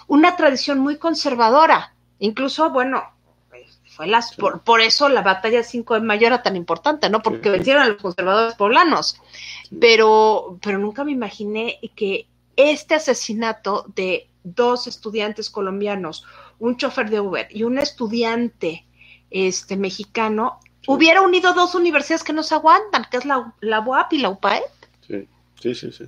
una 0.06 0.36
tradición 0.36 0.78
muy 0.78 0.98
conservadora. 0.98 1.94
Incluso, 2.20 2.70
bueno, 2.70 3.02
fue 3.90 4.06
las, 4.06 4.34
por, 4.34 4.62
por, 4.62 4.80
eso 4.80 5.08
la 5.08 5.22
batalla 5.22 5.62
5 5.62 5.94
de 5.94 6.00
mayo 6.00 6.26
era 6.26 6.42
tan 6.42 6.56
importante, 6.56 7.10
¿no? 7.10 7.22
Porque 7.22 7.50
vencieron 7.50 7.82
a 7.82 7.88
los 7.88 8.00
conservadores 8.00 8.54
poblanos 8.54 9.20
pero, 9.78 10.58
pero 10.62 10.78
nunca 10.78 11.04
me 11.04 11.12
imaginé 11.12 11.78
que 11.94 12.26
este 12.56 12.94
asesinato 12.96 13.86
de 13.94 14.28
dos 14.42 14.86
estudiantes 14.86 15.50
colombianos, 15.50 16.24
un 16.58 16.76
chofer 16.76 17.10
de 17.10 17.20
Uber 17.20 17.46
y 17.50 17.62
un 17.62 17.78
estudiante 17.78 18.86
este, 19.30 19.76
mexicano, 19.76 20.58
hubiera 20.86 21.22
unido 21.22 21.54
dos 21.54 21.74
universidades 21.74 22.24
que 22.24 22.32
no 22.32 22.42
se 22.42 22.54
aguantan, 22.54 23.06
que 23.10 23.18
es 23.18 23.24
la, 23.24 23.54
la 23.60 23.80
UAP 23.80 24.14
y 24.14 24.18
la 24.18 24.30
UPAEP. 24.30 24.64
Sí, 25.06 25.28
sí, 25.60 25.74
sí, 25.74 25.92
sí. 25.92 26.04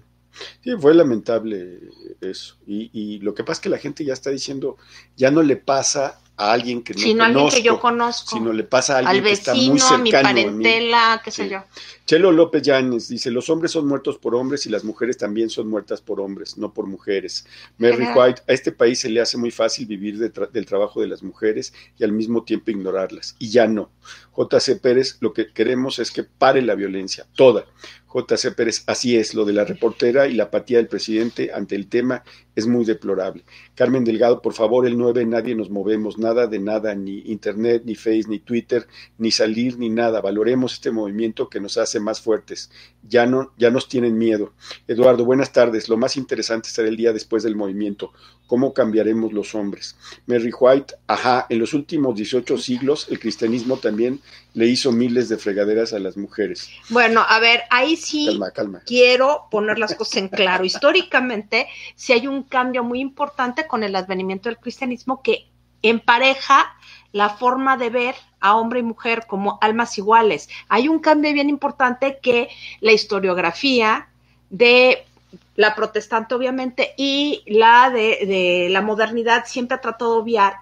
Sí, 0.65 0.71
fue 0.79 0.95
lamentable 0.95 1.79
eso. 2.23 2.57
Y, 2.67 2.91
y, 2.93 3.19
lo 3.19 3.35
que 3.35 3.45
pasa 3.45 3.59
es 3.59 3.61
que 3.61 3.69
la 3.69 3.79
gente 3.79 4.03
ya 4.03 4.15
está 4.15 4.31
diciendo, 4.31 4.79
ya 5.15 5.31
no 5.31 5.43
le 5.43 5.57
pasa 5.57 6.21
a 6.43 6.53
alguien 6.53 6.83
que 6.83 6.95
no 6.95 7.01
sino 7.01 7.25
conozco, 7.25 7.39
alguien 7.47 7.63
que 7.63 7.67
yo 7.67 7.81
conozco, 7.81 8.37
sino 8.37 8.53
le 8.53 8.65
pasa 8.65 8.95
a 8.95 8.99
alguien 8.99 9.17
al 9.17 9.23
vecino, 9.23 9.55
que 9.55 9.61
está 9.61 9.71
muy 9.71 9.79
cercano 9.81 10.29
a 10.29 10.33
mi 10.33 10.43
parentela, 10.43 11.21
qué 11.25 11.31
sé 11.31 11.49
yo. 11.49 11.65
Chelo 12.05 12.33
López 12.33 12.63
Llanes 12.63 13.09
dice, 13.09 13.31
los 13.31 13.49
hombres 13.49 13.71
son 13.71 13.87
muertos 13.87 14.19
por 14.19 14.35
hombres 14.35 14.67
y 14.67 14.71
las 14.71 14.83
mujeres 14.83 15.17
también 15.17 15.49
son 15.51 15.69
muertas 15.69 16.01
por 16.01 16.21
hombres, 16.21 16.59
no 16.59 16.75
por 16.75 16.87
mujeres. 16.87 17.47
Mary 17.79 18.07
White, 18.15 18.43
a 18.49 18.53
este 18.53 18.73
país 18.73 18.99
se 19.01 19.09
le 19.09 19.21
hace 19.21 19.39
muy 19.39 19.51
fácil 19.51 19.87
vivir 19.87 20.19
del 20.19 20.67
trabajo 20.67 21.01
de 21.01 21.07
las 21.07 21.23
mujeres 21.23 21.73
y 21.99 22.05
al 22.05 22.13
mismo 22.13 22.43
tiempo 22.43 22.71
ignorarlas, 22.71 23.37
y 23.39 23.51
ya 23.51 23.67
no. 23.67 23.91
JC 24.37 24.81
Pérez, 24.81 25.19
lo 25.21 25.33
que 25.33 25.53
queremos 25.53 25.99
es 25.99 26.11
que 26.11 26.25
pare 26.25 26.61
la 26.63 26.75
violencia, 26.75 27.27
toda. 27.37 27.67
JC 28.13 28.55
Pérez, 28.55 28.85
así 28.87 29.17
es, 29.17 29.35
lo 29.35 29.45
de 29.45 29.53
la 29.53 29.65
reportera 29.65 30.27
y 30.27 30.35
la 30.35 30.45
apatía 30.45 30.79
del 30.79 30.89
presidente 30.89 31.51
ante 31.53 31.75
el 31.75 31.89
tema 31.89 32.23
es 32.55 32.67
muy 32.67 32.85
deplorable. 32.85 33.45
Carmen 33.75 34.05
Delgado, 34.05 34.43
por 34.43 34.53
favor, 34.53 34.87
el 34.87 34.99
9, 34.99 35.25
nadie 35.25 35.55
nos 35.55 35.71
movemos, 35.71 36.19
nada 36.19 36.47
de 36.47 36.59
nada, 36.59 36.95
ni 36.95 37.21
internet, 37.21 37.83
ni 37.87 37.95
face, 37.95 38.25
ni 38.29 38.41
Twitter, 38.41 38.87
ni 39.19 39.31
salir, 39.31 39.79
ni 39.79 39.89
nada. 39.89 40.21
Valoremos 40.21 40.75
este 40.75 40.91
movimiento 40.91 41.49
que 41.49 41.61
nos 41.61 41.79
hace 41.79 41.99
más 42.01 42.21
fuertes. 42.21 42.71
Ya, 43.09 43.27
no, 43.27 43.53
ya 43.57 43.71
nos 43.71 43.89
tienen 43.89 44.19
miedo. 44.19 44.53
Eduardo, 44.87 45.25
buenas 45.25 45.53
tardes. 45.53 45.89
Lo 45.89 45.97
más 45.97 46.17
interesante 46.17 46.69
será 46.69 46.89
el 46.89 46.97
día 46.97 47.13
después 47.13 47.43
del 47.43 47.57
movimiento. 47.57 48.13
¿Cómo 48.47 48.75
cambiaremos 48.75 49.33
los 49.33 49.55
hombres? 49.55 49.97
Mary 50.27 50.51
White, 50.59 50.95
ajá, 51.07 51.47
en 51.49 51.59
los 51.59 51.73
últimos 51.73 52.15
18 52.15 52.59
siglos 52.59 53.07
el 53.11 53.19
cristianismo 53.19 53.79
también 53.79 54.21
le 54.55 54.67
hizo 54.67 54.93
miles 54.93 55.29
de 55.29 55.39
fregaderas 55.39 55.93
a 55.93 55.99
las 55.99 56.17
mujeres. 56.17 56.69
Bueno, 56.91 57.25
a 57.27 57.39
ver, 57.39 57.63
ahí 57.71 57.97
sí 57.97 58.39
quiero 58.87 59.47
poner 59.51 59.79
las 59.79 59.95
cosas 59.95 60.17
en 60.17 60.29
claro. 60.29 60.65
Históricamente, 60.65 61.69
si 61.95 62.13
hay 62.13 62.27
un 62.27 62.43
cambio 62.43 62.85
muy 62.85 63.01
importante 63.01 63.67
con 63.67 63.83
el 63.83 63.97
advenimiento 63.97 64.49
del 64.49 64.59
cristianismo 64.59 65.23
que 65.23 65.49
empareja 65.83 66.77
la 67.13 67.31
forma 67.31 67.77
de 67.77 67.91
ver 67.91 68.15
a 68.41 68.57
hombre 68.57 68.81
y 68.81 68.83
mujer 68.83 69.27
como 69.27 69.59
almas 69.61 69.99
iguales. 69.99 70.49
Hay 70.69 70.89
un 70.89 70.99
cambio 70.99 71.33
bien 71.33 71.49
importante 71.49 72.19
que 72.23 72.49
la 72.81 72.93
historiografía 72.93 74.09
de 74.51 75.05
la 75.57 75.75
protestante, 75.75 76.35
obviamente, 76.35 76.95
y 76.97 77.43
la 77.47 77.91
de, 77.91 78.27
de 78.27 78.69
la 78.71 78.81
modernidad 78.81 79.45
siempre 79.47 79.77
ha 79.77 79.81
tratado 79.81 80.15
de 80.15 80.21
obviar, 80.23 80.57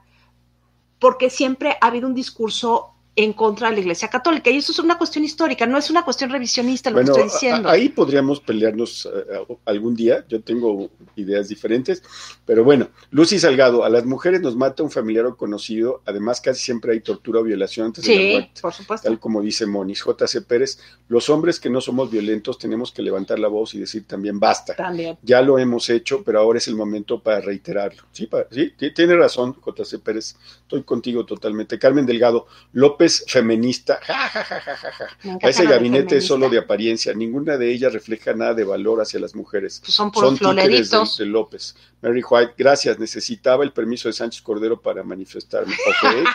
porque 0.99 1.31
siempre 1.31 1.77
ha 1.81 1.87
habido 1.87 2.07
un 2.07 2.15
discurso 2.15 2.95
en 3.17 3.33
contra 3.33 3.69
de 3.69 3.75
la 3.75 3.81
Iglesia 3.81 4.09
Católica. 4.09 4.51
Y 4.51 4.59
eso 4.59 4.73
es 4.73 4.79
una 4.79 4.97
cuestión 4.97 5.25
histórica, 5.25 5.67
no 5.67 5.77
es 5.77 5.91
una 5.91 6.05
cuestión 6.05 6.31
revisionista 6.31 6.91
lo 6.91 6.99
que 6.99 7.05
estoy 7.05 7.25
diciendo. 7.25 7.69
Ahí 7.69 7.89
podríamos 7.89 8.41
pelearnos 8.41 9.07
eh, 9.07 9.57
algún 9.65 9.95
día, 9.95 10.25
yo 10.29 10.41
tengo 10.43 10.91
ideas 11.17 11.49
diferentes, 11.49 12.03
pero 12.47 12.65
bueno, 12.65 12.89
Lucy 13.11 13.39
Salgado, 13.39 13.85
a 13.85 13.89
las 13.89 14.07
mujeres 14.07 14.41
nos 14.41 14.57
mata 14.57 14.83
un 14.83 14.91
familiar 14.91 15.27
o 15.27 15.37
conocido, 15.37 16.03
además 16.07 16.41
casi 16.41 16.63
siempre 16.63 16.93
hay 16.93 17.01
tortura 17.01 17.41
o 17.41 17.43
violación 17.43 17.87
antes 17.87 18.05
de 18.05 18.15
la 18.15 18.33
muerte. 18.33 18.61
por 18.63 18.73
supuesto. 18.73 19.09
Tal 19.09 19.19
como 19.19 19.43
dice 19.43 19.67
Monis, 19.67 20.05
JC 20.05 20.45
Pérez, 20.47 20.79
los 21.09 21.29
hombres 21.31 21.59
que 21.59 21.69
no 21.69 21.81
somos 21.81 22.11
violentos 22.11 22.59
tenemos 22.59 22.93
que 22.93 23.03
levantar 23.03 23.39
la 23.39 23.49
voz 23.49 23.75
y 23.75 23.81
decir 23.81 24.07
también 24.07 24.39
basta. 24.39 24.75
También. 24.77 25.19
Ya 25.23 25.43
lo 25.43 25.59
hemos 25.59 25.91
hecho, 25.91 26.23
pero 26.25 26.41
ahora 26.41 26.59
es 26.59 26.69
el 26.69 26.77
momento 26.77 27.21
para 27.21 27.41
reiterarlo. 27.41 28.03
Sí, 28.13 28.29
sí 28.51 28.73
tiene 28.95 29.17
razón, 29.17 29.57
JC 29.65 29.99
Pérez, 29.99 30.37
estoy 30.63 30.85
contigo 30.85 31.27
totalmente. 31.27 31.79
Carmen 31.79 32.07
Delgado, 32.07 32.47
López 32.73 33.00
feminista, 33.27 33.99
ja, 34.07 34.29
ja, 34.29 34.45
ja, 34.45 34.61
ja, 34.61 34.77
ja, 34.77 35.39
Ese 35.41 35.67
gabinete 35.67 36.19
es 36.19 36.27
solo 36.27 36.49
de 36.49 36.59
apariencia, 36.59 37.15
ninguna 37.15 37.57
de 37.57 37.73
ellas 37.73 37.93
refleja 37.93 38.35
nada 38.35 38.55
de 38.55 38.65
valor 38.65 39.01
hacia 39.01 39.21
las 39.21 39.35
mujeres. 39.35 39.81
Pues 39.81 39.95
son 39.95 40.11
puros 40.11 40.39
son 40.39 40.57
títeres 40.57 40.91
de, 40.91 41.27
López. 41.27 41.75
Mary 42.03 42.23
White, 42.29 42.55
gracias, 42.57 42.99
necesitaba 42.99 43.65
el 43.65 43.73
permiso 43.73 44.09
de 44.09 44.13
Sánchez 44.13 44.43
Cordero 44.43 44.81
para 44.81 45.03
manifestarme. 45.03 45.75
Ok. 45.75 46.27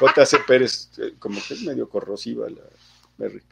JC 0.16 0.46
Pérez, 0.46 0.90
eh, 0.98 1.14
como 1.18 1.40
que 1.46 1.54
es 1.54 1.62
medio 1.62 1.88
corrosiva 1.88 2.48
la 2.48 2.62
Mary. 3.18 3.42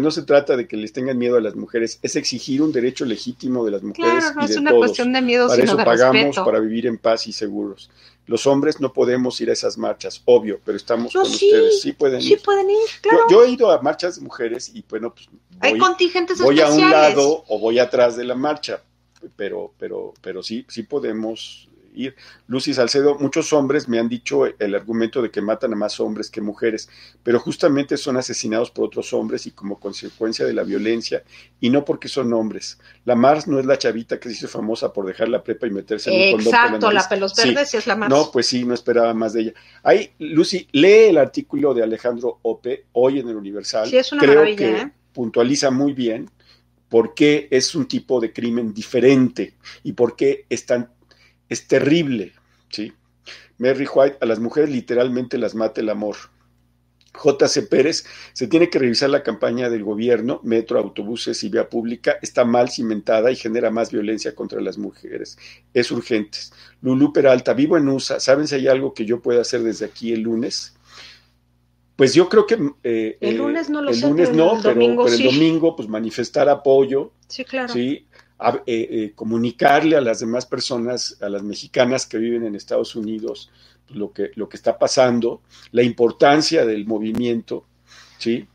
No 0.00 0.10
se 0.10 0.22
trata 0.22 0.56
de 0.56 0.66
que 0.68 0.76
les 0.76 0.92
tengan 0.92 1.16
miedo 1.18 1.36
a 1.36 1.40
las 1.40 1.54
mujeres, 1.54 1.98
es 2.02 2.16
exigir 2.16 2.62
un 2.62 2.72
derecho 2.72 3.04
legítimo 3.04 3.64
de 3.64 3.70
las 3.70 3.82
mujeres 3.82 4.24
claro, 4.24 4.34
no 4.36 4.42
y 4.42 4.44
es 4.46 4.50
de 4.52 4.58
una 4.58 4.70
todos. 4.70 4.80
cuestión 4.86 5.12
de 5.12 5.22
miedo, 5.22 5.46
para 5.48 5.56
sino 5.56 5.64
eso 5.72 5.76
de 5.76 5.84
pagamos, 5.84 6.22
respeto. 6.22 6.44
para 6.44 6.60
vivir 6.60 6.86
en 6.86 6.98
paz 6.98 7.26
y 7.26 7.32
seguros. 7.32 7.90
Los 8.26 8.46
hombres 8.46 8.80
no 8.80 8.92
podemos 8.92 9.38
ir 9.40 9.50
a 9.50 9.52
esas 9.52 9.76
marchas, 9.76 10.22
obvio, 10.24 10.58
pero 10.64 10.76
estamos 10.76 11.14
No, 11.14 11.22
con 11.22 11.30
sí, 11.30 11.46
ustedes. 11.46 11.80
Sí 11.82 11.92
pueden 11.92 12.22
Sí 12.22 12.32
ir. 12.32 12.42
pueden 12.42 12.70
ir, 12.70 12.76
Yo- 12.78 13.00
claro. 13.02 13.24
Yo, 13.30 13.44
he 13.44 13.50
ido 13.50 13.70
a 13.70 13.80
marchas 13.82 14.16
de 14.16 14.22
mujeres 14.22 14.70
y 14.74 14.82
bueno, 14.88 15.12
pues 15.14 15.28
Hay 15.60 15.72
voy, 15.72 15.80
contingentes 15.80 16.40
voy 16.40 16.60
a 16.60 16.68
un 16.70 16.90
lado 16.90 17.44
o 17.48 17.58
voy 17.58 17.78
atrás 17.78 18.16
de 18.16 18.24
la 18.24 18.34
marcha, 18.34 18.82
pero, 19.36 19.72
pero, 19.78 20.14
pero 20.22 20.42
sí, 20.42 20.64
sí 20.68 20.84
podemos 20.84 21.68
ir. 21.94 22.16
Lucy 22.46 22.74
Salcedo, 22.74 23.18
muchos 23.18 23.52
hombres 23.52 23.88
me 23.88 23.98
han 23.98 24.08
dicho 24.08 24.46
el 24.46 24.74
argumento 24.74 25.22
de 25.22 25.30
que 25.30 25.40
matan 25.40 25.72
a 25.72 25.76
más 25.76 26.00
hombres 26.00 26.30
que 26.30 26.40
mujeres, 26.40 26.88
pero 27.22 27.38
justamente 27.40 27.96
son 27.96 28.16
asesinados 28.16 28.70
por 28.70 28.86
otros 28.86 29.12
hombres 29.12 29.46
y 29.46 29.52
como 29.52 29.78
consecuencia 29.78 30.44
de 30.44 30.52
la 30.52 30.62
violencia 30.62 31.22
y 31.60 31.70
no 31.70 31.84
porque 31.84 32.08
son 32.08 32.32
hombres. 32.32 32.78
La 33.04 33.14
Mars 33.14 33.46
no 33.46 33.58
es 33.58 33.66
la 33.66 33.78
chavita 33.78 34.18
que 34.18 34.28
se 34.28 34.34
hizo 34.34 34.48
famosa 34.48 34.92
por 34.92 35.06
dejar 35.06 35.28
la 35.28 35.42
prepa 35.42 35.66
y 35.66 35.70
meterse 35.70 36.10
en 36.10 36.34
un 36.36 36.44
condón 36.44 36.54
Exacto, 36.54 36.86
la 36.88 36.94
nariz. 36.94 37.08
pelos 37.08 37.34
verdes 37.34 37.70
sí 37.70 37.76
es 37.76 37.86
la 37.86 37.96
más. 37.96 38.08
No, 38.08 38.30
pues 38.32 38.46
sí, 38.46 38.64
no 38.64 38.74
esperaba 38.74 39.14
más 39.14 39.32
de 39.32 39.40
ella. 39.42 39.54
Ahí, 39.82 40.10
Lucy, 40.18 40.68
lee 40.72 41.08
el 41.10 41.18
artículo 41.18 41.74
de 41.74 41.82
Alejandro 41.82 42.38
Ope 42.42 42.86
hoy 42.92 43.20
en 43.20 43.28
el 43.28 43.36
Universal. 43.36 43.88
Sí, 43.88 43.96
es 43.96 44.12
una 44.12 44.22
Creo 44.22 44.34
maravilla, 44.36 44.56
que 44.56 44.76
¿eh? 44.82 44.92
puntualiza 45.12 45.70
muy 45.70 45.92
bien 45.92 46.28
por 46.88 47.14
qué 47.14 47.48
es 47.50 47.74
un 47.74 47.86
tipo 47.86 48.20
de 48.20 48.32
crimen 48.32 48.72
diferente 48.72 49.54
y 49.82 49.92
por 49.94 50.14
qué 50.16 50.44
es 50.48 50.64
tan 50.66 50.90
es 51.48 51.66
terrible, 51.68 52.32
¿sí? 52.70 52.92
Mary 53.58 53.86
White, 53.92 54.18
a 54.20 54.26
las 54.26 54.40
mujeres 54.40 54.70
literalmente 54.70 55.38
las 55.38 55.54
mata 55.54 55.80
el 55.80 55.88
amor. 55.90 56.16
JC 57.14 57.68
Pérez, 57.68 58.04
se 58.32 58.48
tiene 58.48 58.68
que 58.68 58.80
revisar 58.80 59.08
la 59.08 59.22
campaña 59.22 59.70
del 59.70 59.84
gobierno, 59.84 60.40
metro, 60.42 60.80
autobuses 60.80 61.44
y 61.44 61.48
vía 61.48 61.68
pública, 61.68 62.16
está 62.22 62.44
mal 62.44 62.70
cimentada 62.70 63.30
y 63.30 63.36
genera 63.36 63.70
más 63.70 63.92
violencia 63.92 64.34
contra 64.34 64.60
las 64.60 64.78
mujeres. 64.78 65.38
Es 65.72 65.92
urgente. 65.92 66.38
Lulú 66.82 67.12
Peralta, 67.12 67.54
vivo 67.54 67.76
en 67.76 67.88
USA, 67.88 68.18
¿saben 68.18 68.48
si 68.48 68.56
hay 68.56 68.66
algo 68.66 68.94
que 68.94 69.04
yo 69.04 69.22
pueda 69.22 69.42
hacer 69.42 69.62
desde 69.62 69.84
aquí 69.84 70.12
el 70.12 70.22
lunes? 70.22 70.74
Pues 71.94 72.14
yo 72.14 72.28
creo 72.28 72.46
que... 72.46 72.54
eh, 72.82 73.16
El 73.20 73.34
eh, 73.34 73.38
lunes 73.38 73.70
no 73.70 73.80
lo 73.80 73.90
el 73.90 73.96
sé, 73.96 74.08
lunes 74.08 74.30
pero 74.30 74.44
no, 74.44 74.56
el 74.56 74.62
pero, 74.62 74.74
domingo 74.74 75.04
pero 75.04 75.16
sí. 75.16 75.28
el 75.28 75.34
domingo, 75.34 75.76
pues 75.76 75.88
manifestar 75.88 76.48
apoyo, 76.48 77.12
Sí, 77.28 77.44
claro. 77.44 77.72
¿sí? 77.72 78.08
A- 78.44 78.62
eh, 78.66 78.88
eh, 78.90 79.12
comunicarle 79.14 79.96
a 79.96 80.00
las 80.00 80.20
demás 80.20 80.46
personas, 80.46 81.16
a 81.20 81.28
las 81.28 81.42
mexicanas 81.42 82.06
que 82.06 82.18
viven 82.18 82.44
en 82.44 82.54
Estados 82.54 82.94
Unidos, 82.96 83.50
pues, 83.86 83.98
lo, 83.98 84.12
que, 84.12 84.30
lo 84.34 84.48
que 84.48 84.56
está 84.56 84.78
pasando, 84.78 85.40
la 85.72 85.82
importancia 85.82 86.64
del 86.64 86.86
movimiento, 86.86 87.64
¿sí? 88.18 88.46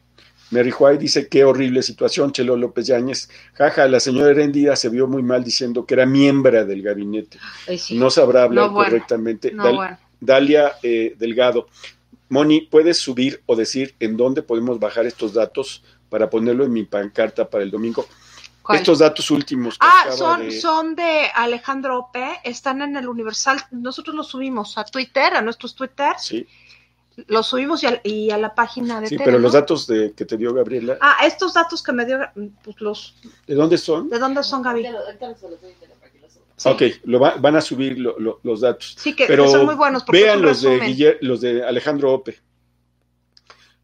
Mary 0.52 0.72
White 0.78 0.98
dice, 0.98 1.28
qué 1.28 1.44
horrible 1.44 1.84
situación, 1.84 2.32
Chelo 2.32 2.58
López 2.58 2.88
Yáñez. 2.88 3.30
Jaja, 3.54 3.88
la 3.88 4.00
señora 4.00 4.32
Heréndira 4.32 4.76
se 4.76 4.90
vio 4.90 5.06
muy 5.08 5.22
mal 5.22 5.44
diciendo 5.44 5.86
que 5.86 5.94
era 5.94 6.08
miembro 6.08 6.66
del 6.66 6.82
gabinete. 6.82 7.38
Ay, 7.68 7.78
sí. 7.78 7.96
No 7.98 8.10
sabrá 8.10 8.44
hablar 8.44 8.66
No, 8.66 8.72
bueno. 8.74 8.90
correctamente. 8.90 9.52
No, 9.52 9.64
Dal- 9.66 9.76
bueno. 9.76 9.98
Dalia 10.20 10.74
eh, 10.82 11.16
Delgado. 11.20 11.68
Moni, 12.30 12.62
¿puedes 12.62 12.98
subir 12.98 13.42
o 13.46 13.56
decir 13.56 13.94
en 14.00 14.18
dónde 14.18 14.42
podemos 14.42 14.80
bajar 14.80 15.06
estos 15.06 15.34
datos 15.34 15.84
para 16.10 16.30
ponerlo 16.32 16.66
en 16.66 16.74
mi 16.74 16.84
pancarta 16.84 17.48
para 17.48 17.64
el 17.64 17.70
domingo? 17.70 18.08
¿Cuál? 18.70 18.78
Estos 18.78 19.00
datos 19.00 19.32
últimos. 19.32 19.80
que 19.80 19.88
Ah, 19.88 20.02
acaba 20.02 20.16
son, 20.16 20.42
de- 20.42 20.62
son 20.62 20.96
de 20.96 21.26
Alejandro 21.34 21.98
Ope, 21.98 22.40
están 22.44 22.84
en 22.84 22.96
el 22.98 23.08
Universal. 23.08 23.60
Nosotros 23.72 24.16
los 24.16 24.28
subimos 24.28 24.78
a 24.78 24.84
Twitter, 24.86 25.34
a 25.34 25.42
nuestros 25.42 25.74
Twitter, 25.74 26.14
Sí, 26.20 26.46
los 27.26 27.48
subimos 27.48 27.82
y 27.82 27.88
a, 27.88 28.00
y 28.04 28.30
a 28.30 28.38
la 28.38 28.54
página 28.54 29.02
de 29.02 29.08
sí 29.08 29.16
Tere, 29.16 29.26
pero 29.26 29.38
¿no? 29.40 29.42
los 29.42 29.54
datos 29.54 29.88
de, 29.88 30.14
que 30.14 30.24
te 30.24 30.38
dio 30.38 30.54
Gabriela, 30.54 31.00
Ah, 31.02 31.18
estos 31.26 31.56
datos 31.56 31.82
que 31.82 31.92
me 31.94 32.06
dio, 32.06 32.20
pues 32.64 32.80
los, 32.80 33.16
¿de 33.48 33.56
dónde 33.56 33.80
son? 33.80 34.08
¿de 34.08 34.20
dónde 34.20 34.44
son, 34.44 34.62
Gaby? 34.62 34.86
Sí. 36.56 36.70
Ok, 36.70 36.82
lo 37.06 37.20
va- 37.20 37.38
van 37.38 37.56
a 37.56 37.62
subir 37.62 37.98
lo- 37.98 38.20
lo- 38.20 38.40
los 38.44 38.62
datos. 38.62 38.94
Sí, 39.00 39.16
que, 39.16 39.26
Pero 39.26 39.46
que 39.46 39.50
son 39.52 39.66
muy 39.66 39.76
buenos 39.76 40.06
vean 40.06 40.42
los 40.44 40.62
de. 40.62 40.80
Guiller- 40.82 41.18
los 41.22 41.42
de 41.42 41.64
Alejandro 41.66 42.14
Ope. 42.14 42.38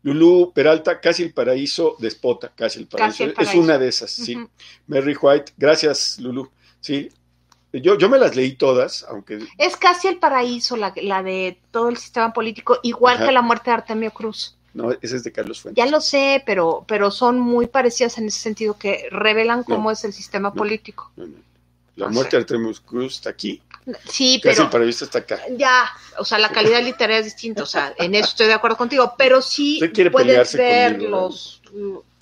Lulú 0.05 0.51
Peralta, 0.53 1.01
casi 1.01 1.23
el 1.23 1.33
paraíso, 1.33 1.95
despota, 1.97 2.51
casi 2.55 2.77
el 2.77 2.85
paraíso. 2.85 3.25
Casi 3.33 3.41
el 3.41 3.47
Es 3.49 3.55
una 3.55 3.79
de 3.79 3.87
esas, 3.87 4.11
sí. 4.11 4.37
Mary 4.85 5.17
White, 5.19 5.53
gracias, 5.57 6.19
Lulú. 6.19 6.47
Sí, 6.79 7.09
yo, 7.73 7.97
yo 7.97 8.07
me 8.07 8.19
las 8.19 8.35
leí 8.35 8.53
todas, 8.53 9.03
aunque 9.09 9.39
Es 9.57 9.75
casi 9.77 10.07
el 10.07 10.19
paraíso 10.19 10.77
la, 10.77 10.93
la 11.01 11.23
de 11.23 11.57
todo 11.71 11.89
el 11.89 11.97
sistema 11.97 12.33
político, 12.33 12.77
igual 12.83 13.15
Ajá. 13.15 13.25
que 13.25 13.31
la 13.31 13.41
muerte 13.41 13.71
de 13.71 13.77
Artemio 13.77 14.11
Cruz. 14.11 14.55
no, 14.75 14.91
ese 14.91 15.15
es 15.15 15.23
de 15.23 15.31
Carlos 15.31 15.61
Fuentes. 15.61 15.83
Ya 15.83 15.89
lo 15.89 15.99
sé, 15.99 16.43
pero, 16.45 16.85
pero 16.87 17.09
son 17.09 17.39
muy 17.39 17.65
parecidas 17.65 18.19
en 18.19 18.27
ese 18.27 18.39
sentido 18.39 18.77
que 18.77 19.07
revelan 19.09 19.63
cómo 19.63 19.89
es 19.89 20.03
el 20.05 20.13
sistema 20.13 20.53
político. 20.53 21.11
No, 21.15 21.25
no. 21.25 21.37
La 21.95 22.07
No 22.07 22.13
muerte 22.13 22.35
de 22.35 22.41
Artemio 22.41 22.71
Cruz 22.85 23.15
está 23.15 23.29
aquí, 23.29 23.61
Sí, 24.09 24.41
casi 24.43 24.63
pero 24.71 24.83
el 24.83 24.89
está 24.89 25.19
acá. 25.19 25.39
ya, 25.51 25.85
o 26.17 26.25
sea, 26.25 26.39
la 26.39 26.49
calidad 26.49 26.81
literaria 26.83 27.19
es 27.19 27.25
distinta, 27.25 27.63
o 27.63 27.67
sea, 27.67 27.93
en 27.97 28.15
eso 28.15 28.29
estoy 28.29 28.47
de 28.47 28.53
acuerdo 28.53 28.77
contigo, 28.77 29.13
pero 29.17 29.41
sí 29.41 29.75
Usted 29.75 29.93
quiere 29.93 30.11
puedes 30.11 30.27
pelearse 30.27 30.57
ver 30.57 30.91
conmigo, 30.93 31.09
los, 31.11 31.61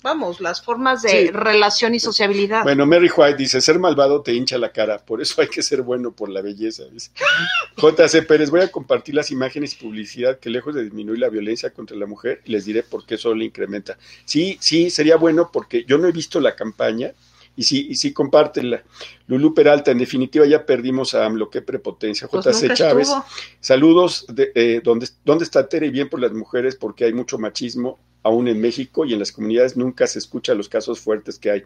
vamos, 0.02 0.40
las 0.42 0.60
formas 0.62 1.00
de 1.02 1.08
Sí. 1.08 1.30
relación 1.30 1.94
y 1.94 2.00
sociabilidad. 2.00 2.62
Bueno, 2.64 2.84
Mary 2.84 3.08
White 3.16 3.38
dice, 3.38 3.62
ser 3.62 3.78
malvado 3.78 4.20
te 4.20 4.34
hincha 4.34 4.58
la 4.58 4.72
cara, 4.72 4.98
por 4.98 5.22
eso 5.22 5.40
hay 5.40 5.48
que 5.48 5.62
ser 5.62 5.80
bueno 5.80 6.12
por 6.12 6.28
la 6.28 6.42
belleza. 6.42 6.82
JC 7.76 8.26
Pérez, 8.26 8.50
voy 8.50 8.60
a 8.60 8.70
compartir 8.70 9.14
las 9.14 9.30
imágenes 9.30 9.72
y 9.72 9.76
publicidad 9.76 10.38
que 10.38 10.50
lejos 10.50 10.74
de 10.74 10.84
disminuir 10.84 11.18
la 11.18 11.30
violencia 11.30 11.70
contra 11.70 11.96
la 11.96 12.06
mujer, 12.06 12.42
les 12.44 12.66
diré 12.66 12.82
por 12.82 13.06
qué 13.06 13.16
solo 13.16 13.42
incrementa. 13.42 13.96
Sí, 14.26 14.58
sí, 14.60 14.90
sería 14.90 15.16
bueno 15.16 15.50
porque 15.52 15.84
yo 15.86 15.96
no 15.98 16.06
he 16.08 16.12
visto 16.12 16.40
la 16.40 16.54
campaña 16.54 17.12
y 17.56 17.62
sí, 17.62 17.86
y 17.90 17.94
sí 17.96 18.12
compártela. 18.12 18.82
Lulú 19.26 19.54
Peralta, 19.54 19.90
en 19.90 19.98
definitiva 19.98 20.46
ya 20.46 20.66
perdimos 20.66 21.14
a 21.14 21.24
AMLO, 21.24 21.50
qué 21.50 21.62
prepotencia. 21.62 22.28
Pues 22.28 22.44
JC 22.44 22.74
Chávez, 22.74 23.08
estuvo. 23.08 23.24
saludos, 23.60 24.26
de, 24.28 24.52
eh, 24.54 24.80
¿dónde, 24.82 25.08
¿dónde 25.24 25.44
está 25.44 25.68
Tere? 25.68 25.90
Bien 25.90 26.08
por 26.08 26.20
las 26.20 26.32
mujeres 26.32 26.76
porque 26.76 27.04
hay 27.04 27.12
mucho 27.12 27.38
machismo 27.38 27.98
aún 28.24 28.48
en 28.48 28.60
México 28.60 29.04
y 29.04 29.12
en 29.12 29.18
las 29.18 29.30
comunidades 29.30 29.76
nunca 29.76 30.06
se 30.06 30.18
escucha 30.18 30.54
los 30.54 30.68
casos 30.68 30.98
fuertes 30.98 31.38
que 31.38 31.50
hay. 31.50 31.62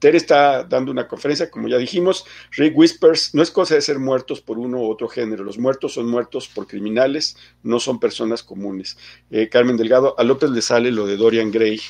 Tere 0.00 0.18
está 0.18 0.64
dando 0.64 0.90
una 0.90 1.06
conferencia, 1.06 1.48
como 1.48 1.68
ya 1.68 1.78
dijimos, 1.78 2.24
Rick 2.50 2.76
Whispers, 2.76 3.34
no 3.36 3.42
es 3.42 3.52
cosa 3.52 3.76
de 3.76 3.82
ser 3.82 4.00
muertos 4.00 4.40
por 4.40 4.58
uno 4.58 4.78
u 4.78 4.90
otro 4.90 5.08
género, 5.08 5.44
los 5.44 5.58
muertos 5.58 5.94
son 5.94 6.08
muertos 6.08 6.48
por 6.48 6.66
criminales, 6.66 7.36
no 7.62 7.78
son 7.78 8.00
personas 8.00 8.42
comunes. 8.42 8.98
Eh, 9.30 9.48
Carmen 9.48 9.76
Delgado, 9.76 10.18
a 10.18 10.24
López 10.24 10.50
le 10.50 10.60
sale 10.60 10.90
lo 10.90 11.06
de 11.06 11.16
Dorian 11.16 11.52
Gray. 11.52 11.80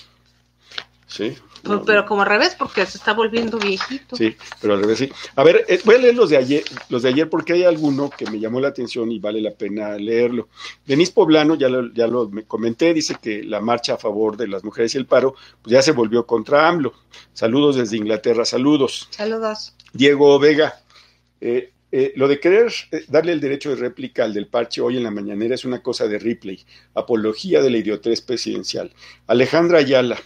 Sí, 1.07 1.35
pues, 1.63 1.81
pero 1.87 2.07
como 2.07 2.23
al 2.23 2.29
revés, 2.29 2.55
porque 2.59 2.85
se 2.87 2.99
está 2.99 3.13
volviendo 3.13 3.59
viejito. 3.59 4.17
Sí, 4.17 4.37
pero 4.61 4.75
al 4.75 4.81
revés 4.81 4.99
sí. 4.99 5.13
A 5.37 5.45
ver, 5.45 5.65
eh, 5.69 5.81
voy 5.85 5.97
a 5.97 5.99
leer 5.99 6.15
los 6.15 6.31
de 6.31 6.37
ayer, 6.37 6.65
los 6.89 7.03
de 7.03 7.09
ayer 7.11 7.29
porque 7.29 7.53
hay 7.53 7.65
alguno 7.65 8.11
que 8.11 8.31
me 8.31 8.41
llamó 8.41 8.61
la 8.61 8.69
atención 8.69 9.11
y 9.13 9.19
vale 9.19 9.41
la 9.41 9.53
pena 9.53 9.97
leerlo. 9.97 10.49
Denise 10.87 11.13
Poblano, 11.13 11.55
ya 11.55 11.69
lo, 11.69 11.93
ya 11.93 12.07
lo 12.07 12.31
comenté, 12.47 12.93
dice 12.95 13.17
que 13.21 13.43
la 13.43 13.61
marcha 13.61 13.95
a 13.95 13.99
favor 13.99 14.37
de 14.37 14.49
las 14.49 14.65
mujeres 14.65 14.95
y 14.95 14.99
el 14.99 15.07
paro, 15.07 15.35
pues 15.63 15.73
ya 15.73 15.83
se 15.83 15.93
volvió 15.93 16.27
contra 16.27 16.69
AMLO. 16.69 16.93
Saludos 17.33 17.77
desde 17.77 17.97
Inglaterra, 17.97 18.45
saludos. 18.45 19.09
Saludos. 19.11 19.75
Diego 19.93 20.39
Vega, 20.39 20.81
eh, 21.41 21.73
eh, 21.95 22.15
lo 22.17 22.27
de 22.27 22.41
querer 22.41 22.73
darle 23.09 23.33
el 23.33 23.41
derecho 23.41 23.69
de 23.69 23.77
réplica 23.77 24.25
al 24.25 24.33
del 24.33 24.47
parche 24.47 24.81
hoy 24.81 24.97
en 24.97 25.05
la 25.05 25.11
mañanera 25.11 25.55
es 25.55 25.67
una 25.67 25.83
cosa 25.83 26.09
de 26.09 26.19
Ripley, 26.19 26.65
apología 26.95 27.61
de 27.61 27.69
la 27.69 27.77
idiotez 27.77 28.23
presidencial. 28.23 28.91
Alejandra 29.27 29.79
Ayala, 29.79 30.19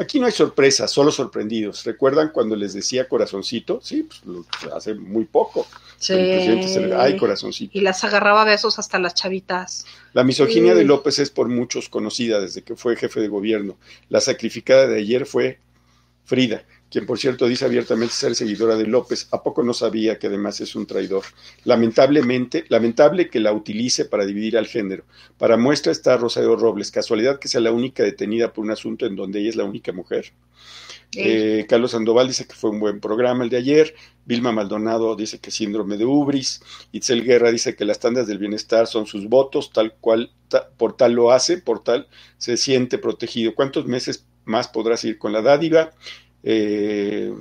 Aquí 0.00 0.18
no 0.18 0.24
hay 0.24 0.32
sorpresas, 0.32 0.90
solo 0.90 1.12
sorprendidos. 1.12 1.84
¿Recuerdan 1.84 2.30
cuando 2.30 2.56
les 2.56 2.72
decía 2.72 3.06
corazoncito? 3.06 3.80
Sí, 3.82 4.08
pues 4.08 4.72
hace 4.72 4.94
muy 4.94 5.26
poco. 5.26 5.66
Sí. 5.98 6.14
Ay, 6.14 7.18
corazoncito. 7.18 7.76
Y 7.76 7.82
las 7.82 8.02
agarraba 8.02 8.44
besos 8.44 8.78
hasta 8.78 8.98
las 8.98 9.12
chavitas. 9.12 9.84
La 10.14 10.24
misoginia 10.24 10.74
de 10.74 10.84
López 10.84 11.18
es 11.18 11.28
por 11.28 11.48
muchos 11.48 11.90
conocida 11.90 12.40
desde 12.40 12.62
que 12.62 12.76
fue 12.76 12.96
jefe 12.96 13.20
de 13.20 13.28
gobierno. 13.28 13.76
La 14.08 14.22
sacrificada 14.22 14.86
de 14.86 15.00
ayer 15.00 15.26
fue 15.26 15.58
Frida 16.24 16.64
quien 16.90 17.06
por 17.06 17.18
cierto 17.18 17.46
dice 17.46 17.64
abiertamente 17.64 18.12
ser 18.12 18.34
seguidora 18.34 18.76
de 18.76 18.86
López, 18.86 19.28
¿a 19.30 19.42
poco 19.42 19.62
no 19.62 19.72
sabía 19.72 20.18
que 20.18 20.26
además 20.26 20.60
es 20.60 20.74
un 20.74 20.86
traidor? 20.86 21.22
Lamentablemente, 21.64 22.64
lamentable 22.68 23.30
que 23.30 23.40
la 23.40 23.52
utilice 23.52 24.04
para 24.04 24.26
dividir 24.26 24.58
al 24.58 24.66
género. 24.66 25.04
Para 25.38 25.56
muestra 25.56 25.92
está 25.92 26.16
Rosario 26.16 26.56
Robles, 26.56 26.90
casualidad 26.90 27.38
que 27.38 27.48
sea 27.48 27.60
la 27.60 27.72
única 27.72 28.02
detenida 28.02 28.52
por 28.52 28.64
un 28.64 28.72
asunto 28.72 29.06
en 29.06 29.14
donde 29.14 29.40
ella 29.40 29.50
es 29.50 29.56
la 29.56 29.64
única 29.64 29.92
mujer. 29.92 30.32
Eh, 31.16 31.66
Carlos 31.68 31.90
Sandoval 31.90 32.28
dice 32.28 32.46
que 32.46 32.54
fue 32.54 32.70
un 32.70 32.80
buen 32.80 33.00
programa 33.00 33.44
el 33.44 33.50
de 33.50 33.56
ayer. 33.56 33.94
Vilma 34.24 34.52
Maldonado 34.52 35.16
dice 35.16 35.40
que 35.40 35.50
síndrome 35.50 35.96
de 35.96 36.04
Ubris. 36.04 36.62
Itzel 36.92 37.24
Guerra 37.24 37.50
dice 37.50 37.74
que 37.74 37.84
las 37.84 37.98
tandas 37.98 38.26
del 38.26 38.38
bienestar 38.38 38.86
son 38.86 39.06
sus 39.06 39.28
votos, 39.28 39.72
tal 39.72 39.94
cual, 39.94 40.32
por 40.76 40.96
tal 40.96 41.12
lo 41.12 41.32
hace, 41.32 41.58
por 41.58 41.82
tal 41.82 42.08
se 42.38 42.56
siente 42.56 42.98
protegido. 42.98 43.54
¿Cuántos 43.54 43.86
meses 43.86 44.26
más 44.44 44.68
podrás 44.68 45.04
ir 45.04 45.18
con 45.18 45.32
la 45.32 45.42
dádiva? 45.42 45.90
Eh, 46.42 47.32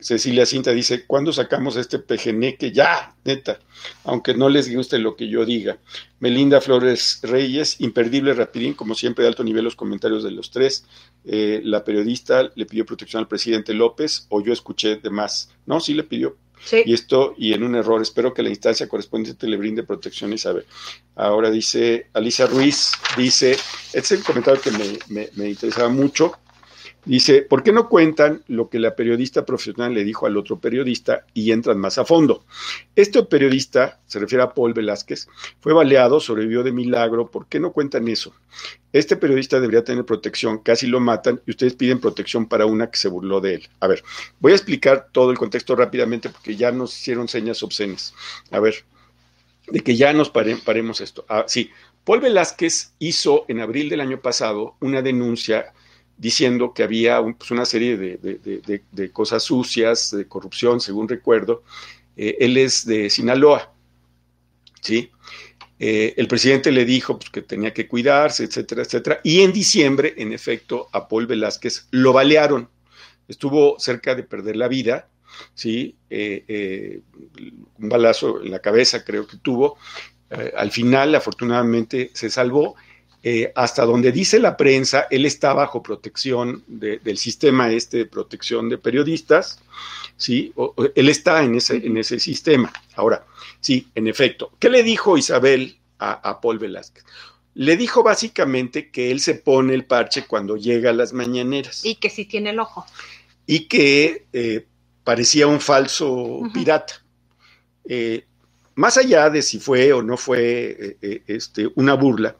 Cecilia 0.00 0.46
Cinta 0.46 0.70
dice, 0.70 1.06
¿cuándo 1.06 1.32
sacamos 1.32 1.76
este 1.76 1.98
pejeneque? 1.98 2.70
Ya, 2.70 3.16
neta, 3.24 3.58
aunque 4.04 4.32
no 4.32 4.48
les 4.48 4.72
guste 4.72 4.98
lo 4.98 5.16
que 5.16 5.28
yo 5.28 5.44
diga. 5.44 5.78
Melinda 6.20 6.60
Flores 6.60 7.18
Reyes, 7.22 7.80
imperdible, 7.80 8.32
rapidín, 8.34 8.74
como 8.74 8.94
siempre 8.94 9.24
de 9.24 9.28
alto 9.28 9.42
nivel 9.42 9.64
los 9.64 9.74
comentarios 9.74 10.22
de 10.22 10.30
los 10.30 10.50
tres. 10.50 10.84
Eh, 11.24 11.60
la 11.64 11.84
periodista 11.84 12.48
le 12.54 12.66
pidió 12.66 12.86
protección 12.86 13.20
al 13.20 13.28
presidente 13.28 13.74
López, 13.74 14.26
o 14.28 14.40
yo 14.40 14.52
escuché 14.52 14.96
de 14.96 15.10
más. 15.10 15.50
No, 15.66 15.80
sí 15.80 15.94
le 15.94 16.04
pidió. 16.04 16.36
Y 16.84 16.92
esto, 16.92 17.34
y 17.38 17.52
en 17.52 17.62
un 17.62 17.76
error, 17.76 18.02
espero 18.02 18.34
que 18.34 18.42
la 18.42 18.48
instancia 18.48 18.88
correspondiente 18.88 19.46
le 19.46 19.56
brinde 19.56 19.84
protección, 19.84 20.32
Isabel. 20.32 20.64
Ahora 21.14 21.50
dice 21.50 22.08
Alicia 22.12 22.46
Ruiz, 22.46 22.92
dice, 23.16 23.52
este 23.92 23.98
es 23.98 24.12
el 24.12 24.24
comentario 24.24 24.60
que 24.60 24.72
me, 24.72 25.28
me 25.34 25.48
interesaba 25.48 25.88
mucho 25.88 26.32
Dice, 27.04 27.42
¿por 27.42 27.62
qué 27.62 27.72
no 27.72 27.88
cuentan 27.88 28.42
lo 28.48 28.68
que 28.68 28.78
la 28.78 28.94
periodista 28.94 29.46
profesional 29.46 29.94
le 29.94 30.04
dijo 30.04 30.26
al 30.26 30.36
otro 30.36 30.58
periodista 30.58 31.24
y 31.32 31.52
entran 31.52 31.78
más 31.78 31.96
a 31.96 32.04
fondo? 32.04 32.44
Este 32.96 33.22
periodista, 33.22 34.00
se 34.06 34.18
refiere 34.18 34.44
a 34.44 34.52
Paul 34.52 34.74
Velázquez, 34.74 35.28
fue 35.60 35.72
baleado, 35.72 36.20
sobrevivió 36.20 36.62
de 36.62 36.72
milagro. 36.72 37.30
¿Por 37.30 37.46
qué 37.46 37.60
no 37.60 37.72
cuentan 37.72 38.08
eso? 38.08 38.34
Este 38.92 39.16
periodista 39.16 39.60
debería 39.60 39.84
tener 39.84 40.04
protección, 40.04 40.58
casi 40.58 40.86
lo 40.86 41.00
matan 41.00 41.40
y 41.46 41.52
ustedes 41.52 41.74
piden 41.74 42.00
protección 42.00 42.46
para 42.46 42.66
una 42.66 42.90
que 42.90 42.98
se 42.98 43.08
burló 43.08 43.40
de 43.40 43.54
él. 43.54 43.68
A 43.80 43.86
ver, 43.86 44.02
voy 44.40 44.52
a 44.52 44.56
explicar 44.56 45.08
todo 45.12 45.30
el 45.30 45.38
contexto 45.38 45.76
rápidamente 45.76 46.28
porque 46.28 46.56
ya 46.56 46.72
nos 46.72 46.98
hicieron 46.98 47.28
señas 47.28 47.62
obscenas. 47.62 48.12
A 48.50 48.60
ver, 48.60 48.84
de 49.68 49.80
que 49.80 49.96
ya 49.96 50.12
nos 50.12 50.30
paremos 50.30 51.00
esto. 51.00 51.24
Ah, 51.28 51.44
sí, 51.46 51.70
Paul 52.04 52.20
Velázquez 52.20 52.92
hizo 52.98 53.44
en 53.48 53.60
abril 53.60 53.88
del 53.88 54.00
año 54.00 54.20
pasado 54.20 54.76
una 54.80 55.02
denuncia 55.02 55.72
diciendo 56.18 56.74
que 56.74 56.82
había 56.82 57.22
pues, 57.22 57.50
una 57.52 57.64
serie 57.64 57.96
de, 57.96 59.10
cosas 59.12 59.44
sucias, 59.44 60.10
de 60.10 60.26
corrupción, 60.26 60.80
según 60.80 61.08
recuerdo. 61.08 61.62
Eh, 62.16 62.36
él 62.40 62.56
es 62.56 62.84
de 62.84 63.08
Sinaloa, 63.08 63.72
¿sí? 64.82 65.10
Eh, 65.78 66.14
el 66.16 66.26
presidente 66.26 66.72
le 66.72 66.84
dijo 66.84 67.16
pues, 67.16 67.30
que 67.30 67.42
tenía 67.42 67.72
que 67.72 67.86
cuidarse, 67.86 68.44
etcétera, 68.44 68.82
etcétera. 68.82 69.20
Y 69.22 69.42
en 69.42 69.52
diciembre, 69.52 70.14
en 70.18 70.32
efecto, 70.32 70.88
a 70.92 71.06
Paul 71.06 71.28
Velázquez 71.28 71.86
lo 71.92 72.12
balearon. 72.12 72.68
Estuvo 73.28 73.78
cerca 73.78 74.16
de 74.16 74.24
perder 74.24 74.56
la 74.56 74.66
vida, 74.66 75.08
¿sí? 75.54 75.94
Eh, 76.10 77.00
un 77.78 77.88
balazo 77.88 78.42
en 78.42 78.50
la 78.50 78.58
cabeza 78.58 79.04
creo 79.04 79.26
que 79.26 79.36
tuvo. 79.36 79.78
al 80.56 80.72
final, 80.72 81.14
afortunadamente, 81.14 82.10
se 82.12 82.28
salvó 82.28 82.74
eh, 83.24 83.52
hasta 83.56 83.84
donde 83.84 84.12
dice 84.12 84.38
la 84.38 84.56
prensa, 84.56 85.08
él 85.10 85.26
está 85.26 85.52
bajo 85.52 85.82
protección 85.82 86.62
del 86.68 87.18
sistema 87.18 87.72
este 87.72 87.98
de 87.98 88.06
protección 88.06 88.68
de 88.68 88.78
periodistas, 88.78 89.58
¿sí? 90.16 90.52
él 90.94 91.08
está 91.08 91.42
en 91.42 91.56
ese, 91.56 91.78
en 91.78 91.96
ese 91.96 92.20
sistema. 92.20 92.72
Ahora, 92.94 93.26
sí, 93.60 93.88
en 93.96 94.06
efecto, 94.06 94.52
¿qué 94.60 94.70
le 94.70 94.84
dijo 94.84 95.18
Isabel 95.18 95.78
a, 95.98 96.40
Paul 96.40 96.60
Velázquez? 96.60 97.04
Le 97.54 97.76
dijo 97.76 98.04
básicamente 98.04 98.88
que 98.88 99.10
él 99.10 99.18
se 99.18 99.34
pone 99.34 99.74
el 99.74 99.84
parche 99.84 100.24
cuando 100.24 100.56
llega 100.56 100.90
a 100.90 100.92
las 100.92 101.12
mañaneras. 101.12 101.84
Y 101.84 101.96
que 101.96 102.10
sí 102.10 102.24
tiene 102.24 102.50
el 102.50 102.60
ojo. 102.60 102.86
Y 103.46 103.64
que 103.64 104.26
eh, 104.32 104.64
parecía 105.02 105.48
un 105.48 105.58
falso 105.58 106.40
pirata. 106.54 107.02
Eh, 107.88 108.26
más 108.76 108.96
allá 108.96 109.28
de 109.28 109.42
si 109.42 109.58
fue 109.58 109.92
o 109.92 110.02
no 110.02 110.16
fue 110.16 110.96
este, 111.26 111.68
una 111.74 111.94
burla, 111.94 112.36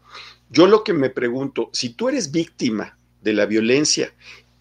yo 0.50 0.66
lo 0.66 0.84
que 0.84 0.92
me 0.92 1.10
pregunto, 1.10 1.70
si 1.72 1.90
tú 1.90 2.08
eres 2.08 2.30
víctima 2.30 2.96
de 3.20 3.32
la 3.32 3.46
violencia, 3.46 4.12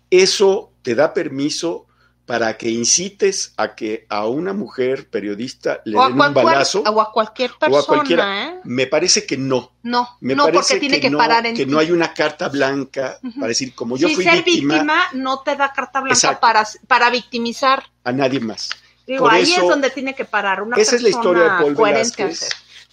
¿eso 0.09 0.71
te 0.81 0.95
da 0.95 1.13
permiso 1.13 1.87
para 2.25 2.57
que 2.57 2.69
incites 2.69 3.53
a 3.55 3.73
que 3.73 4.05
a 4.09 4.27
una 4.27 4.51
mujer 4.51 5.09
periodista 5.09 5.81
le 5.85 5.97
den 5.97 6.11
un 6.19 6.33
balazo? 6.33 6.81
O 6.81 7.01
a 7.01 7.11
cualquier 7.11 7.51
persona. 7.51 7.77
O 7.77 7.79
a 7.79 7.85
cualquiera. 7.85 8.45
¿eh? 8.45 8.59
Me 8.65 8.85
parece 8.85 9.25
que 9.25 9.37
no. 9.37 9.71
No, 9.81 10.17
me 10.19 10.35
no, 10.35 10.49
porque 10.51 10.77
tiene 10.77 10.99
que, 10.99 11.09
parar 11.09 11.45
en 11.45 11.55
Que 11.55 11.65
no 11.65 11.79
hay 11.79 11.91
una 11.91 12.13
carta 12.13 12.49
blanca 12.49 13.17
para 13.35 13.47
decir, 13.47 13.73
como 13.73 13.95
yo 13.97 14.09
fui 14.09 14.25
ser 14.25 14.43
víctima, 14.43 15.05
no 15.13 15.39
te 15.39 15.55
da 15.55 15.71
carta 15.71 16.01
blanca 16.01 16.39
para, 16.39 16.67
para 16.85 17.09
victimizar. 17.09 17.83
A 18.03 18.11
nadie 18.11 18.41
más. 18.41 18.69
Digo, 19.07 19.29
ahí 19.29 19.53
es 19.53 19.61
donde 19.61 19.89
tiene 19.89 20.13
que 20.13 20.25
parar 20.25 20.61
una 20.61 20.75
esa 20.75 20.91
persona 20.91 20.97
es 20.97 21.01
la 21.03 21.09
historia 21.09 21.43
de 21.43 21.49
Paul 21.49 21.75
Velázquez, 21.75 22.49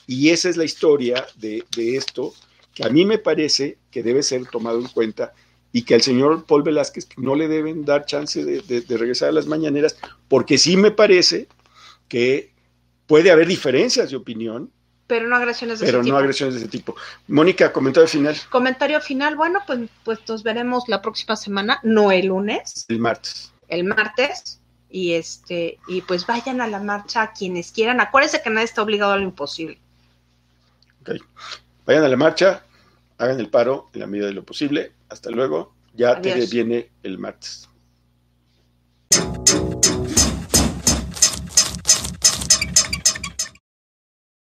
y 0.06 0.30
esa 0.30 0.48
es 0.48 0.56
la 0.56 0.64
historia 0.64 1.26
de, 1.34 1.64
de 1.74 1.96
esto 1.96 2.32
que 2.74 2.84
a 2.84 2.88
mí 2.88 3.04
me 3.04 3.18
parece 3.18 3.78
que 3.90 4.02
debe 4.02 4.22
ser 4.22 4.46
tomado 4.46 4.80
en 4.80 4.88
cuenta 4.88 5.32
y 5.72 5.82
que 5.82 5.94
al 5.94 6.02
señor 6.02 6.44
Paul 6.44 6.62
Velázquez 6.62 7.08
no 7.16 7.34
le 7.34 7.48
deben 7.48 7.84
dar 7.84 8.04
chance 8.04 8.44
de, 8.44 8.84
regresar 8.96 9.30
a 9.30 9.32
las 9.32 9.46
mañaneras, 9.46 9.96
porque 10.28 10.58
sí 10.58 10.76
me 10.76 10.90
parece 10.90 11.48
que 12.08 12.52
puede 13.06 13.30
haber 13.30 13.48
diferencias 13.48 14.10
de 14.10 14.16
opinión. 14.16 14.70
Pero 15.06 15.28
no 15.28 15.36
agresiones 15.36 15.80
de 15.80 15.86
ese 15.86 15.92
tipo. 15.92 16.02
Pero 16.04 16.12
no 16.12 16.18
agresiones 16.18 16.54
de 16.54 16.60
ese 16.60 16.68
tipo. 16.68 16.94
Mónica, 17.26 17.72
comentario 17.72 18.08
final. 18.08 18.36
Comentario 18.50 19.00
final, 19.00 19.34
bueno, 19.34 19.60
pues, 19.66 19.80
pues 20.04 20.20
nos 20.28 20.44
veremos 20.44 20.84
la 20.86 21.02
próxima 21.02 21.34
semana, 21.34 21.80
no 21.82 22.12
el 22.12 22.26
lunes. 22.26 22.86
El 22.88 23.00
martes. 23.00 23.52
El 23.68 23.84
martes. 23.84 24.60
Y 24.88 25.14
este, 25.14 25.78
y 25.88 26.02
pues 26.02 26.24
vayan 26.24 26.60
a 26.60 26.68
la 26.68 26.78
marcha 26.78 27.32
quienes 27.36 27.72
quieran. 27.72 28.00
Acuérdense 28.00 28.42
que 28.42 28.50
nadie 28.50 28.66
está 28.66 28.80
obligado 28.82 29.12
a 29.12 29.16
lo 29.16 29.24
imposible. 29.24 29.80
Ok. 31.00 31.20
Vayan 31.86 32.04
a 32.04 32.08
la 32.08 32.16
marcha, 32.16 32.64
hagan 33.18 33.38
el 33.40 33.50
paro 33.50 33.90
en 33.92 34.00
la 34.00 34.06
medida 34.06 34.26
de 34.26 34.32
lo 34.32 34.44
posible. 34.44 34.92
Hasta 35.08 35.30
luego. 35.30 35.74
Ya 35.94 36.20
te 36.20 36.46
viene 36.46 36.90
el 37.02 37.18
martes. 37.18 37.68